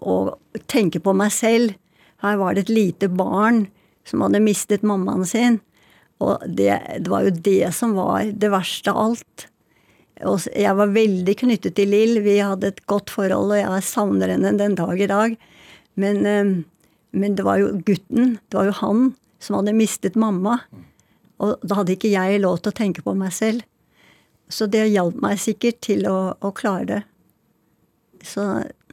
å 0.03 0.19
tenke 0.67 1.03
på 1.03 1.15
meg 1.15 1.35
selv. 1.35 1.79
Her 2.27 2.43
var 2.43 2.59
det 2.59 2.67
et 2.67 2.75
lite 2.75 3.11
barn 3.11 3.69
som 4.03 4.27
hadde 4.27 4.43
mistet 4.43 4.83
mammaen 4.87 5.23
sin. 5.29 5.63
Og 6.21 6.43
det, 6.45 6.75
det 7.01 7.11
var 7.11 7.25
jo 7.25 7.33
det 7.33 7.73
som 7.77 7.95
var 7.97 8.29
det 8.37 8.51
verste 8.53 8.93
av 8.93 9.01
alt. 9.09 9.47
Og 10.29 10.45
jeg 10.53 10.77
var 10.77 10.93
veldig 10.93 11.35
knyttet 11.43 11.79
til 11.79 11.95
Lill. 11.95 12.21
Vi 12.25 12.37
hadde 12.45 12.75
et 12.75 12.83
godt 12.91 13.13
forhold, 13.13 13.55
og 13.55 13.61
jeg 13.61 13.89
savner 13.89 14.35
henne 14.35 14.53
den 14.59 14.77
dag 14.77 15.01
i 15.01 15.09
dag. 15.09 15.37
Men, 16.01 16.21
eh, 16.29 16.53
men 17.17 17.37
det 17.39 17.47
var 17.47 17.61
jo 17.63 17.73
gutten, 17.87 18.37
det 18.49 18.59
var 18.59 18.69
jo 18.69 18.77
han, 18.83 19.03
som 19.41 19.57
hadde 19.59 19.77
mistet 19.79 20.19
mamma. 20.21 20.59
Og 21.41 21.57
da 21.65 21.81
hadde 21.81 21.97
ikke 21.97 22.13
jeg 22.13 22.43
lov 22.43 22.61
til 22.61 22.75
å 22.75 22.79
tenke 22.83 23.05
på 23.05 23.17
meg 23.17 23.33
selv. 23.33 23.65
Så 24.51 24.67
det 24.69 24.91
hjalp 24.91 25.17
meg 25.23 25.41
sikkert 25.41 25.81
til 25.87 26.05
å, 26.11 26.35
å 26.37 26.53
klare 26.53 26.87
det. 26.91 27.01
Så 28.27 28.45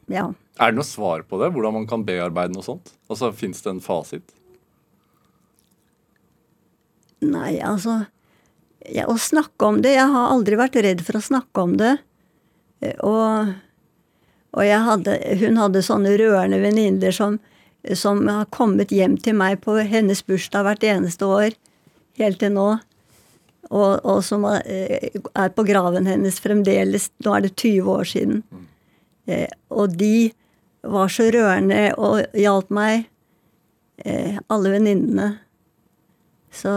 ja. 0.08 0.30
Er 0.58 0.72
det 0.72 0.78
noe 0.78 0.86
svar 0.86 1.26
på 1.28 1.38
det? 1.42 1.50
Hvordan 1.52 1.76
man 1.76 1.88
kan 1.90 2.06
bearbeide 2.06 2.54
noe 2.54 2.64
sånt? 2.64 2.94
Altså, 3.10 3.30
Fins 3.36 3.60
det 3.64 3.74
en 3.74 3.84
fasit? 3.84 4.32
Nei, 7.24 7.58
altså 7.64 8.04
ja, 8.86 9.06
Å 9.10 9.16
snakke 9.18 9.66
om 9.66 9.80
det 9.82 9.96
Jeg 9.96 10.10
har 10.12 10.32
aldri 10.32 10.58
vært 10.58 10.78
redd 10.84 11.02
for 11.06 11.18
å 11.18 11.24
snakke 11.24 11.64
om 11.64 11.76
det. 11.80 11.96
Eh, 12.80 12.94
Og, 13.04 13.54
og 14.54 14.74
hadde, 14.88 15.16
hun 15.42 15.58
hadde 15.60 15.84
sånne 15.84 16.14
rørende 16.20 16.60
venninner 16.62 17.14
som, 17.14 17.38
som 17.94 18.22
har 18.30 18.46
kommet 18.54 18.94
hjem 18.94 19.18
til 19.20 19.36
meg 19.38 19.60
på 19.64 19.76
hennes 19.82 20.22
bursdag 20.24 20.64
hvert 20.66 20.86
eneste 20.86 21.26
år. 21.26 21.58
Helt 22.18 22.40
til 22.40 22.54
nå. 22.54 22.68
Og, 23.68 23.98
og 24.06 24.22
som 24.24 24.46
er, 24.48 24.62
eh, 24.64 25.50
på 25.52 25.66
graven 25.68 26.08
hennes 26.08 26.40
fremdeles. 26.40 27.10
Nå 27.26 27.34
er 27.34 27.44
det 27.44 27.56
20 27.58 27.92
år 27.98 28.08
siden. 28.08 28.42
Eh, 29.28 29.50
og 29.68 29.98
de 29.98 30.30
var 30.86 31.10
så 31.12 31.28
rørende 31.34 31.90
og 31.98 32.22
hjalp 32.38 32.70
meg. 32.72 33.08
Alle 33.98 34.70
venninnene. 34.70 35.32
Så 36.52 36.70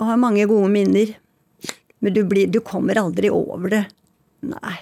Og 0.00 0.06
har 0.06 0.16
mange 0.16 0.46
gode 0.48 0.70
minner. 0.72 1.14
Men 2.00 2.14
du, 2.16 2.22
blir, 2.24 2.46
du 2.48 2.60
kommer 2.64 2.96
aldri 2.96 3.28
over 3.30 3.68
det. 3.68 3.82
Nei. 4.40 4.76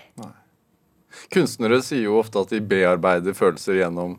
Kunstnere 1.35 1.81
sier 1.83 2.05
jo 2.07 2.21
ofte 2.21 2.39
at 2.45 2.53
de 2.55 2.61
bearbeider 2.63 3.35
følelser 3.35 3.81
gjennom, 3.81 4.13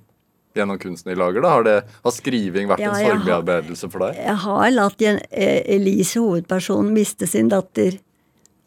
gjennom 0.58 0.80
kunsten 0.82 1.14
de 1.14 1.16
lager. 1.18 1.42
Da. 1.46 1.54
Har, 1.56 1.64
det, 1.64 1.76
har 2.04 2.12
skriving 2.16 2.68
vært 2.68 2.84
Ja, 2.84 2.92
en 2.92 3.00
jeg 3.00 3.08
har- 3.08 3.16
sorgbearbeidelse 3.22 3.90
for 3.94 4.04
deg? 4.04 4.20
Jeg 4.20 4.36
har 4.44 4.72
latt 4.76 5.02
eh, 5.08 5.62
Elise, 5.78 6.20
hovedpersonen, 6.20 6.92
miste 6.94 7.28
sin 7.32 7.48
datter 7.54 7.96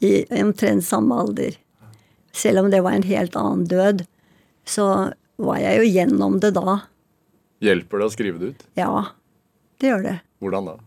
i 0.03 0.15
omtrent 0.41 0.83
samme 0.89 1.15
alder. 1.27 1.59
Selv 2.33 2.65
om 2.65 2.71
det 2.73 2.81
var 2.83 2.97
en 2.97 3.05
helt 3.07 3.37
annen 3.37 3.67
død, 3.69 4.07
så 4.65 5.13
var 5.37 5.61
jeg 5.61 5.77
jo 5.83 5.91
gjennom 5.93 6.41
det 6.41 6.55
da. 6.57 6.79
Hjelper 7.63 8.01
det 8.01 8.09
å 8.09 8.15
skrive 8.17 8.41
det 8.41 8.55
ut? 8.57 8.65
Ja, 8.81 9.05
det 9.79 9.93
gjør 9.93 10.07
det. 10.09 10.17
Hvordan 10.43 10.73
da? 10.73 10.79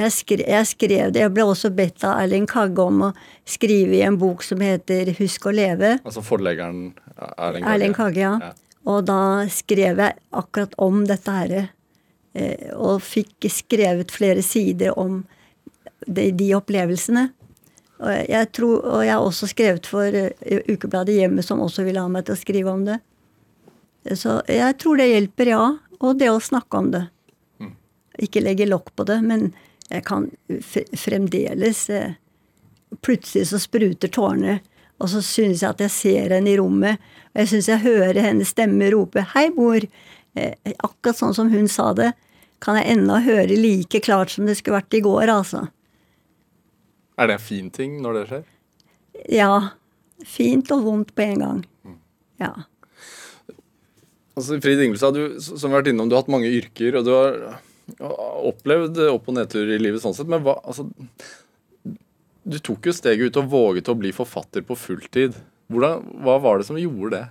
Jeg 0.00 0.14
skrev, 0.14 0.44
jeg 0.48 0.68
skrev 0.70 1.12
det. 1.12 1.24
Jeg 1.24 1.32
ble 1.34 1.44
også 1.50 1.70
bedt 1.74 2.04
av 2.06 2.20
Erling 2.22 2.46
Kagge 2.48 2.84
om 2.84 3.02
å 3.08 3.10
skrive 3.48 3.98
i 3.98 4.04
en 4.06 4.16
bok 4.20 4.44
som 4.46 4.62
heter 4.62 5.10
Husk 5.18 5.48
å 5.50 5.52
leve. 5.54 5.96
Altså 6.06 6.22
forleggeren 6.24 6.92
Erling 7.18 7.64
Kagge? 7.64 7.74
Erling 7.74 7.96
Kagge, 7.96 8.22
ja. 8.22 8.34
Ja. 8.50 8.52
Og 8.88 9.02
da 9.08 9.20
skrev 9.52 10.00
jeg 10.00 10.16
akkurat 10.30 10.72
om 10.80 11.02
dette 11.08 11.34
her. 11.34 11.52
Eh, 12.32 12.70
og 12.78 13.02
fikk 13.04 13.48
skrevet 13.52 14.14
flere 14.14 14.44
sider 14.46 14.96
om 14.98 15.24
de, 16.06 16.30
de 16.30 16.52
opplevelsene. 16.56 17.28
Og 18.00 18.14
jeg, 18.30 18.48
tror, 18.56 18.80
og 18.86 19.04
jeg 19.04 19.12
har 19.12 19.26
også 19.26 19.50
skrevet 19.50 19.88
for 19.90 20.16
eh, 20.16 20.62
Ukebladet 20.70 21.18
Hjemmet, 21.18 21.44
som 21.44 21.60
også 21.60 21.84
ville 21.84 22.00
ha 22.00 22.08
meg 22.08 22.24
til 22.24 22.38
å 22.38 22.40
skrive 22.40 22.72
om 22.72 22.86
det. 22.88 23.00
Så 24.16 24.38
jeg 24.48 24.78
tror 24.80 24.96
det 24.96 25.10
hjelper, 25.10 25.52
ja. 25.52 25.64
Og 26.00 26.16
det 26.16 26.30
å 26.32 26.40
snakke 26.40 26.78
om 26.78 26.88
det. 26.94 27.04
Ikke 28.20 28.42
legge 28.44 28.68
lokk 28.68 28.92
på 28.96 29.06
det, 29.08 29.20
men 29.24 29.50
jeg 29.90 30.04
kan 30.06 30.28
fremdeles 30.98 31.88
eh, 31.90 32.18
Plutselig 33.06 33.46
så 33.46 33.58
spruter 33.62 34.10
tårene, 34.10 34.56
og 34.98 35.12
så 35.12 35.20
synes 35.22 35.60
jeg 35.62 35.70
at 35.70 35.82
jeg 35.84 35.92
ser 35.94 36.32
henne 36.34 36.50
i 36.50 36.56
rommet. 36.58 36.98
Og 37.30 37.44
jeg 37.44 37.50
synes 37.52 37.68
jeg 37.70 37.84
hører 37.84 38.18
hennes 38.18 38.50
stemme 38.50 38.88
rope 38.90 39.22
'Hei, 39.30 39.44
mor'. 39.54 39.86
Eh, 40.34 40.54
akkurat 40.82 41.18
sånn 41.18 41.34
som 41.34 41.52
hun 41.54 41.68
sa 41.70 41.92
det, 41.94 42.10
kan 42.60 42.76
jeg 42.76 42.96
ennå 42.96 43.20
høre 43.22 43.54
like 43.54 44.02
klart 44.02 44.34
som 44.34 44.46
det 44.46 44.58
skulle 44.58 44.80
vært 44.80 44.98
i 44.98 45.02
går, 45.06 45.30
altså. 45.30 45.68
Er 47.16 47.30
det 47.30 47.38
en 47.38 47.46
fin 47.46 47.70
ting 47.70 48.02
når 48.02 48.18
det 48.18 48.26
skjer? 48.28 48.44
Ja. 49.30 49.54
Fint 50.26 50.70
og 50.74 50.84
vondt 50.84 51.14
på 51.14 51.24
en 51.24 51.40
gang. 51.46 51.64
Ja. 52.40 52.52
Altså, 54.36 54.60
Frid 54.60 54.80
Ingelstad, 54.82 55.14
du, 55.14 55.40
som 55.40 55.68
vi 55.68 55.74
har 55.74 55.82
vært 55.82 55.90
innom, 55.92 56.08
du 56.08 56.16
har 56.16 56.24
hatt 56.24 56.32
mange 56.32 56.50
yrker, 56.50 56.96
og 57.00 57.04
du 57.04 57.12
har 57.12 57.60
opplevd 57.98 58.98
opp- 59.10 59.28
og 59.30 59.36
nedturer 59.36 59.76
i 59.76 59.82
livet 59.82 60.02
sånn 60.02 60.16
sett, 60.16 60.30
men 60.30 60.44
hva 60.44 60.58
altså, 60.62 60.88
Du 62.50 62.58
tok 62.58 62.88
jo 62.88 62.94
steget 62.96 63.30
ut 63.30 63.38
og 63.42 63.50
våget 63.52 63.90
å 63.92 63.98
bli 63.98 64.10
forfatter 64.16 64.64
på 64.66 64.76
fulltid. 64.78 65.36
Hvordan, 65.70 66.06
hva 66.24 66.38
var 66.42 66.58
det 66.58 66.66
som 66.66 66.78
gjorde 66.80 67.18
det? 67.18 67.26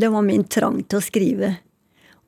Det 0.00 0.08
var 0.10 0.24
min 0.26 0.44
trang 0.44 0.80
til 0.82 0.98
å 0.98 1.04
skrive. 1.04 1.54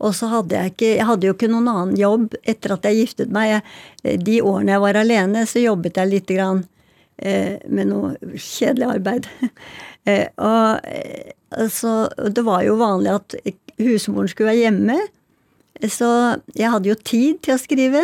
Og 0.03 0.15
så 0.17 0.29
hadde 0.33 0.59
jeg 0.59 0.73
ikke 0.73 0.91
Jeg 0.91 1.09
hadde 1.09 1.29
jo 1.29 1.35
ikke 1.37 1.51
noen 1.51 1.71
annen 1.71 1.97
jobb 1.99 2.37
etter 2.43 2.75
at 2.75 2.87
jeg 2.89 3.03
giftet 3.03 3.33
meg. 3.35 3.63
Jeg, 4.03 4.23
de 4.27 4.39
årene 4.43 4.75
jeg 4.75 4.85
var 4.85 4.99
alene, 4.99 5.45
så 5.49 5.63
jobbet 5.63 6.01
jeg 6.01 6.11
lite 6.11 6.39
grann 6.39 6.65
eh, 7.17 7.59
med 7.69 7.91
noe 7.93 8.15
kjedelig 8.35 8.89
arbeid. 8.97 9.29
eh, 10.09 10.27
og 10.37 10.89
eh, 10.89 11.67
så 11.71 12.09
Det 12.33 12.45
var 12.47 12.65
jo 12.65 12.79
vanlig 12.81 13.13
at 13.13 13.37
husmoren 13.83 14.31
skulle 14.31 14.53
være 14.53 14.65
hjemme. 14.65 14.99
Så 15.81 16.09
jeg 16.59 16.71
hadde 16.71 16.91
jo 16.91 16.99
tid 16.99 17.41
til 17.43 17.57
å 17.57 17.61
skrive. 17.61 18.03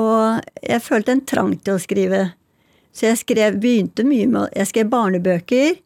Og 0.00 0.40
jeg 0.64 0.84
følte 0.84 1.16
en 1.16 1.26
trang 1.28 1.52
til 1.60 1.76
å 1.76 1.82
skrive. 1.82 2.22
Så 2.92 3.08
jeg 3.08 3.20
skrev, 3.22 3.60
begynte 3.60 4.04
mye 4.04 4.28
med 4.28 4.56
Jeg 4.56 4.68
skrev 4.68 4.90
barnebøker, 4.92 5.78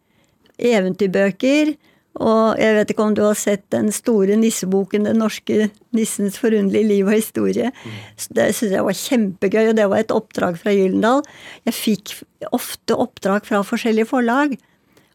eventyrbøker, 0.58 1.76
og 2.16 2.56
jeg 2.56 2.76
vet 2.78 2.90
ikke 2.92 3.04
om 3.04 3.14
du 3.16 3.20
har 3.26 3.36
sett 3.36 3.64
den 3.74 3.90
store 3.92 4.38
nisseboken 4.40 5.04
'Den 5.04 5.18
norske 5.20 5.68
nissens 5.92 6.38
forunderlige 6.40 6.88
liv 6.88 7.06
og 7.06 7.12
historie'. 7.12 7.72
Så 8.16 8.32
det 8.32 8.54
syns 8.54 8.72
jeg 8.72 8.84
var 8.84 8.96
kjempegøy, 8.96 9.68
og 9.68 9.76
det 9.76 9.88
var 9.90 9.98
et 9.98 10.14
oppdrag 10.14 10.56
fra 10.56 10.72
Gyldendal. 10.72 11.22
Jeg 11.66 11.74
fikk 11.74 12.14
ofte 12.52 12.96
oppdrag 12.96 13.44
fra 13.44 13.60
forskjellige 13.62 14.08
forlag 14.08 14.56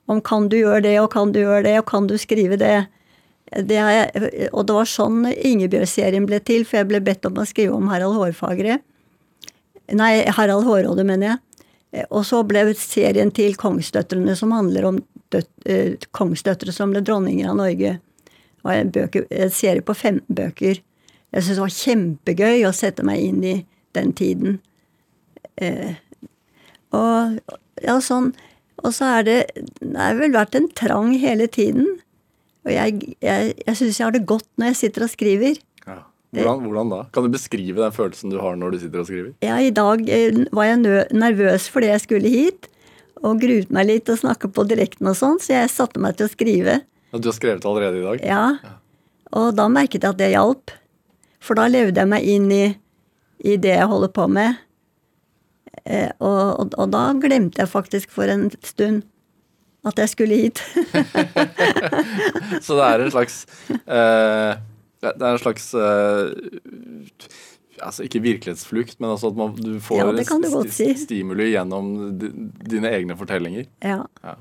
om 0.07 0.21
kan 0.21 0.47
du 0.49 0.57
gjøre 0.57 0.83
det, 0.83 0.99
og 0.99 1.11
kan 1.11 1.31
du 1.31 1.39
gjøre 1.39 1.63
det, 1.63 1.77
og 1.79 1.87
kan 1.87 2.07
du 2.07 2.17
skrive 2.17 2.57
det. 2.57 2.87
Det 3.51 3.77
jeg, 3.77 4.27
og 4.55 4.67
det 4.67 4.75
var 4.77 4.87
sånn 4.87 5.25
Ingebjørg-serien 5.31 6.27
ble 6.29 6.39
til, 6.47 6.63
for 6.67 6.79
jeg 6.79 6.87
ble 6.91 7.01
bedt 7.03 7.27
om 7.27 7.39
å 7.41 7.47
skrive 7.47 7.75
om 7.75 7.89
Harald 7.91 8.15
Hårfagre. 8.15 8.77
Nei, 9.91 10.11
Harald 10.37 10.63
Hårråde, 10.69 11.03
mener 11.07 11.33
jeg. 11.33 11.39
Og 12.07 12.23
så 12.23 12.39
ble 12.47 12.63
serien 12.79 13.33
til 13.35 13.57
Kongsdøtrene, 13.59 14.37
som 14.39 14.53
handler 14.55 14.87
om 14.87 15.01
døt, 15.31 15.49
eh, 15.65 15.97
kongsdøtre 16.15 16.71
som 16.71 16.93
ble 16.93 17.01
dronninger 17.03 17.49
av 17.49 17.57
Norge. 17.59 17.97
Det 18.23 18.63
var 18.63 18.77
en, 18.79 18.91
bøker, 18.91 19.25
en 19.31 19.51
serie 19.51 19.83
på 19.83 19.95
15 19.95 20.35
bøker. 20.35 20.79
Jeg 21.31 21.43
syntes 21.43 21.57
det 21.57 21.65
var 21.65 21.79
kjempegøy 21.79 22.65
å 22.67 22.75
sette 22.75 23.03
meg 23.07 23.23
inn 23.23 23.43
i 23.43 23.55
den 23.95 24.13
tiden. 24.13 24.59
Eh, 25.57 25.95
og 26.95 27.39
ja, 27.83 27.99
sånn. 28.03 28.31
Og 28.81 28.95
så 28.95 29.19
er 29.19 29.23
det 29.27 29.39
Det 29.55 29.95
har 29.95 30.17
vel 30.17 30.33
vært 30.33 30.55
en 30.57 30.69
trang 30.75 31.13
hele 31.19 31.47
tiden. 31.47 32.00
Og 32.65 32.73
jeg, 32.73 33.15
jeg, 33.23 33.53
jeg 33.65 33.77
syns 33.77 33.99
jeg 33.99 34.05
har 34.05 34.13
det 34.15 34.25
godt 34.29 34.47
når 34.59 34.71
jeg 34.71 34.79
sitter 34.83 35.05
og 35.07 35.13
skriver. 35.13 35.61
Ja. 35.87 35.97
Hvordan, 36.31 36.61
hvordan 36.67 36.91
da? 36.93 36.99
Kan 37.11 37.25
du 37.25 37.33
beskrive 37.33 37.81
den 37.81 37.95
følelsen 37.95 38.31
du 38.31 38.37
har 38.39 38.59
når 38.59 38.75
du 38.75 38.83
sitter 38.83 39.01
og 39.01 39.09
skriver? 39.09 39.31
Ja, 39.43 39.57
I 39.59 39.73
dag 39.75 40.03
eh, 40.07 40.43
var 40.55 40.69
jeg 40.69 41.07
nervøs 41.17 41.65
fordi 41.73 41.89
jeg 41.91 42.03
skulle 42.05 42.31
hit, 42.31 42.69
og 43.21 43.41
gruet 43.41 43.73
meg 43.73 43.89
litt 43.89 44.09
og 44.09 44.21
snakke 44.21 44.49
på 44.53 44.65
direkten 44.69 45.09
og 45.11 45.17
sånn, 45.17 45.41
så 45.41 45.57
jeg 45.57 45.73
satte 45.73 46.01
meg 46.01 46.15
til 46.17 46.29
å 46.29 46.31
skrive. 46.31 46.79
Ja, 47.11 47.19
Du 47.19 47.27
har 47.27 47.35
skrevet 47.35 47.65
allerede 47.67 47.99
i 47.99 48.05
dag? 48.05 48.23
Ja. 48.25 48.77
Og 49.35 49.51
da 49.57 49.67
merket 49.71 50.03
jeg 50.05 50.13
at 50.13 50.21
det 50.21 50.31
hjalp. 50.33 50.71
For 51.41 51.57
da 51.57 51.67
levde 51.69 51.99
jeg 51.99 52.09
meg 52.09 52.25
inn 52.29 52.47
i, 52.53 52.65
i 53.41 53.57
det 53.57 53.73
jeg 53.73 53.89
holder 53.89 54.11
på 54.13 54.27
med. 54.29 54.61
Eh, 55.83 56.11
og, 56.21 56.41
og, 56.61 56.75
og 56.77 56.91
da 56.93 57.07
glemte 57.17 57.63
jeg 57.63 57.71
faktisk 57.71 58.11
for 58.13 58.29
en 58.29 58.49
stund 58.65 59.03
at 59.87 59.97
jeg 59.97 60.09
skulle 60.11 60.35
hit. 60.37 60.61
Så 62.65 62.77
det 62.77 62.85
er 62.85 63.05
en 63.05 63.13
slags 63.13 63.39
eh, 63.71 64.59
Det 65.01 65.13
det 65.17 65.25
er 65.25 65.31
en 65.31 65.41
slags 65.41 65.71
eh, 65.73 66.35
Altså 67.81 68.05
ikke 68.05 68.21
virkelighetsflukt, 68.21 68.99
men 69.01 69.09
altså 69.09 69.31
at 69.31 69.39
man, 69.39 69.55
du 69.57 69.79
får 69.81 69.97
Ja, 69.97 70.11
du 70.13 70.69
st 70.69 70.91
stimuli 71.01 71.47
gjennom 71.55 71.87
dine 72.21 72.91
egne 72.93 73.17
fortellinger. 73.17 73.65
ja. 73.81 74.35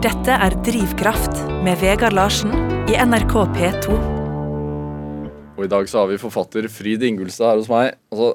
Dette 0.00 0.32
er 0.32 0.54
Drivkraft 0.64 1.42
med 1.60 1.76
Vegard 1.82 2.16
Larsen 2.16 2.54
i 2.88 2.96
NRK 2.96 3.34
P2. 3.52 3.98
Og 5.58 5.66
i 5.66 5.68
dag 5.68 5.88
så 5.92 6.00
har 6.00 6.08
vi 6.08 6.16
forfatter 6.16 6.64
Frid 6.72 7.04
Ingulstad 7.04 7.50
her 7.52 7.60
hos 7.60 7.68
meg. 7.68 7.92
Altså, 8.08 8.30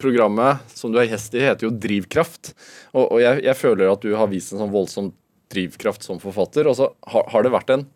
programmet 0.00 0.74
som 0.74 0.92
du 0.92 1.00
er 1.00 1.08
gjest 1.08 1.34
i, 1.36 1.42
heter 1.44 1.68
jo 1.68 1.74
Drivkraft. 1.74 2.52
Og, 2.92 3.04
og 3.04 3.18
jeg, 3.22 3.42
jeg 3.46 3.58
føler 3.58 3.92
at 3.92 4.04
du 4.04 4.14
har 4.18 4.30
vist 4.32 4.54
en 4.54 4.62
sånn 4.62 4.74
voldsom 4.74 5.12
drivkraft 5.52 6.06
som 6.06 6.20
forfatter. 6.22 6.68
Og 6.70 6.78
så 6.78 6.90
har, 7.12 7.28
har 7.32 7.46
det 7.46 7.54
vært 7.54 7.74
en 7.74 7.86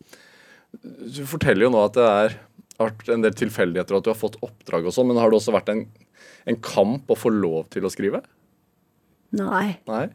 Du 0.79 1.23
forteller 1.25 1.65
jo 1.65 1.73
nå 1.73 1.81
at 1.87 1.95
det 1.97 2.07
er, 2.07 2.35
vært 2.79 3.09
en 3.11 3.23
del 3.25 3.33
tilfeldigheter, 3.35 3.95
og 3.95 4.01
at 4.01 4.07
du 4.07 4.11
har 4.13 4.19
fått 4.19 4.37
oppdrag 4.45 4.85
og 4.87 4.93
sånn, 4.95 5.09
men 5.09 5.17
har 5.19 5.31
det 5.31 5.39
også 5.39 5.55
vært 5.55 5.71
en, 5.73 5.81
en 6.47 6.59
kamp 6.63 7.09
å 7.09 7.17
få 7.17 7.31
lov 7.33 7.71
til 7.73 7.87
å 7.87 7.91
skrive? 7.91 8.21
Nei. 9.35 9.79
Nei? 9.89 10.05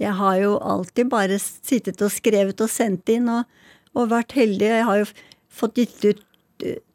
Jeg 0.00 0.14
har 0.18 0.38
jo 0.40 0.54
alltid 0.58 1.10
bare 1.10 1.38
sittet 1.42 2.02
og 2.02 2.12
skrevet 2.14 2.62
og 2.64 2.70
sendt 2.70 3.10
inn, 3.12 3.28
og, 3.30 3.50
og 3.94 4.10
vært 4.14 4.34
heldig. 4.38 4.70
Jeg 4.70 4.86
har 4.88 5.02
jo 5.02 5.10
fått 5.54 5.82
gitt 5.82 6.06
ut 6.06 6.22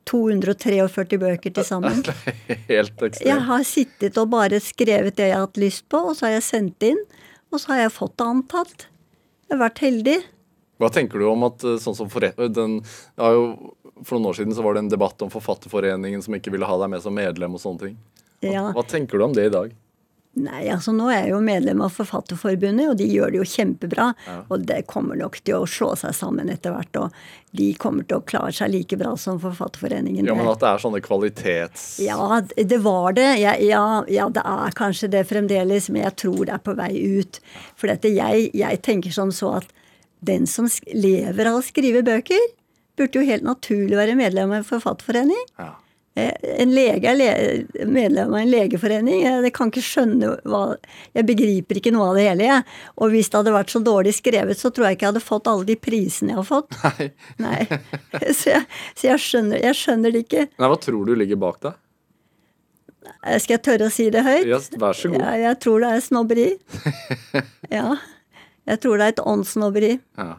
243 0.10 1.20
bøker 1.22 1.54
til 1.54 1.66
sammen. 1.68 2.02
Helt 2.72 2.96
ekstremt. 2.98 3.22
Jeg 3.26 3.46
har 3.50 3.64
sittet 3.68 4.18
og 4.22 4.32
bare 4.34 4.60
skrevet 4.64 5.16
det 5.20 5.30
jeg 5.30 5.38
har 5.38 5.46
hatt 5.48 5.60
lyst 5.62 5.86
på, 5.92 6.02
og 6.10 6.18
så 6.18 6.28
har 6.28 6.38
jeg 6.40 6.46
sendt 6.48 6.88
inn, 6.90 7.02
og 7.54 7.62
så 7.62 7.74
har 7.76 7.84
jeg 7.86 7.96
fått 7.96 8.16
det 8.20 8.28
antatt. 8.34 8.88
Jeg 9.50 9.56
har 9.58 9.64
vært 9.68 9.82
heldig. 9.86 10.18
Hva 10.80 10.88
tenker 10.96 11.20
du 11.20 11.26
om 11.28 11.44
at 11.48 11.64
eh, 11.68 11.76
sånn 11.82 11.98
som 11.98 12.08
for, 12.12 12.24
den, 12.24 12.78
ja, 13.20 13.30
jo, 13.36 13.74
For 14.06 14.16
noen 14.16 14.30
år 14.32 14.38
siden 14.38 14.56
så 14.56 14.64
var 14.64 14.78
det 14.78 14.86
en 14.86 14.92
debatt 14.94 15.20
om 15.26 15.32
Forfatterforeningen 15.34 16.22
som 16.24 16.38
ikke 16.38 16.54
ville 16.54 16.70
ha 16.70 16.78
deg 16.80 16.94
med 16.94 17.04
som 17.04 17.18
medlem 17.18 17.58
og 17.58 17.64
sånne 17.64 17.88
ting. 17.88 17.98
Hva, 18.40 18.54
Ja. 18.54 18.62
hva 18.72 18.86
tenker 18.88 19.20
du 19.20 19.26
om 19.26 19.34
det 19.36 19.50
i 19.50 19.52
dag? 19.52 19.74
Nei, 20.40 20.64
altså 20.72 20.94
nå 20.96 21.10
er 21.12 21.26
jeg 21.26 21.34
jo 21.34 21.40
medlem 21.44 21.82
av 21.84 21.92
Forfatterforbundet, 21.96 22.92
og 22.92 22.98
de 23.00 23.08
gjør 23.10 23.34
det 23.34 23.42
jo 23.42 23.48
kjempebra. 23.52 24.10
Og 24.48 24.66
det 24.70 24.84
kommer 24.90 25.20
nok 25.20 25.40
til 25.44 25.60
å 25.60 25.70
slå 25.70 25.92
seg 26.00 26.16
sammen 26.16 26.52
etter 26.54 26.76
hvert, 26.76 27.00
og 27.02 27.58
de 27.58 27.72
kommer 27.82 28.06
til 28.06 28.20
å 28.20 28.26
klare 28.30 28.54
seg 28.56 28.72
like 28.74 29.00
bra 29.00 29.16
som 29.20 29.40
Forfatterforeningen. 29.42 30.28
Ja, 30.30 30.38
men 30.38 30.50
at 30.52 30.62
det 30.62 30.70
er 30.70 30.84
sånne 30.84 31.02
kvalitets... 31.04 31.88
Ja, 32.06 32.40
det 32.46 32.80
var 32.86 33.18
det. 33.18 33.28
Ja, 33.42 33.56
ja, 33.58 33.84
ja, 34.12 34.30
det 34.34 34.46
er 34.46 34.78
kanskje 34.78 35.12
det 35.16 35.26
fremdeles, 35.30 35.90
men 35.92 36.06
jeg 36.06 36.16
tror 36.24 36.46
det 36.46 36.56
er 36.56 36.64
på 36.64 36.78
vei 36.78 36.94
ut. 37.20 37.42
For 37.76 37.92
dette, 37.92 38.14
jeg, 38.14 38.50
jeg 38.58 38.82
tenker 38.86 39.14
som 39.16 39.34
så 39.36 39.58
at 39.60 39.76
den 40.26 40.48
som 40.52 40.68
lever 40.94 41.50
av 41.50 41.60
å 41.60 41.66
skrive 41.66 42.04
bøker, 42.06 42.50
burde 43.00 43.22
jo 43.22 43.28
helt 43.28 43.46
naturlig 43.48 43.96
være 43.96 44.18
medlem 44.20 44.52
av 44.52 44.62
en 44.62 44.68
forfatterforening. 44.68 45.46
Ja. 45.60 45.74
Eh, 46.20 46.54
En 46.60 46.72
lege 46.76 47.12
er 47.14 47.86
medlem 47.88 48.34
av 48.34 48.40
en 48.42 48.50
legeforening. 48.52 49.22
Jeg 49.24 49.52
kan 49.56 49.70
ikke 49.72 49.84
skjønne 49.86 50.32
hva 50.50 50.62
Jeg 51.16 51.26
begriper 51.30 51.80
ikke 51.80 51.94
noe 51.96 52.10
av 52.12 52.18
det 52.20 52.26
hele, 52.28 52.48
jeg. 52.50 52.66
Og 53.00 53.14
hvis 53.14 53.30
det 53.32 53.40
hadde 53.40 53.54
vært 53.56 53.72
så 53.74 53.82
dårlig 53.86 54.14
skrevet, 54.18 54.60
så 54.60 54.72
tror 54.76 54.90
jeg 54.90 54.98
ikke 55.00 55.08
jeg 55.08 55.14
hadde 55.14 55.26
fått 55.26 55.48
alle 55.52 55.68
de 55.70 55.78
prisene 55.80 56.34
jeg 56.36 56.42
har 56.42 56.48
fått. 56.50 56.76
Nei. 56.84 57.10
Nei. 57.46 57.62
Så 58.40 58.52
jeg, 58.52 58.66
så 58.96 59.08
jeg, 59.10 59.22
skjønner, 59.24 59.62
jeg 59.64 59.78
skjønner 59.80 60.14
det 60.14 60.26
ikke. 60.28 60.48
Nei, 60.60 60.68
Hva 60.72 60.78
tror 60.84 61.08
du 61.08 61.14
ligger 61.18 61.40
bak 61.42 61.60
det? 61.66 61.72
Eh, 63.24 63.38
Skal 63.42 63.56
jeg 63.58 63.64
tørre 63.66 63.88
å 63.90 63.94
si 63.94 64.10
det 64.14 64.22
høyt? 64.26 64.46
Ja, 64.50 64.60
vær 64.82 64.98
så 64.98 65.10
god. 65.14 65.24
jeg, 65.24 65.42
jeg 65.48 65.60
tror 65.64 65.84
det 65.86 65.90
er 65.96 66.04
snobberi. 66.06 66.48
ja. 67.80 67.88
Jeg 68.70 68.82
tror 68.84 69.00
det 69.02 69.06
er 69.08 69.14
et 69.16 69.22
åndssnobberi. 69.26 69.94
Ja. 70.20 70.34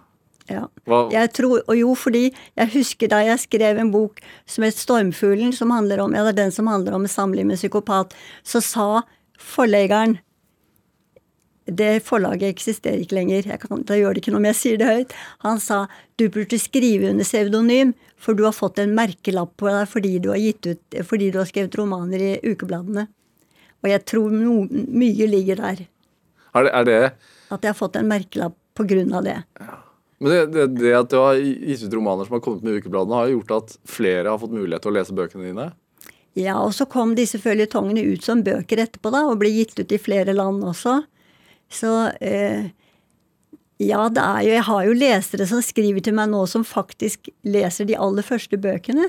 Ja. 0.50 0.64
Jeg 1.12 1.32
tror, 1.36 1.60
og 1.66 1.76
jo, 1.78 1.92
fordi 1.94 2.24
jeg 2.30 2.72
husker 2.74 3.10
da 3.12 3.20
jeg 3.24 3.42
skrev 3.44 3.78
en 3.78 3.92
bok 3.94 4.18
som 4.46 4.64
het 4.66 4.74
'Stormfuglen', 4.74 5.54
som 5.54 5.70
handler 5.70 6.02
om, 6.02 6.14
ja, 6.14 6.24
det 6.24 6.38
er 6.38 6.44
den 6.44 6.52
som 6.52 6.66
handler 6.66 6.94
om 6.94 7.06
samliv 7.06 7.46
med 7.46 7.56
psykopat, 7.56 8.14
så 8.44 8.60
sa 8.60 9.02
forleggeren 9.38 10.18
Det 11.70 12.02
forlaget 12.02 12.50
eksisterer 12.50 12.98
ikke 12.98 13.14
lenger, 13.14 13.46
jeg 13.46 13.60
kan, 13.60 13.82
da 13.86 13.94
gjør 13.94 14.14
det 14.14 14.24
ikke 14.24 14.32
noe 14.32 14.40
om 14.40 14.46
jeg 14.48 14.56
sier 14.58 14.78
det 14.80 14.86
høyt. 14.86 15.12
Han 15.44 15.60
sa 15.60 15.86
du 16.18 16.28
burde 16.28 16.58
skrive 16.58 17.10
under 17.10 17.22
pseudonym, 17.22 17.94
for 18.16 18.34
du 18.34 18.42
har 18.42 18.52
fått 18.52 18.80
en 18.82 18.94
merkelapp 18.96 19.52
på 19.56 19.68
deg 19.68 19.86
fordi 19.86 20.18
du 20.18 20.30
har, 20.30 20.40
ut, 20.40 20.66
fordi 21.06 21.30
du 21.30 21.38
har 21.38 21.46
skrevet 21.46 21.76
romaner 21.78 22.18
i 22.18 22.32
ukebladene. 22.42 23.06
Og 23.84 23.90
jeg 23.92 24.02
tror 24.04 24.34
no, 24.34 24.64
mye 24.68 25.28
ligger 25.30 25.62
der. 25.62 25.86
er, 26.54 26.64
det, 26.64 26.72
er 26.74 26.84
det 26.84 27.12
At 27.50 27.62
jeg 27.62 27.70
har 27.70 27.78
fått 27.78 27.96
en 28.00 28.08
merkelapp 28.08 28.56
på 28.74 28.88
grunn 28.90 29.14
av 29.14 29.24
det. 29.24 29.38
Men 30.20 30.32
det, 30.32 30.40
det, 30.52 30.66
det 30.76 30.96
at 30.98 31.12
du 31.12 31.16
har 31.16 31.38
gitt 31.40 31.86
ut 31.86 31.94
romaner 31.96 32.28
som 32.28 32.36
har 32.36 32.42
kommet 32.44 32.64
med 32.66 32.80
ukebladene, 32.80 33.16
har 33.16 33.30
gjort 33.32 33.54
at 33.56 33.78
flere 33.88 34.28
har 34.28 34.40
fått 34.40 34.52
mulighet 34.52 34.84
til 34.84 34.92
å 34.92 34.98
lese 34.98 35.16
bøkene 35.16 35.48
dine? 35.48 35.70
Ja, 36.38 36.58
og 36.60 36.74
så 36.76 36.86
kom 36.86 37.16
disse 37.18 37.40
føljetongene 37.42 38.04
ut 38.12 38.26
som 38.26 38.44
bøker 38.46 38.84
etterpå, 38.84 39.10
da, 39.14 39.24
og 39.26 39.40
ble 39.40 39.50
gitt 39.54 39.80
ut 39.80 39.96
i 39.96 39.98
flere 39.98 40.36
land 40.36 40.62
også. 40.68 41.00
Så 41.72 41.94
eh, 42.20 42.68
ja, 43.80 44.02
det 44.12 44.22
er 44.22 44.42
jo 44.44 44.52
Jeg 44.52 44.66
har 44.66 44.84
jo 44.84 44.98
lesere 44.98 45.46
som 45.48 45.62
skriver 45.64 46.04
til 46.04 46.16
meg 46.18 46.28
nå 46.32 46.42
som 46.50 46.66
faktisk 46.66 47.30
leser 47.46 47.88
de 47.88 47.96
aller 47.96 48.26
første 48.26 48.58
bøkene. 48.60 49.08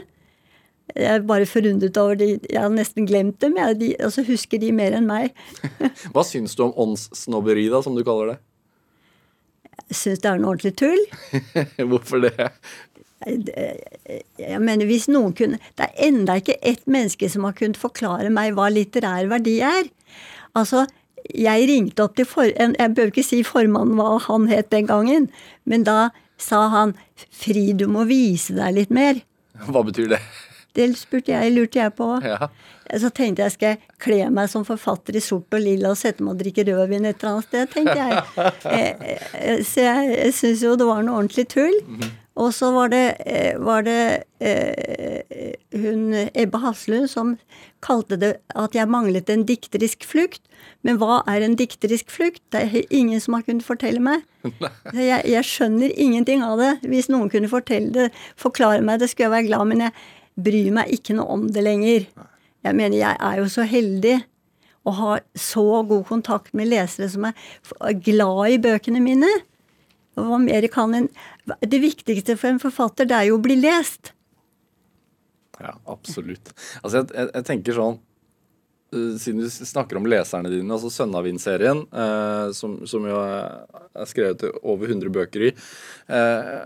Jeg 0.96 1.08
er 1.18 1.26
bare 1.28 1.48
forundret 1.48 1.98
over 2.00 2.18
de 2.20 2.34
Jeg 2.38 2.60
har 2.60 2.72
nesten 2.72 3.08
glemt 3.10 3.42
dem, 3.44 3.58
jeg, 3.60 3.80
de, 3.82 3.92
og 4.00 4.14
så 4.16 4.24
husker 4.28 4.62
de 4.62 4.72
mer 4.76 4.96
enn 4.96 5.10
meg. 5.10 5.36
Hva 6.14 6.24
syns 6.28 6.56
du 6.56 6.66
om 6.70 6.74
åndssnobberi, 6.80 7.68
da, 7.74 7.84
som 7.84 7.98
du 7.98 8.06
kaller 8.08 8.34
det? 8.34 8.40
Syns 9.90 10.22
det 10.24 10.30
er 10.30 10.42
noe 10.42 10.54
ordentlig 10.54 10.76
tull. 10.80 11.04
Hvorfor 11.92 12.24
det? 12.24 12.50
Jeg 13.22 14.62
mener, 14.64 14.88
hvis 14.90 15.06
noen 15.14 15.36
kunne 15.38 15.60
Det 15.78 15.86
er 15.86 16.08
enda 16.08 16.40
ikke 16.40 16.56
ett 16.66 16.88
menneske 16.90 17.28
som 17.30 17.44
har 17.46 17.54
kunnet 17.54 17.78
forklare 17.78 18.32
meg 18.34 18.56
hva 18.58 18.72
litterær 18.74 19.30
verdi 19.30 19.60
er. 19.66 19.90
Altså, 20.58 20.88
jeg 21.30 21.68
ringte 21.70 22.04
opp 22.04 22.16
til 22.18 22.26
for, 22.26 22.50
Jeg 22.50 22.96
bør 22.98 23.12
ikke 23.12 23.26
si 23.26 23.44
formannen 23.46 24.00
hva 24.00 24.18
han 24.26 24.50
het 24.50 24.72
den 24.74 24.90
gangen, 24.90 25.30
men 25.66 25.86
da 25.88 26.10
sa 26.42 26.68
han 26.74 26.96
Fri, 27.30 27.72
du 27.78 27.86
må 27.88 28.08
vise 28.10 28.56
deg 28.58 28.74
litt 28.80 28.94
mer. 28.94 29.22
Hva 29.70 29.84
betyr 29.86 30.10
det? 30.16 30.22
Det 30.78 30.88
spurte 31.00 31.34
jeg, 31.34 31.52
lurte 31.56 31.82
jeg 31.82 31.94
på. 31.98 32.08
Ja. 32.24 32.48
Så 33.00 33.12
tenkte 33.16 33.46
jeg 33.46 33.56
skal 33.56 33.74
jeg 33.74 33.98
kle 34.04 34.30
meg 34.34 34.50
som 34.52 34.66
forfatter 34.68 35.16
i 35.16 35.24
sort 35.24 35.54
og 35.56 35.64
lilla 35.64 35.92
og 35.94 36.00
sette 36.00 36.24
meg 36.24 36.36
og 36.36 36.42
drikke 36.44 36.66
rødvin 36.68 37.08
et 37.08 37.22
eller 37.22 37.38
annet 37.38 37.50
sted, 37.50 37.70
tenkte 37.76 38.00
jeg. 38.00 38.24
Eh, 38.72 39.06
eh, 39.36 39.62
Så 39.68 39.84
jeg, 39.84 40.12
jeg 40.16 40.34
syns 40.38 40.64
jo 40.64 40.76
det 40.80 40.88
var 40.88 41.04
noe 41.06 41.22
ordentlig 41.22 41.48
tull. 41.52 41.78
Og 42.40 42.54
så 42.56 42.70
var 42.72 42.92
det, 42.94 43.16
eh, 43.28 43.58
var 43.60 43.84
det 43.84 44.24
eh, 44.40 45.56
hun 45.76 46.14
Ebbe 46.34 46.62
Haslund 46.64 47.10
som 47.12 47.34
kalte 47.84 48.16
det 48.20 48.32
at 48.56 48.76
jeg 48.78 48.88
manglet 48.88 49.30
en 49.30 49.44
dikterisk 49.48 50.06
flukt. 50.08 50.42
Men 50.88 50.98
hva 51.02 51.20
er 51.30 51.44
en 51.44 51.58
dikterisk 51.60 52.10
flukt? 52.14 52.42
Det 52.54 52.64
er 52.64 52.88
ingen 52.90 53.20
som 53.20 53.36
har 53.36 53.44
kunnet 53.44 53.68
fortelle 53.68 54.00
meg. 54.00 54.24
Jeg, 54.96 55.22
jeg 55.30 55.46
skjønner 55.46 55.92
ingenting 56.02 56.42
av 56.42 56.58
det. 56.58 56.72
Hvis 56.90 57.12
noen 57.14 57.30
kunne 57.30 57.50
fortelle 57.52 57.92
det, 57.94 58.08
forklare 58.42 58.82
meg 58.82 58.98
det, 58.98 59.12
skulle 59.12 59.28
jeg 59.28 59.36
være 59.36 59.46
glad, 59.52 59.68
men 59.70 59.84
jeg 59.86 59.94
bryr 60.44 60.72
meg 60.76 60.92
ikke 60.96 61.16
noe 61.18 61.30
om 61.36 61.48
det 61.54 61.64
lenger. 61.66 62.08
Jeg 62.62 62.78
mener, 62.78 62.98
jeg 63.00 63.18
er 63.18 63.42
jo 63.42 63.48
så 63.50 63.66
heldig 63.68 64.20
å 64.88 64.94
ha 64.98 65.18
så 65.38 65.66
god 65.88 66.06
kontakt 66.10 66.56
med 66.58 66.72
lesere 66.72 67.10
som 67.12 67.28
er 67.30 67.98
glad 68.06 68.56
i 68.56 68.62
bøkene 68.62 69.02
mine. 69.04 69.30
Hva 70.18 70.40
mer 70.42 70.66
kan 70.72 70.94
en 70.98 71.10
Det 71.64 71.80
viktigste 71.82 72.36
for 72.38 72.52
en 72.52 72.62
forfatter, 72.62 73.08
det 73.10 73.16
er 73.18 73.30
jo 73.32 73.40
å 73.40 73.42
bli 73.42 73.56
lest. 73.58 74.14
Ja, 75.60 75.74
absolutt. 75.90 76.54
Altså, 76.84 77.02
jeg, 77.02 77.10
jeg, 77.16 77.30
jeg 77.34 77.48
tenker 77.48 77.78
sånn 77.78 77.98
Siden 78.92 79.40
du 79.40 79.48
snakker 79.48 79.96
om 79.96 80.08
leserne 80.12 80.50
dine, 80.52 80.68
altså 80.76 80.90
Sønnavind-serien, 80.92 81.86
eh, 81.96 82.48
som, 82.52 82.74
som 82.90 83.06
jo 83.08 83.22
er, 83.24 83.62
skrevet 84.10 84.44
over 84.62 84.92
100 84.92 85.14
bøker 85.16 85.46
i, 85.48 85.52
eh, 86.12 86.66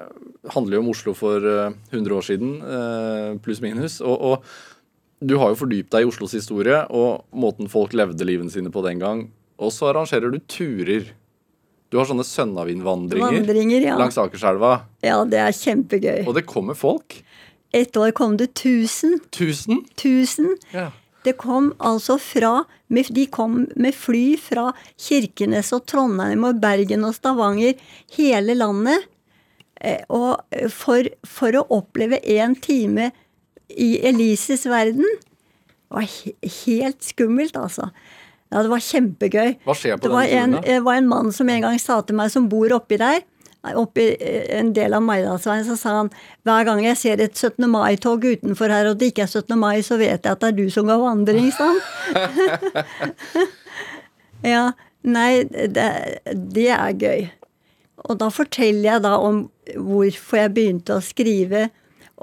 handler 0.55 0.80
jo 0.80 0.82
om 0.82 0.89
Oslo 0.89 1.13
for 1.17 1.45
eh, 1.45 1.76
100 1.91 2.15
år 2.17 2.26
siden, 2.26 2.55
eh, 2.65 3.30
pluss 3.45 3.61
minus. 3.61 3.99
Og, 4.01 4.26
og 4.32 5.21
du 5.21 5.38
har 5.38 5.53
jo 5.53 5.59
fordypt 5.61 5.93
deg 5.93 6.07
i 6.07 6.09
Oslos 6.09 6.34
historie 6.34 6.82
og 6.89 7.28
måten 7.38 7.69
folk 7.71 7.93
levde 7.93 8.26
livene 8.26 8.49
sine 8.53 8.73
på 8.73 8.84
den 8.88 9.05
gang. 9.05 9.28
Og 9.61 9.71
så 9.71 9.91
arrangerer 9.91 10.34
du 10.34 10.41
turer. 10.49 11.13
Du 11.93 11.99
har 12.01 12.09
sånne 12.09 12.26
Sønnavind-vandringer 12.28 13.38
Vandringer, 13.38 13.86
ja. 13.86 13.95
langs 14.01 14.17
Akerselva. 14.19 14.80
Ja, 15.05 15.21
det 15.30 15.39
er 15.45 15.53
kjempegøy. 15.55 16.26
Og 16.26 16.36
det 16.36 16.47
kommer 16.49 16.73
folk. 16.73 17.21
Et 17.76 17.97
år 17.99 18.11
kom 18.17 18.36
det 18.39 18.49
1000. 18.55 19.19
Tusen. 19.36 19.86
1000. 19.93 20.55
Ja. 20.73 20.89
Det 21.26 21.36
kom 21.41 21.71
altså 21.80 22.19
fra 22.21 22.65
De 22.88 23.26
kom 23.34 23.65
med 23.76 23.95
fly 23.97 24.38
fra 24.39 24.69
Kirkenes 25.01 25.71
og 25.73 25.86
Trondheim 25.89 26.45
og 26.45 26.59
Bergen 26.61 27.03
og 27.07 27.15
Stavanger, 27.17 27.73
hele 28.15 28.55
landet. 28.55 29.07
Eh, 29.82 30.03
Og 30.09 30.39
for, 30.71 31.09
for 31.26 31.57
å 31.57 31.65
oppleve 31.82 32.21
en 32.38 32.55
time 32.55 33.11
i 33.69 33.95
Elises 34.05 34.65
verden 34.69 35.03
Det 35.05 35.89
var 35.89 36.05
helt 36.65 37.03
skummelt, 37.03 37.57
altså. 37.57 37.89
Ja, 38.51 38.61
det 38.61 38.69
var 38.71 38.82
kjempegøy. 38.84 39.55
Hva 39.65 39.73
skjer 39.76 39.97
på 39.97 40.05
det 40.05 40.11
var 40.13 40.30
en, 40.30 40.57
det 40.63 40.80
var 40.86 40.99
en 40.99 41.07
mann 41.09 41.32
som 41.34 41.49
en 41.49 41.63
gang 41.65 41.80
sa 41.82 41.99
til 42.05 42.15
meg, 42.17 42.32
som 42.32 42.47
bor 42.49 42.71
oppi 42.78 42.97
der, 43.01 43.23
oppi 43.74 44.07
eh, 44.13 44.45
en 44.59 44.72
del 44.76 44.93
av 44.93 45.03
Maridalsveien, 45.05 45.66
så 45.68 45.78
sa 45.80 45.95
han 46.01 46.11
hver 46.47 46.68
gang 46.68 46.84
jeg 46.86 46.99
ser 47.01 47.24
et 47.24 47.38
17. 47.38 47.66
mai-tog 47.72 48.26
utenfor 48.26 48.74
her, 48.74 48.91
og 48.91 48.99
det 48.99 49.11
ikke 49.11 49.26
er 49.26 49.32
17. 49.32 49.55
mai, 49.59 49.80
så 49.86 49.97
vet 50.01 50.20
jeg 50.20 50.32
at 50.32 50.43
det 50.43 50.51
er 50.51 50.59
du 50.59 50.68
som 50.74 50.89
går 50.89 51.01
vandring, 51.01 51.49
sa 51.55 51.72
han. 51.72 51.80
ja, 54.55 54.66
nei, 55.01 55.32
det, 55.49 55.89
det 56.53 56.70
er 56.76 56.99
gøy. 57.01 57.26
Og 58.05 58.20
da 58.22 58.30
forteller 58.34 58.89
jeg 58.91 59.05
da 59.05 59.16
om 59.18 59.47
hvorfor 59.74 60.43
jeg 60.43 60.53
begynte 60.53 60.99
å 60.99 61.03
skrive, 61.03 61.70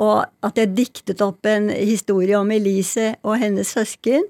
og 0.01 0.25
at 0.47 0.57
jeg 0.57 0.73
diktet 0.77 1.21
opp 1.25 1.47
en 1.49 1.69
historie 1.73 2.39
om 2.39 2.51
Elise 2.55 3.13
og 3.27 3.37
hennes 3.43 3.75
søsken. 3.75 4.25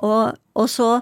Og, 0.00 0.36
og, 0.54 0.66
så, 0.68 1.00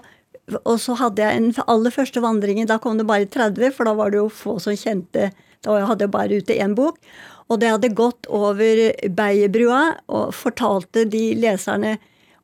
og 0.63 0.77
så 0.81 0.95
hadde 0.99 1.23
jeg 1.23 1.37
en 1.37 1.49
aller 1.67 1.93
første 1.93 2.21
vandringen, 2.23 2.67
da 2.69 2.79
kom 2.81 2.97
det 2.99 3.07
bare 3.09 3.27
30, 3.29 3.73
for 3.75 3.89
da 3.89 3.95
var 3.97 4.13
det 4.13 4.21
jo 4.21 4.29
få 4.33 4.57
som 4.63 4.77
kjente 4.77 5.31
Da 5.65 5.75
hadde 5.83 6.05
jeg 6.05 6.11
bare 6.13 6.37
ute 6.39 6.55
én 6.55 6.71
bok. 6.75 6.95
Og 7.49 7.59
det 7.59 7.71
hadde 7.73 7.89
gått 7.97 8.29
over 8.31 8.79
Beierbrua 9.11 9.97
og 10.07 10.33
fortalte 10.37 11.03
de 11.09 11.33
leserne 11.35 11.97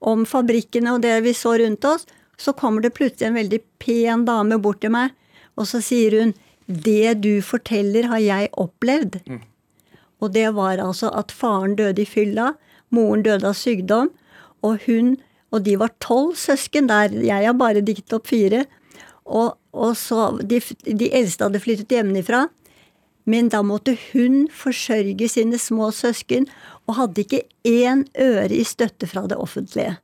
om 0.04 0.26
fabrikkene 0.28 0.96
og 0.96 1.04
det 1.06 1.14
vi 1.24 1.32
så 1.34 1.54
rundt 1.62 1.86
oss. 1.88 2.04
Så 2.38 2.52
kommer 2.52 2.84
det 2.84 2.96
plutselig 2.98 3.30
en 3.30 3.38
veldig 3.40 3.62
pen 3.80 4.26
dame 4.28 4.58
bort 4.60 4.82
til 4.84 4.92
meg, 4.92 5.14
og 5.56 5.70
så 5.70 5.80
sier 5.80 6.20
hun 6.20 6.34
Det 6.68 7.22
du 7.22 7.42
forteller, 7.46 8.10
har 8.10 8.20
jeg 8.20 8.50
opplevd. 8.58 9.20
Og 10.20 10.34
det 10.34 10.50
var 10.58 10.82
altså 10.82 11.12
at 11.14 11.32
faren 11.32 11.76
døde 11.78 12.02
i 12.02 12.10
fylla, 12.10 12.56
moren 12.90 13.22
døde 13.24 13.46
av 13.48 13.54
sykdom, 13.54 14.10
og 14.66 14.82
hun 14.88 15.16
Og 15.56 15.64
de 15.64 15.78
var 15.80 15.94
tolv 16.04 16.36
søsken 16.40 16.90
der, 16.92 17.14
jeg 17.24 17.48
har 17.48 17.56
bare 17.56 17.84
diktet 17.86 18.18
opp 18.18 18.28
fire. 18.28 18.66
Og, 19.26 19.56
og 19.72 19.96
så 19.98 20.34
de, 20.44 20.60
de 20.84 21.10
eldste 21.16 21.48
hadde 21.48 21.64
flyttet 21.64 21.96
hjemmefra. 21.96 22.46
Men 23.26 23.48
da 23.50 23.64
måtte 23.66 23.96
hun 24.12 24.44
forsørge 24.54 25.30
sine 25.32 25.58
små 25.58 25.90
søsken, 25.96 26.46
og 26.86 27.00
hadde 27.00 27.24
ikke 27.24 27.46
én 27.66 28.04
øre 28.22 28.52
i 28.54 28.66
støtte 28.68 29.10
fra 29.10 29.24
det 29.26 29.40
offentlige. 29.42 29.96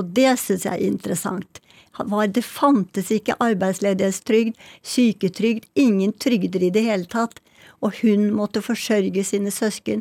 Og 0.00 0.14
det 0.16 0.30
syns 0.40 0.64
jeg 0.64 0.78
er 0.78 0.86
interessant. 0.86 1.60
Det 1.94 2.42
fantes 2.42 3.10
ikke 3.14 3.36
arbeidsledighetstrygd, 3.44 4.56
syketrygd, 4.82 5.68
ingen 5.78 6.14
trygder 6.16 6.64
i 6.64 6.72
det 6.74 6.86
hele 6.88 7.06
tatt. 7.06 7.38
Og 7.84 7.92
hun 8.00 8.30
måtte 8.32 8.62
forsørge 8.64 9.22
sine 9.28 9.52
søsken, 9.52 10.00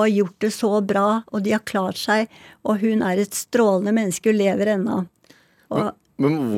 og 0.00 0.06
har 0.06 0.12
gjort 0.16 0.36
det 0.46 0.52
så 0.56 0.70
bra, 0.80 1.06
og 1.28 1.42
de 1.44 1.52
har 1.52 1.60
klart 1.68 1.98
seg, 2.00 2.30
og 2.64 2.80
hun 2.80 3.02
er 3.04 3.20
et 3.20 3.36
strålende 3.36 3.92
menneske, 3.92 4.32
hun 4.32 4.40
lever 4.40 4.72
ennå. 4.78 5.02
Og 5.70 5.90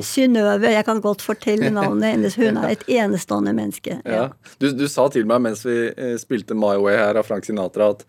Synnøve, 0.03 0.73
jeg 0.75 0.85
kan 0.87 1.01
godt 1.03 1.23
fortelle 1.23 1.71
navnet 1.75 2.15
hennes, 2.17 2.35
hun 2.39 2.57
er 2.59 2.73
et 2.75 2.83
enestående 2.91 3.53
menneske. 3.55 4.01
Ja. 4.07 4.29
Du, 4.59 4.71
du 4.75 4.87
sa 4.91 5.09
til 5.13 5.27
meg 5.31 5.43
mens 5.45 5.63
vi 5.67 5.77
eh, 5.91 6.17
spilte 6.19 6.57
My 6.59 6.75
Way 6.83 6.99
her 6.99 7.19
av 7.21 7.29
Frank 7.29 7.47
Sinatra, 7.47 7.93
at 7.95 8.03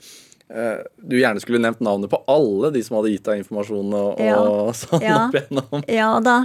uh, 0.53 0.81
du 0.97 1.17
gjerne 1.19 1.41
skulle 1.43 1.61
nevnt 1.61 1.83
navnet 1.85 2.09
på 2.13 2.21
alle 2.31 2.71
de 2.73 2.81
som 2.85 2.97
hadde 2.99 3.13
gitt 3.13 3.25
deg 3.29 3.43
informasjon 3.43 3.93
og, 3.99 4.21
Ja. 4.23 4.39
og 4.41 4.73
sånn 4.81 5.05
Ja. 5.05 5.19
opp 5.27 5.37
igjennom. 5.41 5.85
Ja 5.89 6.11
da. 6.25 6.37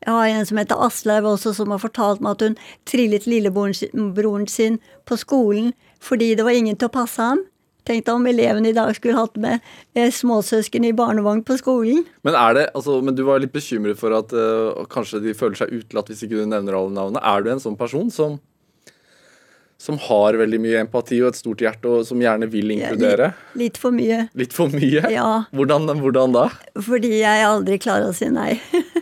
Jeg 0.00 0.16
har 0.16 0.28
en 0.32 0.46
som 0.48 0.56
heter 0.56 0.80
Aslaug 0.80 1.26
også, 1.28 1.50
som 1.56 1.72
har 1.74 1.80
fortalt 1.82 2.22
meg 2.24 2.38
at 2.38 2.44
hun 2.46 2.54
trillet 2.88 3.26
lillebroren 3.28 4.46
sin 4.48 4.78
på 5.04 5.18
skolen 5.20 5.74
fordi 6.00 6.30
det 6.38 6.46
var 6.46 6.56
ingen 6.56 6.78
til 6.80 6.88
å 6.88 6.94
passe 6.94 7.20
ham. 7.20 7.42
Tenk 7.90 8.04
deg 8.06 8.14
om 8.14 8.26
elevene 8.30 8.70
i 8.70 8.76
dag 8.76 8.92
skulle 8.94 9.18
hatt 9.18 9.38
med 9.42 9.58
eh, 9.98 10.12
småsøsken 10.14 10.84
i 10.86 10.92
barnevogn 10.94 11.42
på 11.46 11.56
skolen. 11.58 12.04
Men 12.26 12.36
er 12.38 12.54
det, 12.54 12.68
altså, 12.78 13.00
men 13.02 13.16
du 13.18 13.24
var 13.26 13.42
litt 13.42 13.54
bekymret 13.54 13.98
for 13.98 14.14
at 14.14 14.30
uh, 14.36 14.84
kanskje 14.92 15.18
de 15.24 15.34
føler 15.34 15.58
seg 15.58 15.72
utelatt 15.74 16.12
hvis 16.12 16.22
ikke 16.22 16.38
du 16.38 16.46
nevner 16.52 16.78
alle 16.78 16.94
navnene. 16.94 17.24
Er 17.26 17.42
du 17.42 17.50
en 17.50 17.62
sånn 17.62 17.78
person 17.80 18.12
som, 18.14 18.36
som 19.80 19.98
har 20.06 20.38
veldig 20.38 20.60
mye 20.62 20.84
empati 20.84 21.18
og 21.24 21.32
et 21.32 21.40
stort 21.40 21.64
hjerte, 21.66 21.90
og 21.90 22.06
som 22.06 22.22
gjerne 22.22 22.46
vil 22.52 22.70
Ja, 22.76 22.92
inkludere? 22.92 23.32
Litt, 23.56 23.58
litt 23.64 23.82
for 23.82 23.96
mye. 23.96 24.22
Litt 24.38 24.54
for 24.54 24.70
mye? 24.70 25.02
Ja. 25.10 25.26
Hvordan, 25.50 25.90
hvordan 26.04 26.38
da? 26.38 26.46
Fordi 26.78 27.10
jeg 27.24 27.48
aldri 27.48 27.80
klarer 27.82 28.12
å 28.12 28.14
si 28.14 28.30
nei. 28.30 28.52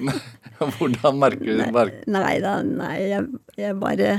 Hvordan 0.79 1.21
merker 1.21 1.45
du 1.45 1.61
det? 1.61 1.87
Nei 2.11 2.35
da, 2.43 2.57
nei, 2.65 2.97
jeg, 3.13 3.29
jeg 3.61 3.77
bare 3.79 4.17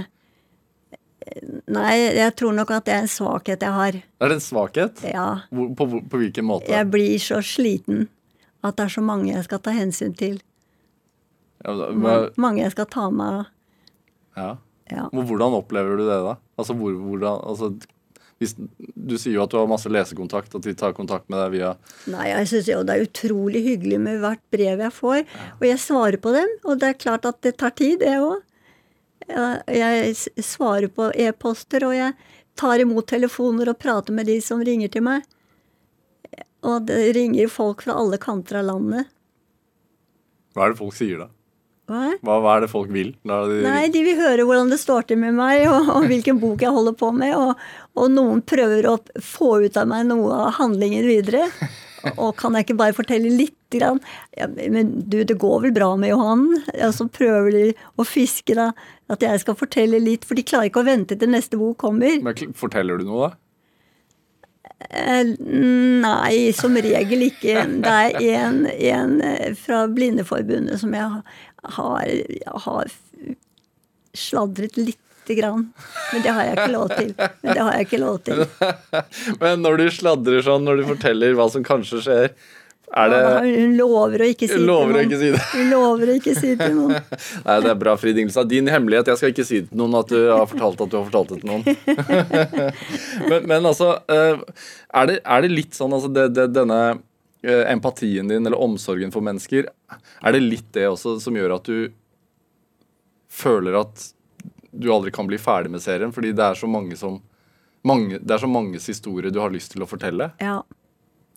Nei, 1.70 1.96
jeg 2.16 2.36
tror 2.40 2.54
nok 2.56 2.72
at 2.72 2.86
det 2.88 2.94
er 2.96 3.04
en 3.04 3.12
svakhet 3.12 3.62
jeg 3.66 3.76
har. 3.76 3.98
Er 4.24 4.32
det 4.32 4.38
en 4.40 4.44
svakhet? 4.46 5.02
Ja. 5.04 5.26
Hvor, 5.52 5.68
på, 5.76 5.88
på 6.10 6.22
hvilken 6.22 6.48
måte? 6.48 6.70
Jeg 6.72 6.88
blir 6.94 7.18
så 7.22 7.42
sliten 7.46 8.08
at 8.64 8.76
det 8.80 8.86
er 8.88 8.94
så 8.96 9.04
mange 9.06 9.34
jeg 9.34 9.44
skal 9.48 9.60
ta 9.64 9.72
hensyn 9.76 10.16
til. 10.20 10.40
Ja, 11.66 11.74
Ma- 11.92 12.30
Mange 12.40 12.64
jeg 12.64 12.72
skal 12.76 12.88
ta 12.92 13.10
meg 13.12 13.42
av. 13.44 13.54
ja. 14.40 14.50
Ja. 14.90 15.04
Men 15.14 15.28
Hvordan 15.30 15.54
opplever 15.54 16.00
du 16.00 16.08
det, 16.08 16.16
da? 16.26 16.32
Altså, 16.58 16.74
hvor, 16.74 16.96
hvordan, 16.98 17.44
altså, 17.46 17.68
hvis, 18.42 18.56
du 18.58 19.12
sier 19.22 19.36
jo 19.36 19.44
at 19.44 19.52
du 19.54 19.60
har 19.60 19.68
masse 19.70 19.86
lesekontakt, 19.92 20.56
at 20.58 20.66
de 20.66 20.74
tar 20.74 20.96
kontakt 20.98 21.28
med 21.30 21.38
deg 21.44 21.52
via 21.60 21.76
Nei, 22.10 22.32
jeg 22.32 22.48
syns 22.50 22.70
jo 22.72 22.80
det 22.88 22.96
er 22.96 23.04
utrolig 23.06 23.62
hyggelig 23.68 24.00
med 24.02 24.18
hvert 24.24 24.42
brev 24.50 24.82
jeg 24.82 24.96
får. 24.98 25.20
Og 25.60 25.66
jeg 25.68 25.78
svarer 25.84 26.18
på 26.24 26.34
dem, 26.34 26.50
og 26.66 26.80
det 26.82 26.90
er 26.90 26.98
klart 27.06 27.28
at 27.30 27.38
det 27.46 27.54
tar 27.62 27.76
tid, 27.78 28.00
det 28.02 28.16
òg. 28.18 28.42
Jeg 29.30 30.16
svarer 30.44 30.90
på 30.94 31.10
e-poster, 31.14 31.86
og 31.88 31.96
jeg 31.96 32.16
tar 32.60 32.82
imot 32.84 33.08
telefoner 33.08 33.72
og 33.72 33.80
prater 33.80 34.16
med 34.16 34.28
de 34.30 34.40
som 34.44 34.62
ringer 34.66 34.92
til 34.94 35.06
meg. 35.06 35.28
Og 36.68 36.88
det 36.90 37.14
ringer 37.16 37.52
folk 37.52 37.86
fra 37.86 37.96
alle 38.00 38.20
kanter 38.22 38.60
av 38.60 38.68
landet. 38.74 39.12
Hva 40.56 40.66
er 40.66 40.74
det 40.74 40.82
folk 40.82 40.98
sier, 40.98 41.22
da? 41.22 41.30
Hva? 41.90 42.14
Hva, 42.22 42.36
hva 42.44 42.56
er 42.58 42.66
det 42.66 42.70
folk 42.70 42.92
vil? 42.94 43.14
de, 43.26 43.60
Nei, 43.66 43.88
de 43.90 44.02
vil 44.06 44.20
høre 44.20 44.46
hvordan 44.46 44.70
det 44.70 44.78
står 44.82 45.08
til 45.10 45.22
med 45.22 45.38
meg, 45.38 45.64
og, 45.72 45.90
og 45.96 46.10
hvilken 46.10 46.42
bok 46.42 46.62
jeg 46.66 46.74
holder 46.76 46.98
på 47.00 47.10
med. 47.16 47.34
Og, 47.38 47.70
og 47.98 48.12
noen 48.14 48.44
prøver 48.46 48.90
å 48.92 48.98
få 49.26 49.56
ut 49.66 49.80
av 49.80 49.90
meg 49.90 50.06
noe 50.10 50.36
av 50.36 50.58
handlingen 50.60 51.08
videre. 51.08 51.48
Og 52.16 52.36
kan 52.40 52.56
jeg 52.56 52.68
ikke 52.68 52.80
bare 52.80 52.98
fortelle 52.98 53.32
litt? 53.34 53.56
Grann? 53.70 54.00
Ja, 54.34 54.48
men 54.50 54.96
du, 55.14 55.20
det 55.30 55.36
går 55.38 55.60
vel 55.68 55.74
bra 55.76 55.92
med 56.00 56.10
Johan? 56.10 56.48
Og 56.88 56.94
så 56.96 57.06
prøver 57.06 57.54
de 57.54 57.66
å 58.02 58.06
fiske 58.08 58.56
da, 58.58 58.72
at 59.14 59.22
jeg 59.22 59.44
skal 59.44 59.58
fortelle 59.60 60.00
litt, 60.02 60.26
for 60.26 60.40
de 60.40 60.42
klarer 60.42 60.72
ikke 60.72 60.82
å 60.82 60.88
vente 60.88 61.18
til 61.20 61.30
neste 61.30 61.60
bok 61.60 61.78
kommer. 61.84 62.18
Men 62.26 62.56
Forteller 62.58 62.98
du 62.98 63.06
noe, 63.06 63.30
da? 63.30 63.38
Eh, 64.90 65.36
Nei, 66.02 66.50
som 66.58 66.78
regel 66.82 67.28
ikke. 67.28 67.68
Det 67.84 67.94
er 67.94 68.18
en, 68.40 68.64
en 68.66 69.16
eh, 69.28 69.52
fra 69.60 69.84
Blindeforbundet 69.92 70.82
som 70.82 70.96
jeg 70.96 71.22
har, 71.78 72.10
har 72.66 72.96
sladret 74.18 74.80
lite 75.30 75.42
grann. 75.42 75.74
Men 76.14 76.22
det 76.22 76.30
har 76.30 76.44
jeg 76.44 76.54
ikke 76.58 76.72
lov 76.72 76.88
til. 76.90 77.12
Men 77.42 77.54
det 77.54 77.62
har 77.62 77.74
jeg 77.74 77.88
ikke 77.88 78.00
lov 78.02 78.22
til. 78.24 78.46
Men 79.42 79.62
når 79.66 79.78
du 79.78 79.90
sladrer 79.94 80.46
sånn, 80.46 80.66
når 80.66 80.82
du 80.82 80.88
forteller 80.90 81.36
hva 81.38 81.50
som 81.52 81.66
kanskje 81.66 82.02
skjer, 82.06 82.32
er 82.90 83.12
det 83.14 83.18
Hun 83.46 83.76
lover 83.78 84.24
å 84.26 84.28
ikke 84.32 84.48
si 84.50 84.56
Lover 84.66 84.96
det 84.98 85.04
til 85.04 85.12
ikke 85.12 85.18
noen. 85.20 85.20
si 85.22 85.28
det. 85.36 85.42
Hun 85.52 85.68
lover 85.70 86.10
å 86.10 86.16
ikke 86.18 86.34
si 86.34 86.54
til 86.58 86.72
noen. 86.74 86.96
Nei, 87.46 87.58
det 87.62 87.70
er 87.70 87.78
bra, 87.84 87.94
Frid 88.02 88.18
Ingelstad. 88.18 88.50
Din 88.50 88.72
hemmelighet. 88.74 89.12
Jeg 89.14 89.22
skal 89.22 89.34
ikke 89.36 89.46
si 89.46 89.60
det 89.62 89.70
til 89.70 89.82
noen 89.84 90.00
at 90.00 90.10
du 90.10 90.18
har 90.26 90.50
fortalt 90.50 90.82
at 90.82 90.90
du 90.90 90.98
har 90.98 91.06
fortalt 91.12 91.36
det 91.36 91.40
til 91.44 91.52
noen. 91.52 91.68
men, 93.30 93.46
men 93.52 93.70
altså, 93.70 93.92
eh, 94.10 94.42
er 94.90 95.12
det, 95.12 95.20
er 95.22 95.46
det 95.46 95.54
litt 95.54 95.78
sånn 95.78 95.94
altså 95.94 96.10
det, 96.10 96.32
det, 96.34 96.50
denne 96.58 96.82
eh, 97.46 97.64
empatien 97.70 98.34
din 98.34 98.42
eller 98.42 98.58
omsorgen 98.58 99.14
for 99.14 99.22
mennesker, 99.28 99.70
er 99.70 100.34
det 100.34 100.42
litt 100.48 100.74
det 100.74 100.90
også 100.90 101.20
som 101.22 101.38
gjør 101.38 101.60
at 101.60 101.70
du 101.70 101.92
føler 103.30 103.78
at 103.86 104.10
du 104.72 104.90
aldri 104.94 105.12
kan 105.12 105.28
bli 105.28 105.38
ferdig 105.42 105.72
med 105.72 105.82
serien? 105.84 106.14
Fordi 106.16 106.34
det 106.36 106.46
er 106.46 106.58
så 106.60 106.68
mange 106.70 106.98
som 106.98 107.22
mange, 107.88 108.20
Det 108.20 108.32
er 108.36 108.42
så 108.44 108.50
manges 108.52 108.88
historier 108.88 109.32
du 109.32 109.40
har 109.40 109.50
lyst 109.54 109.72
til 109.72 109.84
å 109.84 109.88
fortelle. 109.88 110.32
Ja. 110.40 110.62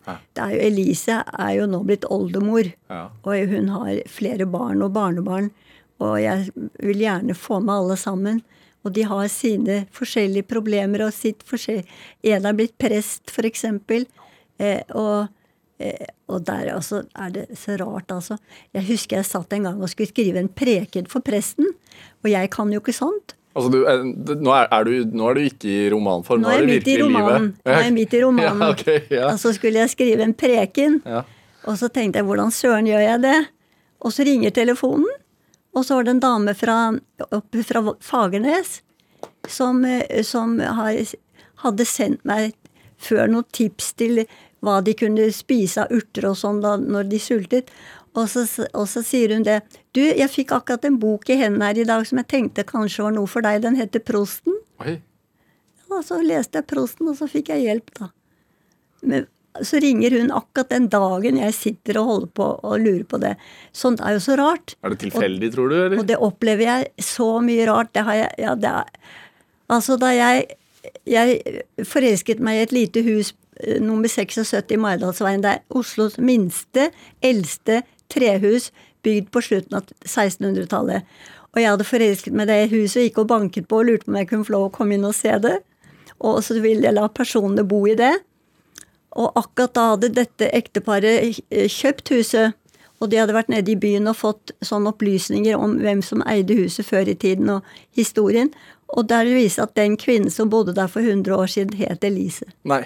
Det 0.05 0.41
er 0.43 0.49
jo, 0.51 0.59
Elise 0.67 1.21
er 1.39 1.51
jo 1.55 1.67
nå 1.71 1.79
blitt 1.87 2.03
oldemor, 2.11 2.67
Ja. 2.89 3.09
og 3.23 3.47
hun 3.47 3.69
har 3.69 4.01
flere 4.11 4.45
barn 4.45 4.81
og 4.83 4.91
barnebarn. 4.91 5.51
Og 6.01 6.17
jeg 6.19 6.51
vil 6.79 6.99
gjerne 6.99 7.33
få 7.33 7.61
med 7.63 7.73
alle 7.73 7.95
sammen. 7.95 8.41
Og 8.83 8.91
de 8.91 9.05
har 9.07 9.27
sine 9.31 9.85
forskjellige 9.95 10.43
problemer 10.49 11.05
og 11.05 11.13
sitt 11.13 11.43
forskjell... 11.47 11.85
En 12.23 12.45
er 12.45 12.53
blitt 12.57 12.77
prest, 12.77 13.31
eksempel. 13.39 14.05
Eh, 14.59 14.81
og, 14.91 15.29
og 16.31 16.43
der 16.47 16.71
altså, 16.73 17.03
er 17.19 17.31
det 17.35 17.45
så 17.59 17.77
rart, 17.81 18.11
altså. 18.11 18.37
Jeg 18.73 18.87
husker 18.87 19.19
jeg 19.19 19.29
satt 19.29 19.53
en 19.53 19.69
gang 19.69 19.81
og 19.81 19.91
skulle 19.91 20.11
skrive 20.11 20.41
en 20.41 20.49
preken 20.49 21.07
for 21.11 21.25
presten. 21.25 21.71
Og 22.23 22.31
jeg 22.31 22.51
kan 22.53 22.71
jo 22.73 22.81
ikke 22.81 22.95
sånt. 22.95 23.35
Altså, 23.53 23.69
du, 23.69 23.83
eh, 23.85 24.05
nå, 24.41 24.53
er, 24.55 24.69
er 24.73 24.87
du, 24.87 24.93
nå 25.13 25.27
er 25.29 25.37
du 25.37 25.43
ikke 25.45 25.69
i 25.69 25.89
romanform, 25.93 26.41
Nå 26.41 26.49
er 26.49 26.63
det 26.63 26.69
midt 26.71 26.87
i 26.87 26.95
virkelig 26.95 27.03
romanen. 27.05 27.49
livet. 27.51 27.65
Nå 27.65 27.73
er 27.75 27.83
jeg 27.83 27.95
midt 27.97 28.13
i 28.13 28.21
romanen. 28.25 28.63
Ja, 28.63 28.69
okay, 28.73 29.01
ja. 29.13 29.27
Og 29.29 29.41
så 29.43 29.51
skulle 29.53 29.83
jeg 29.83 29.93
skrive 29.93 30.25
en 30.25 30.33
preken. 30.33 31.01
Ja. 31.05 31.21
Og 31.69 31.77
så 31.79 31.89
tenkte 31.93 32.19
jeg, 32.19 32.27
hvordan 32.27 32.49
søren 32.51 32.89
gjør 32.89 33.03
jeg 33.05 33.21
det? 33.23 33.35
Og 34.03 34.15
så 34.15 34.25
ringer 34.27 34.51
telefonen, 34.55 35.11
og 35.73 35.85
så 35.85 35.95
var 35.95 36.07
det 36.07 36.15
en 36.17 36.23
dame 36.23 36.53
fra, 36.57 36.77
oppe 37.29 37.63
fra 37.65 37.81
Fagernes 38.03 38.81
som, 39.49 39.85
eh, 39.85 40.21
som 40.25 40.57
har, 40.59 41.13
hadde 41.63 41.85
sendt 41.87 42.25
meg 42.27 42.57
før 43.03 43.29
noen 43.31 43.47
tips 43.55 43.93
til 43.99 44.25
hva 44.63 44.79
de 44.85 44.95
kunne 44.97 45.27
spise 45.35 45.83
av 45.83 45.91
urter 45.93 46.29
og 46.29 46.37
sånn 46.39 46.61
da 46.63 46.77
når 46.79 47.11
de 47.11 47.19
sultet. 47.21 47.71
Og 48.13 48.27
så, 48.29 48.45
og 48.77 48.85
så 48.89 49.01
sier 49.05 49.33
hun 49.33 49.45
det. 49.45 49.59
Du, 49.97 50.01
jeg 50.03 50.29
fikk 50.29 50.53
akkurat 50.55 50.85
en 50.85 50.99
bok 51.01 51.29
i 51.33 51.39
hendene 51.39 51.71
her 51.71 51.81
i 51.81 51.87
dag 51.89 52.05
som 52.07 52.21
jeg 52.21 52.29
tenkte 52.29 52.65
kanskje 52.67 53.07
var 53.07 53.15
noe 53.15 53.29
for 53.29 53.45
deg. 53.45 53.63
Den 53.65 53.79
heter 53.79 54.03
Prosten. 54.05 54.59
Oi. 54.83 54.99
Og 55.93 56.01
så 56.05 56.19
leste 56.25 56.61
jeg 56.61 56.69
Prosten, 56.69 57.09
og 57.09 57.17
så 57.19 57.27
fikk 57.29 57.51
jeg 57.53 57.65
hjelp, 57.67 57.91
da. 57.99 58.09
Men 59.03 59.27
så 59.61 59.77
ringer 59.77 60.15
hun 60.17 60.31
akkurat 60.33 60.71
den 60.73 60.87
dagen 60.89 61.37
jeg 61.37 61.53
sitter 61.53 61.99
og 62.01 62.07
holder 62.09 62.31
på 62.39 62.47
og 62.65 62.79
lurer 62.81 63.03
på 63.09 63.19
det. 63.21 63.35
Sånt 63.75 64.01
er 64.01 64.15
jo 64.15 64.23
så 64.25 64.37
rart. 64.39 64.73
Er 64.81 64.93
det 64.93 65.03
tilfeldig, 65.03 65.51
tror 65.53 65.69
du? 65.69 65.75
eller? 65.77 65.99
Og 66.01 66.07
det 66.09 66.17
opplever 66.17 66.65
jeg 66.65 67.05
så 67.05 67.29
mye 67.43 67.67
rart. 67.69 67.93
Det 67.93 68.05
har 68.07 68.19
jeg 68.23 68.33
Ja, 68.41 68.55
det 68.55 68.71
er 68.71 68.89
Altså, 69.71 69.95
da 69.97 70.09
jeg 70.11 70.57
Jeg 71.07 71.63
forelsket 71.87 72.41
meg 72.43 72.57
i 72.57 72.63
et 72.63 72.73
lite 72.75 73.01
hus 73.05 73.33
nummer 73.81 74.09
76 74.09 74.71
i 74.71 74.79
Maridalsveien. 74.79 75.43
Det 75.43 75.51
er 75.57 75.77
Oslos 75.77 76.17
minste, 76.17 76.89
eldste 77.21 77.81
trehus 78.13 78.71
bygd 79.03 79.31
på 79.33 79.41
slutten 79.43 79.79
av 79.79 79.89
1600-tallet. 80.05 81.07
Og 81.53 81.61
jeg 81.61 81.69
hadde 81.69 81.85
forelsket 81.85 82.35
meg 82.35 82.49
det 82.49 82.71
huset 82.71 83.05
gikk 83.05 83.21
og 83.21 83.29
banket 83.29 83.67
på 83.69 83.81
og 83.81 83.89
lurte 83.89 84.07
på 84.07 84.13
om 84.13 84.19
jeg 84.21 84.29
kunne 84.31 84.47
få 84.47 84.55
lov 84.55 84.67
å 84.69 84.73
komme 84.73 84.97
inn 84.97 85.05
og 85.05 85.15
se 85.17 85.35
det. 85.43 85.59
Og 86.23 86.39
så 86.45 86.57
ville 86.63 86.87
jeg 86.87 86.95
la 86.95 87.05
personene 87.11 87.65
bo 87.67 87.83
i 87.89 87.97
det. 87.99 88.13
Og 89.13 89.37
akkurat 89.37 89.75
da 89.75 89.87
hadde 89.91 90.13
dette 90.15 90.49
ekteparet 90.55 91.41
eh, 91.51 91.67
kjøpt 91.69 92.13
huset. 92.15 92.57
Og 93.03 93.11
de 93.11 93.19
hadde 93.19 93.35
vært 93.35 93.51
nede 93.51 93.73
i 93.73 93.77
byen 93.77 94.07
og 94.09 94.17
fått 94.21 94.53
sånne 94.63 94.93
opplysninger 94.93 95.59
om 95.59 95.75
hvem 95.83 96.01
som 96.05 96.23
eide 96.29 96.55
huset 96.55 96.87
før 96.87 97.11
i 97.11 97.17
tiden, 97.19 97.49
og 97.51 97.97
historien. 97.97 98.53
Og 98.95 99.09
der 99.09 99.27
viste 99.27 99.65
at 99.65 99.75
den 99.75 99.97
kvinnen 99.99 100.31
som 100.31 100.49
bodde 100.49 100.75
der 100.77 100.87
for 100.87 101.03
100 101.03 101.35
år 101.35 101.51
siden, 101.51 101.75
het 101.77 102.05
Elise. 102.07 102.47
Nei. 102.63 102.85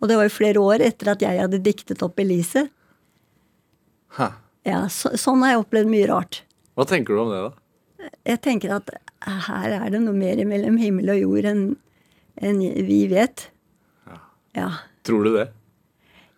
Og 0.00 0.10
det 0.10 0.18
var 0.18 0.28
jo 0.28 0.34
flere 0.34 0.62
år 0.62 0.84
etter 0.84 1.12
at 1.14 1.22
jeg 1.24 1.40
hadde 1.40 1.62
diktet 1.64 2.02
opp 2.04 2.20
Elise. 2.20 2.66
Hæ. 4.18 4.30
Ja, 4.66 4.82
så, 4.92 5.14
Sånn 5.18 5.42
har 5.44 5.54
jeg 5.54 5.62
opplevd 5.64 5.90
mye 5.92 6.08
rart. 6.10 6.42
Hva 6.76 6.84
tenker 6.88 7.16
du 7.16 7.22
om 7.22 7.32
det, 7.32 7.42
da? 7.46 8.10
Jeg 8.26 8.40
tenker 8.44 8.74
at 8.76 8.90
her 9.46 9.72
er 9.78 9.90
det 9.90 10.00
noe 10.02 10.14
mer 10.16 10.42
mellom 10.46 10.76
himmel 10.78 11.14
og 11.14 11.22
jord 11.22 11.48
enn 11.50 11.62
en 12.44 12.58
vi 12.60 13.06
vet. 13.08 13.48
Ja. 14.56 14.68
Tror 15.06 15.24
du 15.24 15.32
det? 15.36 15.46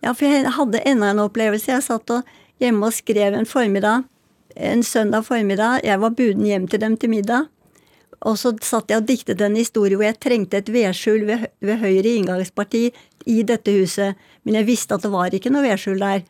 Ja, 0.04 0.12
for 0.12 0.26
jeg 0.28 0.52
hadde 0.54 0.82
enda 0.86 1.10
en 1.10 1.24
opplevelse. 1.24 1.72
Jeg 1.72 1.86
satt 1.86 2.10
og 2.14 2.28
hjemme 2.62 2.86
og 2.86 2.94
skrev 2.94 3.34
en 3.34 3.48
formiddag. 3.48 4.06
En 4.54 4.82
søndag 4.86 5.26
formiddag. 5.26 5.82
Jeg 5.86 6.00
var 6.02 6.14
buden 6.14 6.46
hjem 6.46 6.68
til 6.70 6.82
dem 6.82 6.96
til 6.96 7.10
middag. 7.10 7.48
Og 8.26 8.38
så 8.40 8.50
satt 8.66 8.90
jeg 8.90 9.02
og 9.02 9.06
diktet 9.06 9.42
en 9.44 9.56
historie 9.58 9.98
hvor 9.98 10.08
jeg 10.08 10.18
trengte 10.18 10.58
et 10.58 10.70
vedskjul 10.74 11.26
ved, 11.28 11.46
ved 11.62 11.78
høyre 11.82 12.16
inngangsparti 12.18 12.88
i 13.30 13.42
dette 13.46 13.74
huset. 13.76 14.18
Men 14.42 14.58
jeg 14.58 14.68
visste 14.68 14.96
at 14.96 15.04
det 15.06 15.12
var 15.12 15.34
ikke 15.34 15.52
noe 15.54 15.66
vedskjul 15.66 16.02
der. 16.02 16.24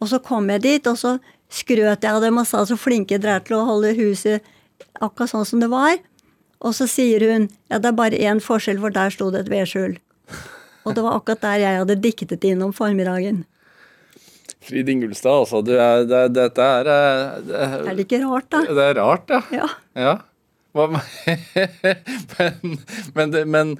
Og 0.00 0.10
så 0.12 0.20
kom 0.24 0.48
jeg 0.52 0.64
dit, 0.64 0.86
og 0.88 0.96
så 1.00 1.16
skrøt 1.52 2.04
jeg 2.04 2.12
av 2.12 2.22
dem 2.24 2.40
og 2.40 2.48
sa 2.48 2.64
så 2.68 2.76
flinke 2.80 3.18
dere 3.20 3.38
er 3.40 3.44
til 3.46 3.58
å 3.58 3.66
holde 3.68 3.94
huset 3.98 4.44
akkurat 5.00 5.32
sånn 5.32 5.48
som 5.48 5.62
det 5.62 5.68
var. 5.72 5.98
Og 6.64 6.72
så 6.76 6.88
sier 6.88 7.20
hun 7.28 7.50
ja, 7.68 7.78
det 7.78 7.90
er 7.90 7.98
bare 7.98 8.20
én 8.30 8.40
forskjell, 8.42 8.80
for 8.80 8.94
der 8.94 9.12
sto 9.12 9.28
det 9.32 9.44
et 9.44 9.52
vedskjul. 9.52 9.98
Og 10.86 10.94
det 10.96 11.04
var 11.04 11.18
akkurat 11.18 11.42
der 11.44 11.60
jeg 11.64 11.82
hadde 11.82 11.98
diktet 12.00 12.46
inn 12.48 12.64
om 12.64 12.72
formiddagen. 12.76 13.44
Frid 14.66 14.88
Ingulstad, 14.90 15.44
altså. 15.44 15.60
Du 15.62 15.74
er, 15.76 16.06
det, 16.08 16.22
dette 16.34 16.62
er 16.62 16.88
det, 16.88 17.02
det, 17.50 17.60
Er 17.60 17.92
det 17.92 18.06
ikke 18.06 18.22
rart, 18.24 18.48
da? 18.50 18.62
det 18.66 18.86
er 18.88 18.98
rart, 18.98 19.30
ja. 19.30 19.42
Ja. 19.54 19.68
Ja. 19.94 20.14
Men, 22.38 22.76
men, 23.16 23.30
det, 23.32 23.42
men 23.48 23.74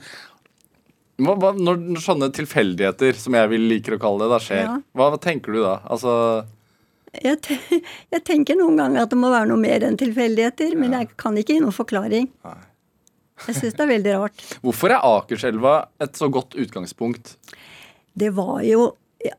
Hva, 1.20 1.53
når 1.57 1.78
når 1.80 2.03
sånne 2.05 2.28
tilfeldigheter, 2.36 3.16
som 3.20 3.36
jeg 3.38 3.49
vil 3.53 3.66
liker 3.70 3.97
å 3.97 4.01
kalle 4.03 4.24
det, 4.26 4.30
da 4.34 4.40
skjer, 4.42 4.62
Ja. 4.66 4.74
hva, 4.97 5.07
hva 5.14 5.20
tenker 5.22 5.55
du 5.57 5.62
da? 5.62 5.78
Altså, 5.88 6.12
Jeg, 7.16 7.38
te 7.47 7.57
jeg 8.12 8.24
tenker 8.28 8.59
noen 8.59 8.76
ganger 8.80 9.07
at 9.07 9.12
det 9.14 9.18
må 9.20 9.30
være 9.32 9.49
noe 9.49 9.61
mer 9.62 9.86
enn 9.86 9.97
tilfeldigheter, 10.01 10.74
men 10.76 10.92
jeg 10.99 11.09
kan 11.16 11.36
ikke 11.40 11.57
gi 11.57 11.62
noen 11.64 11.72
forklaring. 11.76 12.28
Nei. 12.44 12.59
Jeg 13.47 13.57
syns 13.59 13.74
det 13.76 13.84
er 13.84 13.90
veldig 13.94 14.12
rart. 14.16 14.44
hvorfor 14.64 14.92
er 14.97 15.05
Akerselva 15.05 15.74
et 16.05 16.16
så 16.20 16.28
godt 16.32 16.57
utgangspunkt? 16.61 17.34
Det 18.16 18.30
var 18.36 18.62
jo 18.64 18.94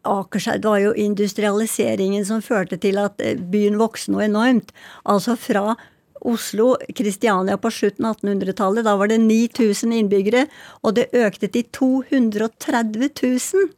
Akerselv 0.05 0.66
var 0.66 0.80
jo 0.82 0.89
industrialiseringen 0.97 2.26
som 2.28 2.41
førte 2.43 2.78
til 2.82 2.97
at 2.99 3.22
eh, 3.24 3.38
byen 3.38 3.78
vokste 3.80 4.12
noe 4.12 4.26
enormt. 4.26 4.74
Altså 5.05 5.38
fra 5.39 5.76
Oslo, 6.22 6.76
Kristiania 6.95 7.57
på 7.61 7.72
slutten 7.74 8.07
av 8.09 8.18
1800-tallet, 8.20 8.86
da 8.88 8.95
var 8.99 9.11
det 9.11 9.20
9000 9.24 9.93
innbyggere, 9.99 10.47
og 10.84 10.97
det 10.97 11.09
økte 11.13 11.49
til 11.53 11.68
230 11.76 13.09
000 13.22 13.70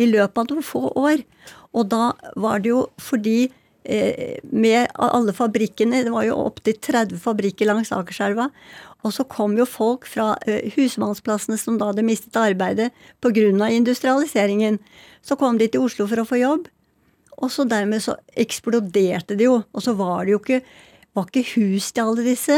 i 0.00 0.08
løpet 0.08 0.38
av 0.38 0.52
noen 0.52 0.66
få 0.66 0.86
år. 0.98 1.24
Og 1.72 1.88
da 1.92 2.12
var 2.36 2.62
det 2.62 2.72
jo 2.72 2.84
fordi 3.00 3.50
eh, 3.84 4.38
med 4.44 4.92
alle 4.96 5.34
fabrikkene, 5.36 6.04
det 6.04 6.12
var 6.12 6.26
jo 6.28 6.38
opptil 6.46 6.76
30 6.78 7.20
fabrikker 7.22 7.68
langs 7.68 7.92
Akerselva, 7.94 8.50
og 9.02 9.14
så 9.14 9.26
kom 9.26 9.56
jo 9.58 9.66
folk 9.66 10.06
fra 10.06 10.34
eh, 10.46 10.70
husmannsplassene 10.76 11.58
som 11.58 11.78
da 11.78 11.90
hadde 11.90 12.06
mistet 12.06 12.38
arbeidet 12.38 12.92
pga. 13.20 13.68
industrialiseringen. 13.70 14.78
Så 15.22 15.36
kom 15.36 15.58
de 15.58 15.68
til 15.68 15.82
Oslo 15.82 16.06
for 16.06 16.22
å 16.22 16.28
få 16.28 16.38
jobb, 16.38 16.68
og 17.42 17.50
så 17.50 17.64
dermed 17.66 18.02
så 18.02 18.16
eksploderte 18.38 19.36
det 19.36 19.48
jo. 19.48 19.62
Og 19.72 19.82
så 19.82 19.94
var 19.98 20.24
det 20.24 20.36
jo 20.36 20.42
ikke, 20.42 20.62
var 21.16 21.28
ikke 21.28 21.44
hus 21.56 21.90
til 21.92 22.08
alle 22.08 22.24
disse. 22.26 22.56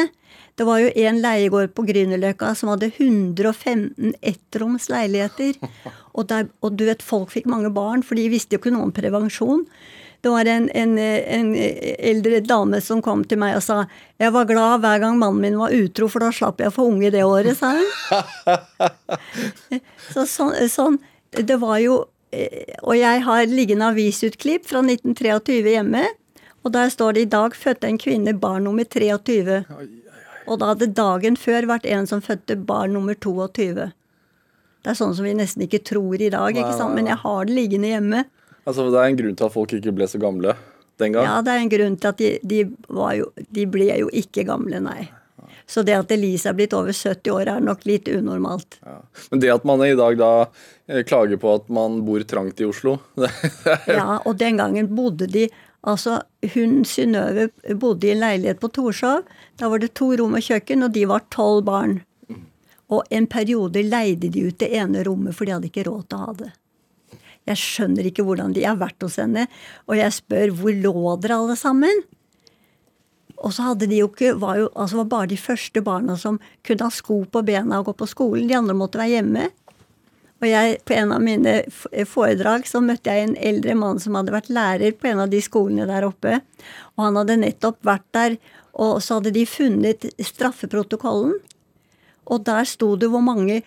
Det 0.54 0.66
var 0.66 0.78
jo 0.78 0.92
en 1.02 1.18
leiegård 1.22 1.72
på 1.74 1.82
Grünerløkka 1.88 2.52
som 2.58 2.70
hadde 2.70 2.92
115 2.92 4.14
ettroms 4.22 4.88
leiligheter. 4.92 5.58
Og, 6.14 6.28
der, 6.30 6.46
og 6.62 6.76
du 6.78 6.84
vet, 6.86 7.00
folk 7.02 7.32
fikk 7.32 7.48
mange 7.50 7.72
barn, 7.74 8.04
for 8.06 8.14
de 8.14 8.28
visste 8.30 8.54
jo 8.54 8.60
ikke 8.60 8.70
noe 8.70 8.86
om 8.86 8.92
prevensjon. 8.94 9.64
Det 10.22 10.30
var 10.30 10.46
en, 10.46 10.68
en, 10.70 10.92
en 10.96 11.48
eldre 11.58 12.38
dame 12.46 12.78
som 12.80 13.02
kom 13.02 13.24
til 13.26 13.40
meg 13.42 13.58
og 13.58 13.64
sa 13.66 13.80
jeg 14.22 14.30
var 14.32 14.46
glad 14.46 14.84
hver 14.84 15.02
gang 15.02 15.18
mannen 15.18 15.42
min 15.42 15.58
var 15.58 15.74
utro, 15.74 16.06
for 16.08 16.22
da 16.22 16.30
slapp 16.30 16.62
jeg 16.62 16.70
å 16.70 16.76
få 16.76 16.86
unge 16.92 17.10
det 17.10 17.26
året, 17.26 17.58
sa 17.58 17.74
hun. 17.74 17.90
Så 20.14 20.24
sånn, 20.30 20.54
sånn 20.70 20.96
Det 21.34 21.58
var 21.58 21.80
jo 21.82 21.98
eh, 22.30 22.76
Og 22.86 22.94
jeg 22.94 23.22
har 23.26 23.50
liggende 23.50 23.90
avisutklipp 23.90 24.70
fra 24.70 24.84
1923 24.86 25.74
hjemme. 25.74 26.06
Og 26.64 26.72
der 26.72 26.92
står 26.92 27.16
det 27.16 27.26
i 27.26 27.30
dag 27.34 27.56
fødte 27.56 27.88
en 27.90 28.00
kvinne 28.00 28.32
barn 28.40 28.64
nummer 28.64 28.84
23. 28.88 29.62
Og 30.48 30.60
da 30.60 30.70
hadde 30.72 30.92
dagen 30.96 31.36
før 31.40 31.68
vært 31.68 31.88
en 31.88 32.08
som 32.08 32.22
fødte 32.24 32.56
barn 32.68 32.94
nummer 32.96 33.16
22. 33.16 33.90
Det 34.84 34.92
er 34.92 34.96
sånn 34.98 35.14
som 35.16 35.24
vi 35.24 35.32
nesten 35.36 35.64
ikke 35.64 35.80
tror 35.84 36.20
i 36.20 36.30
dag, 36.32 36.56
ikke 36.56 36.76
sant? 36.76 36.96
men 36.96 37.08
jeg 37.08 37.20
har 37.22 37.48
det 37.48 37.56
liggende 37.56 37.92
hjemme. 37.92 38.24
Altså, 38.64 38.90
Det 38.92 39.00
er 39.00 39.10
en 39.10 39.20
grunn 39.20 39.36
til 39.36 39.46
at 39.46 39.54
folk 39.54 39.72
ikke 39.76 39.92
ble 39.96 40.08
så 40.08 40.20
gamle 40.20 40.56
den 41.00 41.12
gang. 41.16 41.24
Ja, 41.24 41.36
det 41.44 41.52
er 41.52 41.62
en 41.64 41.72
grunn 41.72 41.96
til 42.00 42.10
at 42.12 42.20
de, 42.20 42.30
de, 42.42 42.62
var 42.88 43.14
jo, 43.18 43.30
de 43.36 43.66
ble 43.68 43.88
jo 44.00 44.10
ikke 44.12 44.44
gamle, 44.48 44.80
nei. 44.84 45.08
Så 45.66 45.80
det 45.82 45.94
at 45.96 46.10
Elise 46.12 46.50
er 46.50 46.56
blitt 46.58 46.74
over 46.76 46.92
70 46.92 47.32
år, 47.32 47.48
er 47.48 47.64
nok 47.64 47.86
litt 47.88 48.08
unormalt. 48.12 48.76
Ja. 48.84 48.98
Men 49.32 49.40
det 49.40 49.52
at 49.54 49.64
man 49.64 49.80
i 49.84 49.94
dag 49.96 50.18
da 50.20 50.30
eh, 50.44 51.00
klager 51.08 51.40
på 51.40 51.54
at 51.56 51.70
man 51.72 52.02
bor 52.04 52.20
trangt 52.28 52.60
i 52.60 52.68
Oslo 52.68 52.98
det, 53.20 53.30
Ja, 53.88 54.18
og 54.20 54.36
den 54.40 54.60
gangen 54.60 54.90
bodde 54.92 55.28
de 55.30 55.48
Altså, 55.84 56.22
hun 56.54 56.82
Synnøve 56.88 57.50
bodde 57.80 58.08
i 58.08 58.14
en 58.14 58.22
leilighet 58.22 58.60
på 58.62 58.70
Torshov. 58.72 59.26
Da 59.60 59.68
var 59.68 59.82
det 59.82 59.92
to 59.98 60.14
rom 60.16 60.36
og 60.38 60.44
kjøkken, 60.44 60.86
og 60.86 60.94
de 60.96 61.04
var 61.10 61.26
tolv 61.34 61.64
barn. 61.68 61.98
Og 62.92 63.04
en 63.12 63.26
periode 63.28 63.82
leide 63.84 64.30
de 64.32 64.46
ut 64.48 64.58
det 64.60 64.70
ene 64.76 65.04
rommet, 65.04 65.36
for 65.36 65.44
de 65.44 65.56
hadde 65.56 65.68
ikke 65.68 65.86
råd 65.88 66.06
til 66.08 66.18
å 66.18 66.26
ha 66.28 66.36
det. 66.40 66.50
Jeg 67.44 67.60
skjønner 67.60 68.08
ikke 68.08 68.24
hvordan 68.24 68.54
de 68.56 68.64
har 68.64 68.78
vært 68.80 69.04
hos 69.04 69.18
henne, 69.20 69.46
og 69.84 69.98
jeg 69.98 70.16
spør 70.16 70.52
hvor 70.56 70.76
lå 70.80 71.16
dere 71.20 71.40
alle 71.42 71.56
sammen? 71.60 72.04
Og 73.44 73.52
så 73.52 73.66
hadde 73.66 73.88
de 73.90 73.98
jo 73.98 74.08
ikke, 74.08 74.32
var 74.40 74.56
jo, 74.62 74.70
altså 74.72 75.02
var 75.02 75.10
bare 75.10 75.30
de 75.34 75.36
første 75.36 75.82
barna 75.84 76.16
som 76.16 76.38
kunne 76.64 76.86
ha 76.86 76.94
sko 76.94 77.18
på 77.28 77.42
bena 77.44 77.82
og 77.82 77.90
gå 77.90 77.96
på 78.00 78.08
skolen. 78.08 78.48
De 78.48 78.56
andre 78.56 78.76
måtte 78.78 79.00
være 79.00 79.18
hjemme. 79.18 79.50
Og 80.44 80.50
jeg, 80.50 80.74
på 80.84 80.92
en 80.92 81.12
av 81.16 81.22
mine 81.24 81.52
foredrag 82.04 82.66
så 82.68 82.82
møtte 82.84 83.08
jeg 83.08 83.30
en 83.30 83.38
eldre 83.40 83.76
mann 83.80 84.00
som 84.02 84.18
hadde 84.18 84.34
vært 84.34 84.50
lærer 84.52 84.92
på 84.92 85.08
en 85.08 85.22
av 85.24 85.30
de 85.32 85.40
skolene 85.40 85.86
der 85.88 86.04
oppe. 86.04 86.42
Og 86.98 87.06
han 87.06 87.16
hadde 87.16 87.38
nettopp 87.40 87.78
vært 87.88 88.04
der, 88.12 88.36
og 88.76 88.98
så 89.00 89.16
hadde 89.16 89.32
de 89.32 89.46
funnet 89.48 90.04
straffeprotokollen. 90.20 91.38
Og 92.28 92.44
der 92.44 92.68
sto 92.68 92.92
det 93.00 93.08
hvor 93.12 93.24
mange 93.24 93.62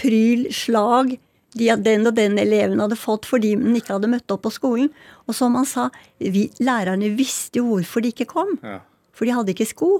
pryl, 0.00 0.48
slag 0.56 1.18
de, 1.52 1.68
den 1.84 2.08
og 2.08 2.16
den 2.16 2.38
eleven 2.40 2.80
hadde 2.80 2.96
fått 2.96 3.28
fordi 3.28 3.52
den 3.60 3.76
ikke 3.76 3.98
hadde 3.98 4.08
møtt 4.14 4.32
opp 4.32 4.46
på 4.46 4.54
skolen. 4.56 4.88
Og 5.28 5.36
som 5.36 5.58
han 5.58 5.68
sa, 5.68 5.90
vi, 6.16 6.46
lærerne 6.64 7.12
visste 7.18 7.60
jo 7.60 7.74
hvorfor 7.74 8.04
de 8.04 8.14
ikke 8.14 8.30
kom. 8.30 8.56
Ja. 8.64 8.78
For 9.12 9.28
de 9.28 9.36
hadde 9.36 9.52
ikke 9.52 9.68
sko. 9.68 9.98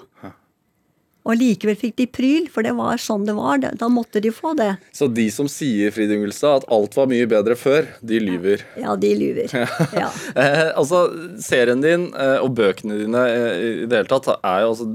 Og 1.22 1.38
likevel 1.38 1.76
fikk 1.78 1.94
de 2.00 2.06
pryl, 2.10 2.48
for 2.50 2.66
det 2.66 2.72
var 2.74 2.98
sånn 2.98 3.26
det 3.28 3.36
var. 3.36 3.60
Da 3.78 3.88
måtte 3.92 4.20
de 4.22 4.32
få 4.34 4.56
det. 4.58 4.72
Så 4.94 5.06
de 5.06 5.28
som 5.30 5.46
sier 5.50 5.94
Frid 5.94 6.10
Ungelstad, 6.10 6.64
at 6.64 6.72
alt 6.74 6.96
var 6.98 7.06
mye 7.10 7.28
bedre 7.30 7.54
før, 7.58 7.86
de 8.02 8.18
lyver. 8.22 8.64
Ja, 8.80 8.96
de 8.98 9.12
lyver. 9.18 9.54
Ja. 9.94 10.10
Eh, 10.42 10.70
altså, 10.78 11.04
Serien 11.42 11.82
din 11.82 12.06
eh, 12.18 12.38
og 12.42 12.54
bøkene 12.56 12.96
dine 12.98 13.20
eh, 13.28 13.64
i 13.82 13.86
det 13.88 13.98
hele 14.00 14.08
tatt 14.10 14.30
er 14.32 14.62
jo 14.64 14.70
altså 14.72 14.86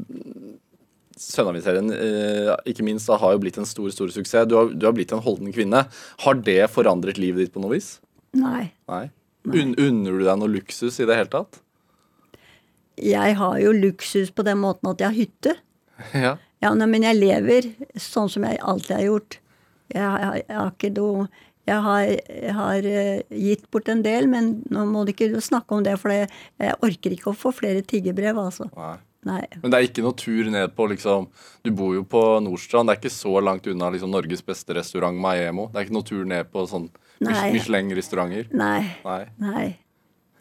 Sønnavi-serien 1.18 1.92
eh, 1.94 2.52
ikke 2.70 2.86
minst 2.86 3.10
da, 3.10 3.18
har 3.22 3.36
jo 3.36 3.42
blitt 3.42 3.58
en 3.62 3.68
stor 3.70 3.90
stor 3.94 4.12
suksess. 4.14 4.48
Du 4.50 4.56
har, 4.58 4.74
du 4.74 4.86
har 4.88 4.96
blitt 4.98 5.14
en 5.16 5.24
holden 5.24 5.54
kvinne. 5.56 5.86
Har 6.24 6.42
det 6.46 6.60
forandret 6.74 7.22
livet 7.22 7.46
ditt 7.46 7.54
på 7.56 7.64
noe 7.64 7.76
vis? 7.76 7.96
Nei. 8.38 8.70
Nei. 8.90 9.08
Un 9.48 9.74
unner 9.80 10.18
du 10.18 10.26
deg 10.26 10.42
noe 10.42 10.52
luksus 10.58 11.00
i 11.02 11.08
det 11.08 11.18
hele 11.18 11.32
tatt? 11.32 11.62
Jeg 12.98 13.38
har 13.38 13.58
jo 13.62 13.72
luksus 13.78 14.34
på 14.34 14.46
den 14.46 14.60
måten 14.64 14.90
at 14.92 15.02
jeg 15.02 15.10
har 15.10 15.18
hytte. 15.18 15.56
ja. 16.28 16.38
Ja, 16.62 16.72
men 16.74 17.04
jeg 17.06 17.20
lever 17.20 17.68
sånn 18.02 18.30
som 18.34 18.44
jeg 18.48 18.58
alltid 18.66 18.96
har 18.96 19.04
gjort. 19.06 19.38
Jeg, 19.94 20.02
jeg, 20.02 20.44
jeg 20.48 20.58
har 20.58 20.72
ikke 20.74 20.90
noe 20.98 21.28
Jeg 21.68 21.84
har, 21.84 22.02
jeg 22.08 22.54
har 22.56 22.86
eh, 22.88 23.22
gitt 23.44 23.66
bort 23.72 23.90
en 23.92 24.02
del, 24.02 24.28
men 24.32 24.64
nå 24.72 24.86
må 24.88 25.02
du 25.06 25.12
ikke 25.12 25.28
snakke 25.44 25.76
om 25.76 25.82
det, 25.84 25.98
for 26.00 26.14
jeg 26.16 26.30
orker 26.80 27.12
ikke 27.12 27.34
å 27.34 27.36
få 27.36 27.52
flere 27.52 27.82
tiggerbrev, 27.84 28.40
altså. 28.40 28.70
Nei. 28.78 28.94
Nei. 29.28 29.42
Men 29.60 29.74
det 29.74 29.78
er 29.80 29.88
ikke 29.90 30.04
noe 30.06 30.16
tur 30.16 30.48
ned 30.54 30.72
på 30.78 30.86
liksom 30.88 31.26
Du 31.66 31.72
bor 31.76 31.92
jo 31.98 32.04
på 32.08 32.22
Nordstrand. 32.46 32.88
Det 32.88 32.94
er 32.96 33.02
ikke 33.02 33.12
så 33.12 33.34
langt 33.44 33.68
unna 33.68 33.90
liksom 33.92 34.14
Norges 34.14 34.44
beste 34.46 34.78
restaurant, 34.78 35.18
Maemo. 35.20 35.68
Det 35.74 35.82
er 35.82 35.88
ikke 35.90 35.98
noe 35.98 36.08
tur 36.08 36.24
ned 36.30 36.48
på 36.54 36.64
sånn 36.70 36.88
Mich- 37.20 37.52
Michelin-restauranter. 37.58 38.48
Nei. 38.56 38.80
Nei. 39.04 39.22
Nei. 39.42 39.68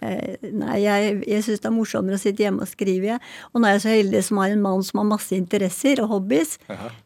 Eh, 0.05 0.49
Nei, 0.53 0.81
jeg, 0.85 1.21
jeg 1.29 1.45
syns 1.47 1.63
det 1.63 1.71
er 1.71 1.77
morsommere 1.77 2.19
å 2.19 2.23
sitte 2.23 2.45
hjemme 2.45 2.65
og 2.65 2.71
skrive. 2.71 3.15
jeg. 3.15 3.21
Og 3.53 3.61
nå 3.61 3.69
er 3.69 3.77
jeg 3.77 3.85
så 3.87 3.95
heldig 3.95 4.25
som 4.29 4.43
har 4.43 4.55
en 4.55 4.65
mann 4.65 4.85
som 4.87 5.03
har 5.03 5.09
masse 5.17 5.37
interesser 5.37 6.03
og 6.05 6.11
hobbies, 6.15 6.59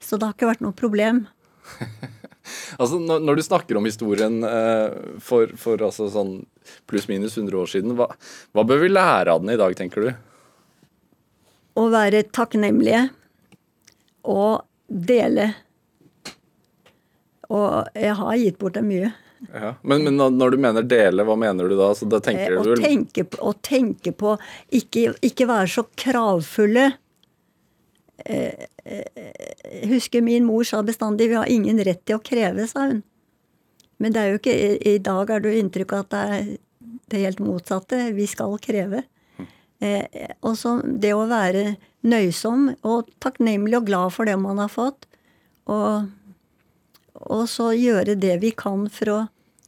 så 0.03 0.19
det 0.19 0.27
har 0.27 0.35
ikke 0.37 0.51
vært 0.51 0.65
noe 0.67 0.77
problem. 0.77 1.27
Altså, 2.81 2.99
når, 2.99 3.21
når 3.23 3.39
du 3.39 3.43
snakker 3.45 3.79
om 3.79 3.87
historien 3.87 4.41
eh, 4.43 4.95
for, 5.23 5.53
for 5.61 5.83
altså, 5.87 6.09
sånn 6.11 6.33
pluss-minus 6.91 7.37
100 7.39 7.59
år 7.61 7.71
siden, 7.71 7.95
hva, 7.99 8.09
hva 8.57 8.65
bør 8.67 8.83
vi 8.83 8.91
lære 8.91 9.31
av 9.31 9.45
den 9.45 9.53
i 9.55 9.59
dag, 9.61 9.75
tenker 9.79 10.07
du? 10.07 10.11
Å 11.79 11.85
være 11.93 12.25
takknemlige 12.35 13.05
og 14.27 14.65
dele. 14.91 15.53
Og 17.51 17.91
jeg 17.99 18.17
har 18.19 18.41
gitt 18.41 18.59
bort 18.61 18.79
det 18.79 18.85
mye. 18.87 19.13
Ja. 19.49 19.75
Men, 19.83 20.05
men 20.05 20.17
når- 20.17 20.51
du 20.51 20.57
mener 20.59 20.83
dele, 20.83 21.25
hva 21.25 21.37
mener 21.39 21.69
du 21.69 21.77
da? 21.77 21.89
Altså, 21.95 22.09
da 22.09 22.19
Eh, 22.31 22.49
Å 22.51 22.63
du 22.65 22.75
tenke, 22.77 23.25
på- 23.25 23.41
å 23.41 23.55
tenke 23.63 24.13
på 24.13 24.39
ikke, 24.71 25.15
ikke 25.23 25.47
være 25.49 25.69
så 25.69 25.87
kravfulle. 25.97 26.93
Eh, 28.27 28.67
eh, 28.85 29.87
husker 29.89 30.21
min 30.23 30.45
mor 30.45 30.63
sa 30.65 30.83
bestandig 30.83 31.29
'vi 31.29 31.35
har 31.37 31.47
ingen 31.49 31.79
rett 31.79 32.05
til 32.05 32.19
å 32.19 32.23
kreve', 32.23 32.69
sa 32.69 32.87
hun. 32.89 33.03
Men 33.99 34.13
det 34.13 34.21
er 34.21 34.31
jo 34.33 34.39
ikke, 34.39 34.55
i, 34.55 34.95
i 34.95 34.99
dag 34.99 35.31
er 35.31 35.41
det 35.41 35.55
jo 35.55 35.63
inntrykk 35.63 35.93
av 35.93 35.99
at 36.01 36.11
det 36.11 36.19
er 36.19 36.59
det 37.11 37.21
helt 37.25 37.39
motsatte. 37.41 38.15
Vi 38.15 38.27
skal 38.27 38.59
kreve. 38.59 39.05
Eh, 39.81 40.05
og 40.43 40.57
så 40.57 40.83
det 41.01 41.13
å 41.15 41.27
være 41.29 41.77
nøysom 42.05 42.77
og 42.85 43.09
takknemlig 43.21 43.77
og 43.79 43.87
glad 43.87 44.13
for 44.13 44.25
det 44.27 44.39
man 44.39 44.59
har 44.59 44.69
fått. 44.69 45.07
Og, 45.67 46.11
og 47.29 47.47
så 47.51 47.71
gjøre 47.77 48.17
det 48.21 48.39
vi 48.43 48.53
kan 48.57 48.87
for 48.93 49.13
å 49.13 49.21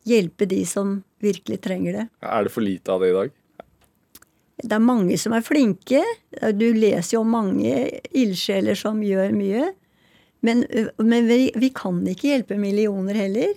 hjelpe 0.08 0.48
de 0.50 0.62
som 0.66 1.00
virkelig 1.22 1.60
trenger 1.62 1.98
det. 1.98 2.08
Er 2.24 2.46
det 2.46 2.52
for 2.54 2.64
lite 2.64 2.92
av 2.92 3.02
det 3.02 3.12
i 3.12 3.16
dag? 3.16 3.38
Det 4.62 4.76
er 4.76 4.84
mange 4.84 5.16
som 5.18 5.34
er 5.34 5.44
flinke. 5.44 6.02
Du 6.54 6.68
leser 6.74 7.16
jo 7.16 7.22
om 7.24 7.32
mange 7.34 7.72
ildsjeler 8.14 8.78
som 8.78 9.00
gjør 9.02 9.34
mye. 9.34 9.70
Men, 10.42 10.64
men 10.98 11.28
vi, 11.28 11.50
vi 11.58 11.70
kan 11.74 12.00
ikke 12.08 12.32
hjelpe 12.32 12.58
millioner 12.58 13.18
heller. 13.18 13.54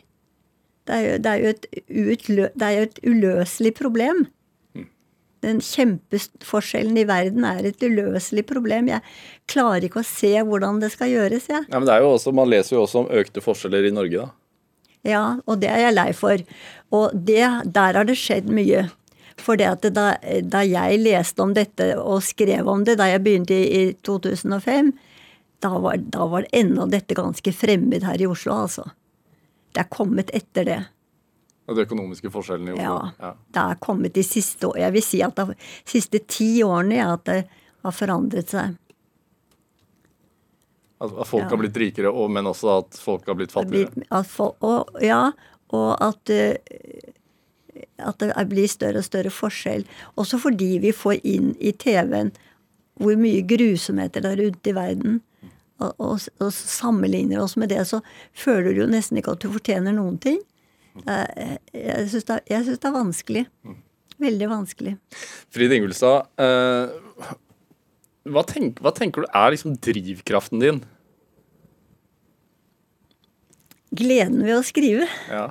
Det 0.85 0.93
er 0.93 1.05
jo, 1.05 1.13
det 1.21 1.31
er 1.31 1.41
jo, 1.41 1.53
et, 1.53 1.67
utlø, 1.89 2.47
det 2.53 2.65
er 2.65 2.75
jo 2.75 2.87
et 2.87 2.99
uløselig 3.09 3.73
problem. 3.77 4.25
Den 5.45 5.61
kjempeforskjellen 5.61 6.97
i 6.97 7.05
verden 7.07 7.45
er 7.47 7.67
et 7.69 7.83
uløselig 7.83 8.45
problem. 8.49 8.89
Jeg 8.89 9.03
klarer 9.51 9.85
ikke 9.85 10.01
å 10.01 10.07
se 10.07 10.33
hvordan 10.41 10.81
det 10.81 10.91
skal 10.95 11.13
gjøres, 11.13 11.47
jeg. 11.51 11.67
Ja, 11.69 11.77
men 11.77 11.87
det 11.87 11.95
er 11.95 12.05
jo 12.05 12.15
også, 12.15 12.33
Man 12.35 12.49
leser 12.49 12.77
jo 12.77 12.83
også 12.87 13.03
om 13.03 13.13
økte 13.13 13.43
forskjeller 13.45 13.87
i 13.87 13.93
Norge, 13.93 14.25
da. 14.25 14.33
Ja, 15.05 15.25
og 15.45 15.61
det 15.61 15.69
er 15.69 15.83
jeg 15.83 15.95
lei 15.95 16.11
for. 16.17 16.41
Og 16.95 17.13
det, 17.13 17.43
der 17.77 17.99
har 17.99 18.07
det 18.07 18.17
skjedd 18.17 18.49
mye. 18.49 18.87
For 19.37 19.59
det 19.59 19.67
at 19.67 19.85
da, 19.93 20.15
da 20.41 20.63
jeg 20.65 21.01
leste 21.03 21.43
om 21.43 21.53
dette 21.53 21.91
og 21.99 22.23
skrev 22.25 22.69
om 22.71 22.85
det 22.87 22.97
da 23.01 23.09
jeg 23.11 23.21
begynte 23.25 23.53
i, 23.53 23.65
i 23.83 23.83
2005, 24.07 24.93
da 25.63 25.71
var, 25.83 25.99
da 25.99 26.25
var 26.31 26.47
ennå 26.55 26.87
dette 26.89 27.17
ganske 27.17 27.53
fremmed 27.53 28.05
her 28.07 28.21
i 28.21 28.29
Oslo, 28.29 28.55
altså. 28.65 28.87
Det 29.75 29.83
er 29.83 29.91
kommet 29.91 30.31
etter 30.33 30.67
det. 30.67 30.81
De 31.65 31.81
økonomiske 31.81 32.29
forskjellene 32.29 32.75
i 32.75 32.77
Oslo. 32.77 33.11
Ja. 33.19 33.31
Det 33.55 33.61
er 33.71 33.77
kommet 33.81 34.13
de 34.13 34.21
siste 34.23 34.67
år 34.69 34.77
Jeg 34.83 34.93
vil 34.93 35.01
si 35.05 35.21
at 35.25 35.35
de 35.39 35.55
siste 35.89 36.19
ti 36.29 36.49
årene 36.63 36.99
ja, 36.99 37.07
at 37.17 37.23
det 37.25 37.39
har 37.85 37.91
forandret 37.95 38.53
seg. 38.53 38.75
At 41.01 41.11
at 41.11 41.27
folk 41.27 41.43
Ja. 41.43 41.49
har 41.49 41.57
blitt 41.57 41.77
rikere, 41.77 42.11
og, 42.11 42.29
men 42.31 42.45
også 42.47 42.77
at 42.79 42.97
folk 43.01 43.25
har 43.27 43.35
blitt 43.35 43.51
fattigere. 43.51 44.05
At 44.11 44.27
folk, 44.29 44.55
og, 44.61 44.93
ja, 45.03 45.31
og 45.75 45.89
at, 46.01 46.29
eh, 46.29 46.55
at 47.99 48.19
det 48.19 48.31
blir 48.49 48.67
større 48.71 49.01
og 49.01 49.03
større 49.03 49.29
forskjell. 49.33 49.85
Også 50.17 50.39
fordi 50.39 50.77
vi 50.79 50.91
får 50.95 51.19
inn 51.25 51.55
i 51.59 51.71
TV-en 51.73 52.31
hvor 52.95 53.17
mye 53.19 53.41
grusomheter 53.43 54.21
det 54.23 54.31
er 54.31 54.43
rundt 54.45 54.67
i 54.67 54.71
verden. 54.77 55.21
Og, 55.83 55.91
og, 55.99 56.19
og 56.39 56.53
sammenligner 56.55 57.41
oss 57.43 57.57
med 57.59 57.69
det, 57.69 57.81
så 57.89 57.99
føler 58.31 58.71
du 58.73 58.85
jo 58.85 58.87
nesten 58.87 59.17
ikke 59.19 59.33
at 59.35 59.43
du 59.43 59.49
fortjener 59.51 59.91
noen 59.91 60.17
ting. 60.23 60.39
Det 60.95 61.11
er- 61.11 61.59
Jeg 61.73 62.07
syns 62.09 62.25
det, 62.25 62.39
det 62.47 62.85
er 62.85 62.91
vanskelig. 62.95 63.45
Veldig 64.17 64.47
vanskelig. 64.49 64.93
Frid 65.51 65.71
Ingulstad, 65.75 66.27
eh, 66.39 67.33
hva, 68.31 68.43
tenk, 68.47 68.79
hva 68.79 68.93
tenker 68.95 69.21
du 69.25 69.27
er 69.35 69.51
liksom 69.51 69.75
drivkraften 69.83 70.59
din? 70.63 70.79
Gleden 73.95 74.41
ved 74.43 74.55
å 74.57 74.63
skrive. 74.65 75.07
Ja. 75.29 75.49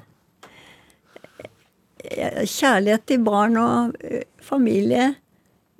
Eh, 2.05 2.42
Kjærlighet 2.49 3.05
til 3.09 3.22
barn 3.24 3.57
og 3.61 3.95
eh, 4.05 4.24
familie. 4.45 5.14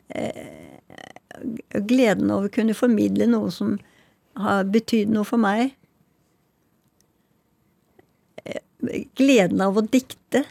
eh, 0.09 0.51
Gleden 1.85 2.31
over 2.31 2.49
å 2.49 2.53
kunne 2.55 2.77
formidle 2.77 3.27
noe 3.29 3.51
som 3.53 3.75
har 4.37 4.65
betydd 4.65 5.11
noe 5.13 5.25
for 5.29 5.37
meg. 5.43 5.75
Eh, 8.47 8.61
Gleden 9.19 9.63
av 9.65 9.79
å 9.79 9.87
dikte. 9.87 10.45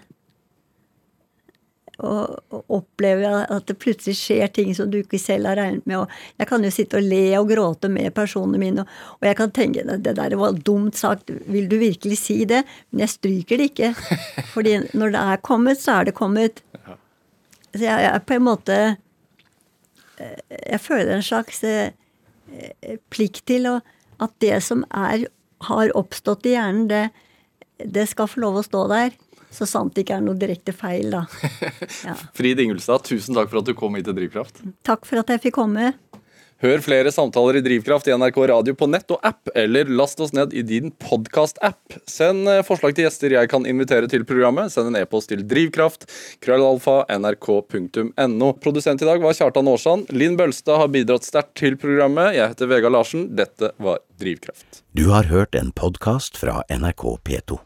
Og, 2.04 2.40
og 2.50 2.74
oppleve 2.74 3.30
at 3.54 3.68
det 3.70 3.76
plutselig 3.80 4.18
skjer 4.18 4.50
ting 4.52 4.72
som 4.76 4.90
du 4.92 4.98
ikke 5.04 5.20
selv 5.22 5.52
har 5.52 5.60
regnet 5.62 5.86
med. 5.88 6.02
Og 6.02 6.42
jeg 6.42 6.50
kan 6.50 6.66
jo 6.66 6.72
sitte 6.74 6.98
og 7.00 7.06
le 7.06 7.22
og 7.38 7.52
gråte 7.52 7.92
med 7.94 8.16
personene 8.18 8.60
mine, 8.60 8.84
og, 8.84 9.20
og 9.20 9.28
jeg 9.30 9.38
kan 9.40 9.54
tenke 9.56 9.86
det 9.86 10.16
der 10.18 10.36
var 10.42 10.58
dumt 10.58 10.98
sagt, 11.00 11.30
vil 11.54 11.70
du 11.72 11.78
virkelig 11.80 12.18
si 12.20 12.40
det? 12.50 12.64
Men 12.90 13.06
jeg 13.06 13.14
stryker 13.14 13.62
det 13.62 13.70
ikke. 13.72 13.94
Fordi 14.56 14.80
når 14.98 15.16
det 15.16 15.26
er 15.34 15.44
kommet, 15.46 15.80
så 15.80 16.00
er 16.00 16.10
det 16.10 16.18
kommet. 16.18 16.64
Så 17.74 17.86
jeg 17.86 18.10
er 18.10 18.22
på 18.22 18.38
en 18.38 18.46
måte 18.46 18.76
eh, 20.22 20.42
Jeg 20.50 20.82
føler 20.82 21.16
en 21.16 21.26
slags 21.26 21.64
eh, 21.66 21.94
eh, 22.54 23.00
plikt 23.14 23.46
til 23.50 23.70
å, 23.70 23.80
at 24.22 24.34
det 24.44 24.60
som 24.66 24.84
er, 24.94 25.26
har 25.70 25.94
oppstått 25.98 26.46
i 26.50 26.56
hjernen, 26.58 26.88
det, 26.92 27.08
det 27.86 28.08
skal 28.12 28.30
få 28.32 28.44
lov 28.44 28.62
å 28.62 28.66
stå 28.66 28.88
der. 28.92 29.16
Så 29.54 29.68
sant 29.70 29.94
det 29.94 30.08
ikke 30.08 30.18
er 30.18 30.26
noe 30.26 30.38
direkte 30.40 30.74
feil, 30.74 31.14
da. 31.14 31.26
Ja. 32.08 32.16
Frid 32.36 32.60
Ingulstad, 32.64 33.06
tusen 33.06 33.38
takk 33.38 33.52
for 33.52 33.62
at 33.62 33.70
du 33.70 33.76
kom 33.78 33.96
hit 33.98 34.08
til 34.10 34.18
Drivkraft. 34.18 34.64
Takk 34.88 35.06
for 35.08 35.22
at 35.22 35.30
jeg 35.30 35.44
fikk 35.46 35.60
komme. 35.62 35.94
Hør 36.64 36.80
flere 36.80 37.12
samtaler 37.12 37.58
i 37.60 37.62
Drivkraft 37.64 38.08
i 38.08 38.14
NRK 38.16 38.38
Radio 38.48 38.74
på 38.80 38.88
nett 38.88 39.10
og 39.12 39.20
app, 39.28 39.50
eller 39.52 39.90
last 39.92 40.22
oss 40.24 40.32
ned 40.32 40.54
i 40.56 40.62
din 40.64 40.94
podkast-app. 40.96 41.98
Send 42.08 42.48
eh, 42.48 42.62
forslag 42.64 42.96
til 42.96 43.04
gjester 43.04 43.36
jeg 43.36 43.50
kan 43.52 43.68
invitere 43.68 44.08
til 44.08 44.24
programmet. 44.28 44.72
Send 44.72 44.94
en 44.94 45.00
e-post 45.02 45.28
til 45.34 45.44
drivkraft. 45.44 46.08
Krøllalfa. 46.46 47.02
nrk.no. 47.12 48.54
Produsent 48.64 49.04
i 49.04 49.10
dag 49.12 49.20
var 49.26 49.36
Kjartan 49.36 49.68
Aarsand. 49.74 50.08
Linn 50.16 50.40
Bølstad 50.40 50.80
har 50.86 50.94
bidratt 50.94 51.28
sterkt 51.28 51.58
til 51.60 51.76
programmet. 51.82 52.32
Jeg 52.38 52.56
heter 52.56 52.72
Vegard 52.72 52.96
Larsen. 52.96 53.28
Dette 53.36 53.74
var 53.84 54.00
Drivkraft. 54.24 54.86
Du 54.96 55.10
har 55.12 55.28
hørt 55.34 55.60
en 55.60 55.76
podkast 55.76 56.40
fra 56.40 56.62
NRK 56.72 57.10
P2. 57.28 57.60